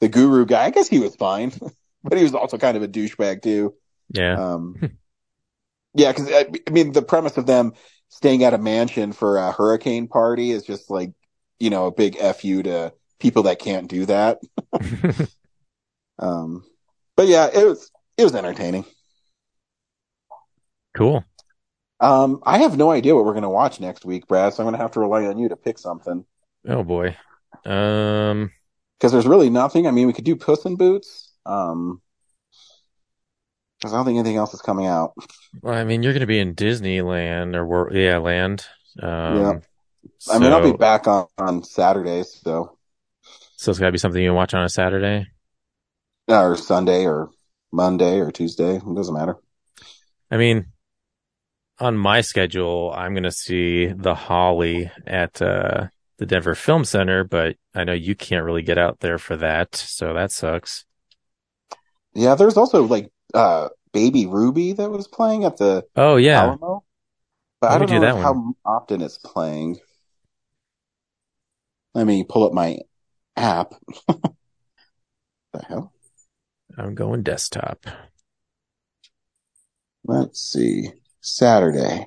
the 0.00 0.08
guru 0.08 0.44
guy, 0.46 0.64
I 0.64 0.70
guess 0.70 0.88
he 0.88 0.98
was 0.98 1.14
fine, 1.16 1.52
but 2.04 2.18
he 2.18 2.24
was 2.24 2.34
also 2.34 2.58
kind 2.58 2.76
of 2.76 2.82
a 2.82 2.88
douchebag 2.88 3.42
too. 3.42 3.74
yeah, 4.10 4.34
Um, 4.36 4.76
yeah, 5.94 6.12
because 6.12 6.30
I, 6.30 6.46
I 6.66 6.70
mean, 6.70 6.92
the 6.92 7.02
premise 7.02 7.36
of 7.36 7.46
them 7.46 7.72
staying 8.08 8.44
at 8.44 8.54
a 8.54 8.58
mansion 8.58 9.12
for 9.12 9.38
a 9.38 9.52
hurricane 9.52 10.08
party 10.08 10.50
is 10.50 10.64
just 10.64 10.90
like, 10.90 11.12
you 11.58 11.70
know, 11.70 11.86
a 11.86 11.92
big 11.92 12.16
fu 12.18 12.62
to 12.62 12.92
people 13.18 13.44
that 13.44 13.58
can't 13.58 13.88
do 13.88 14.06
that. 14.06 14.38
Um, 16.18 16.64
but 17.16 17.26
yeah, 17.26 17.48
it 17.52 17.64
was 17.66 17.90
it 18.16 18.24
was 18.24 18.34
entertaining. 18.34 18.84
Cool. 20.94 21.24
Um, 22.00 22.40
I 22.44 22.58
have 22.58 22.76
no 22.76 22.90
idea 22.90 23.14
what 23.14 23.24
we're 23.24 23.34
gonna 23.34 23.50
watch 23.50 23.80
next 23.80 24.04
week, 24.04 24.26
Brad. 24.26 24.54
So 24.54 24.62
I'm 24.62 24.66
gonna 24.66 24.82
have 24.82 24.92
to 24.92 25.00
rely 25.00 25.26
on 25.26 25.38
you 25.38 25.48
to 25.48 25.56
pick 25.56 25.78
something 25.78 26.24
Oh 26.68 26.84
boy. 26.84 27.16
Um, 27.64 28.52
because 28.98 29.12
there's 29.12 29.26
really 29.26 29.50
nothing. 29.50 29.86
I 29.86 29.90
mean, 29.90 30.06
we 30.06 30.12
could 30.12 30.24
do 30.24 30.36
Puss 30.36 30.64
in 30.64 30.76
Boots. 30.76 31.32
Um, 31.44 32.00
because 33.78 33.92
I 33.92 33.96
don't 33.96 34.06
think 34.06 34.18
anything 34.18 34.36
else 34.36 34.54
is 34.54 34.62
coming 34.62 34.86
out. 34.86 35.12
well, 35.60 35.74
I 35.74 35.82
mean, 35.82 36.04
you're 36.04 36.12
going 36.12 36.20
to 36.20 36.26
be 36.26 36.38
in 36.38 36.54
Disneyland 36.54 37.56
or 37.56 37.92
yeah, 37.92 38.18
land. 38.18 38.64
Um, 39.02 39.36
Yeah. 39.36 39.52
I 40.30 40.38
mean, 40.38 40.52
I'll 40.52 40.62
be 40.62 40.76
back 40.76 41.08
on 41.08 41.26
on 41.38 41.64
Saturdays, 41.64 42.40
so 42.44 42.78
So 43.56 43.70
it's 43.70 43.80
got 43.80 43.86
to 43.86 43.92
be 43.92 43.98
something 43.98 44.22
you 44.22 44.32
watch 44.34 44.54
on 44.54 44.64
a 44.64 44.68
Saturday. 44.68 45.26
or 46.28 46.56
Sunday 46.56 47.06
or 47.06 47.30
Monday 47.72 48.20
or 48.20 48.30
Tuesday. 48.30 48.76
It 48.76 48.94
doesn't 48.94 49.14
matter. 49.14 49.36
I 50.30 50.36
mean, 50.36 50.66
on 51.78 51.96
my 51.96 52.20
schedule, 52.20 52.92
I'm 52.94 53.14
going 53.14 53.22
to 53.24 53.32
see 53.32 53.86
the 53.86 54.14
Holly 54.14 54.90
at, 55.06 55.40
uh, 55.42 55.88
the 56.22 56.26
Denver 56.26 56.54
Film 56.54 56.84
Center, 56.84 57.24
but 57.24 57.56
I 57.74 57.82
know 57.82 57.92
you 57.92 58.14
can't 58.14 58.44
really 58.44 58.62
get 58.62 58.78
out 58.78 59.00
there 59.00 59.18
for 59.18 59.36
that. 59.38 59.74
So 59.74 60.14
that 60.14 60.30
sucks. 60.30 60.84
Yeah, 62.14 62.36
there's 62.36 62.56
also 62.56 62.84
like 62.84 63.10
uh 63.34 63.70
Baby 63.92 64.26
Ruby 64.26 64.72
that 64.74 64.90
was 64.90 65.08
playing 65.08 65.44
at 65.44 65.56
the 65.56 65.84
Oh 65.96 66.16
yeah, 66.16 66.42
Alamo. 66.42 66.84
But 67.60 67.72
Let 67.72 67.76
I 67.76 67.78
don't 67.86 67.88
do 67.88 68.06
know 68.06 68.22
how 68.22 68.54
often 68.64 69.02
it's 69.02 69.18
playing. 69.18 69.78
Let 71.94 72.06
me 72.06 72.22
pull 72.22 72.44
up 72.44 72.52
my 72.52 72.78
app. 73.36 73.74
the 74.08 75.64
hell? 75.66 75.92
I'm 76.78 76.94
going 76.94 77.22
desktop. 77.22 77.84
Let's 80.04 80.40
see. 80.40 80.92
Saturday. 81.22 82.04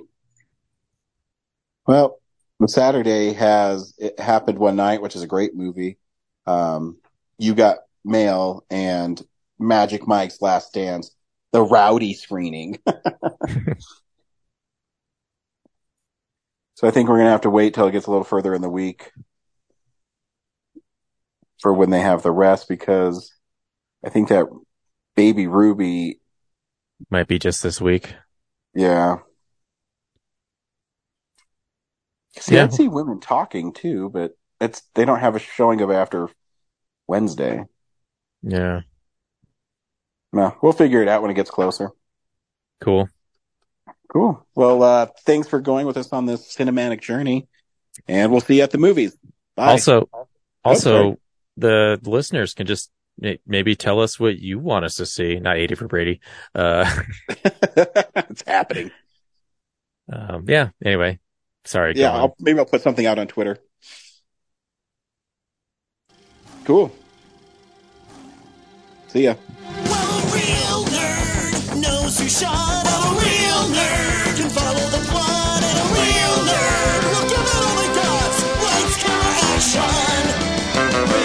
Well, 1.88 2.20
Saturday 2.68 3.34
has 3.34 3.94
it 3.98 4.20
happened 4.20 4.60
one 4.60 4.76
night, 4.76 5.02
which 5.02 5.16
is 5.16 5.24
a 5.24 5.28
great 5.28 5.56
movie. 5.56 5.98
Um, 6.46 6.98
you 7.38 7.56
got 7.56 7.80
mail 8.04 8.66
and 8.70 9.22
Magic 9.58 10.08
Mike's 10.08 10.42
Last 10.42 10.74
Dance, 10.74 11.16
the 11.52 11.62
rowdy 11.62 12.14
screening. 12.14 12.80
so 16.76 16.88
I 16.88 16.92
think 16.92 17.10
we're 17.10 17.18
gonna 17.18 17.32
have 17.32 17.42
to 17.42 17.50
wait 17.50 17.74
till 17.74 17.88
it 17.88 17.92
gets 17.92 18.06
a 18.06 18.12
little 18.12 18.24
further 18.24 18.54
in 18.54 18.62
the 18.62 18.70
week 18.70 19.12
for 21.62 21.74
when 21.74 21.90
they 21.90 22.02
have 22.02 22.22
the 22.22 22.32
rest 22.32 22.68
because 22.68 23.34
I 24.06 24.10
think 24.10 24.30
that 24.30 24.46
Baby 25.16 25.48
Ruby, 25.48 26.20
Might 27.10 27.28
be 27.28 27.40
just 27.40 27.64
this 27.64 27.80
week. 27.80 28.16
Yeah. 28.76 29.18
See, 32.40 32.56
Yeah. 32.56 32.64
I'd 32.64 32.74
see 32.74 32.88
women 32.88 33.20
talking 33.20 33.72
too, 33.74 34.10
but 34.10 34.34
it's 34.60 34.82
they 34.94 35.06
don't 35.06 35.20
have 35.20 35.36
a 35.36 35.40
showing 35.40 35.82
of 35.82 35.90
after 35.92 36.30
Wednesday. 37.08 37.64
Yeah, 38.42 38.82
No, 40.34 40.56
we'll 40.62 40.74
figure 40.74 41.02
it 41.02 41.08
out 41.08 41.22
when 41.22 41.32
it 41.32 41.36
gets 41.36 41.50
closer. 41.50 41.90
cool. 42.82 43.10
Cool. 44.12 44.46
Well, 44.54 44.84
uh, 44.84 45.08
thanks 45.26 45.48
for 45.48 45.60
going 45.60 45.88
with 45.88 45.98
us 45.98 46.14
on 46.14 46.26
this 46.26 46.56
cinematic 46.56 47.02
journey, 47.02 47.48
and 48.08 48.32
we'll 48.32 48.40
see 48.42 48.58
you 48.58 48.64
at 48.64 48.72
the 48.72 48.78
movies. 48.78 49.18
Bye. 49.56 49.72
Also, 49.72 50.10
also, 50.64 50.92
sorry. 50.92 51.18
the 51.58 52.00
listeners 52.04 52.54
can 52.54 52.68
just 52.68 52.92
may- 52.92 52.95
maybe 53.46 53.76
tell 53.76 54.00
us 54.00 54.20
what 54.20 54.38
you 54.40 54.60
want 54.60 54.86
us 54.86 54.96
to 54.96 55.06
see. 55.06 55.40
Not 55.40 55.58
80 55.58 55.76
for 55.76 55.88
Brady. 55.88 56.22
Uh, 56.54 56.90
it's 57.30 58.44
happening. 58.46 58.92
um, 60.12 60.46
yeah. 60.48 60.70
Anyway, 60.84 61.20
sorry. 61.64 61.94
Yeah. 61.96 62.14
I'll, 62.14 62.36
maybe 62.40 62.60
I'll 62.60 62.66
put 62.66 62.82
something 62.82 63.06
out 63.06 63.20
on 63.20 63.28
Twitter. 63.28 63.58
Cool. 66.66 66.92
See 69.08 69.24
ya. 69.24 69.36
Well, 69.62 70.20
a 70.20 70.34
real 70.34 70.84
nerd 70.92 71.82
knows 71.82 72.20
who 72.20 72.28
shot 72.28 72.86
at 72.86 73.02
a 73.06 73.12
real 73.22 73.70
nerd 73.78 74.38
can 74.38 74.50
follow 74.50 74.90
the 74.90 75.00
plot 75.10 75.64
and 75.64 75.78
a 75.78 75.86
real 75.94 76.36
nerd 76.50 77.04
will 77.06 77.30
give 77.30 77.48
all 77.56 77.76
they 77.80 77.90
got. 77.96 78.32
Lights, 78.66 78.98
camera, 79.04 79.34
action. 79.54 81.25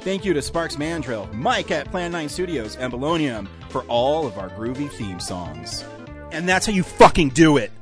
Thank 0.00 0.24
you 0.24 0.32
to 0.32 0.40
Sparks 0.40 0.78
Mandrill, 0.78 1.28
Mike 1.32 1.70
at 1.70 1.90
Plan 1.90 2.12
9 2.12 2.28
Studios, 2.28 2.76
and 2.76 2.92
Bolognium 2.92 3.48
for 3.68 3.82
all 3.84 4.26
of 4.26 4.38
our 4.38 4.48
groovy 4.50 4.90
theme 4.90 5.20
songs. 5.20 5.84
And 6.30 6.48
that's 6.48 6.66
how 6.66 6.72
you 6.72 6.82
fucking 6.82 7.30
do 7.30 7.56
it! 7.56 7.72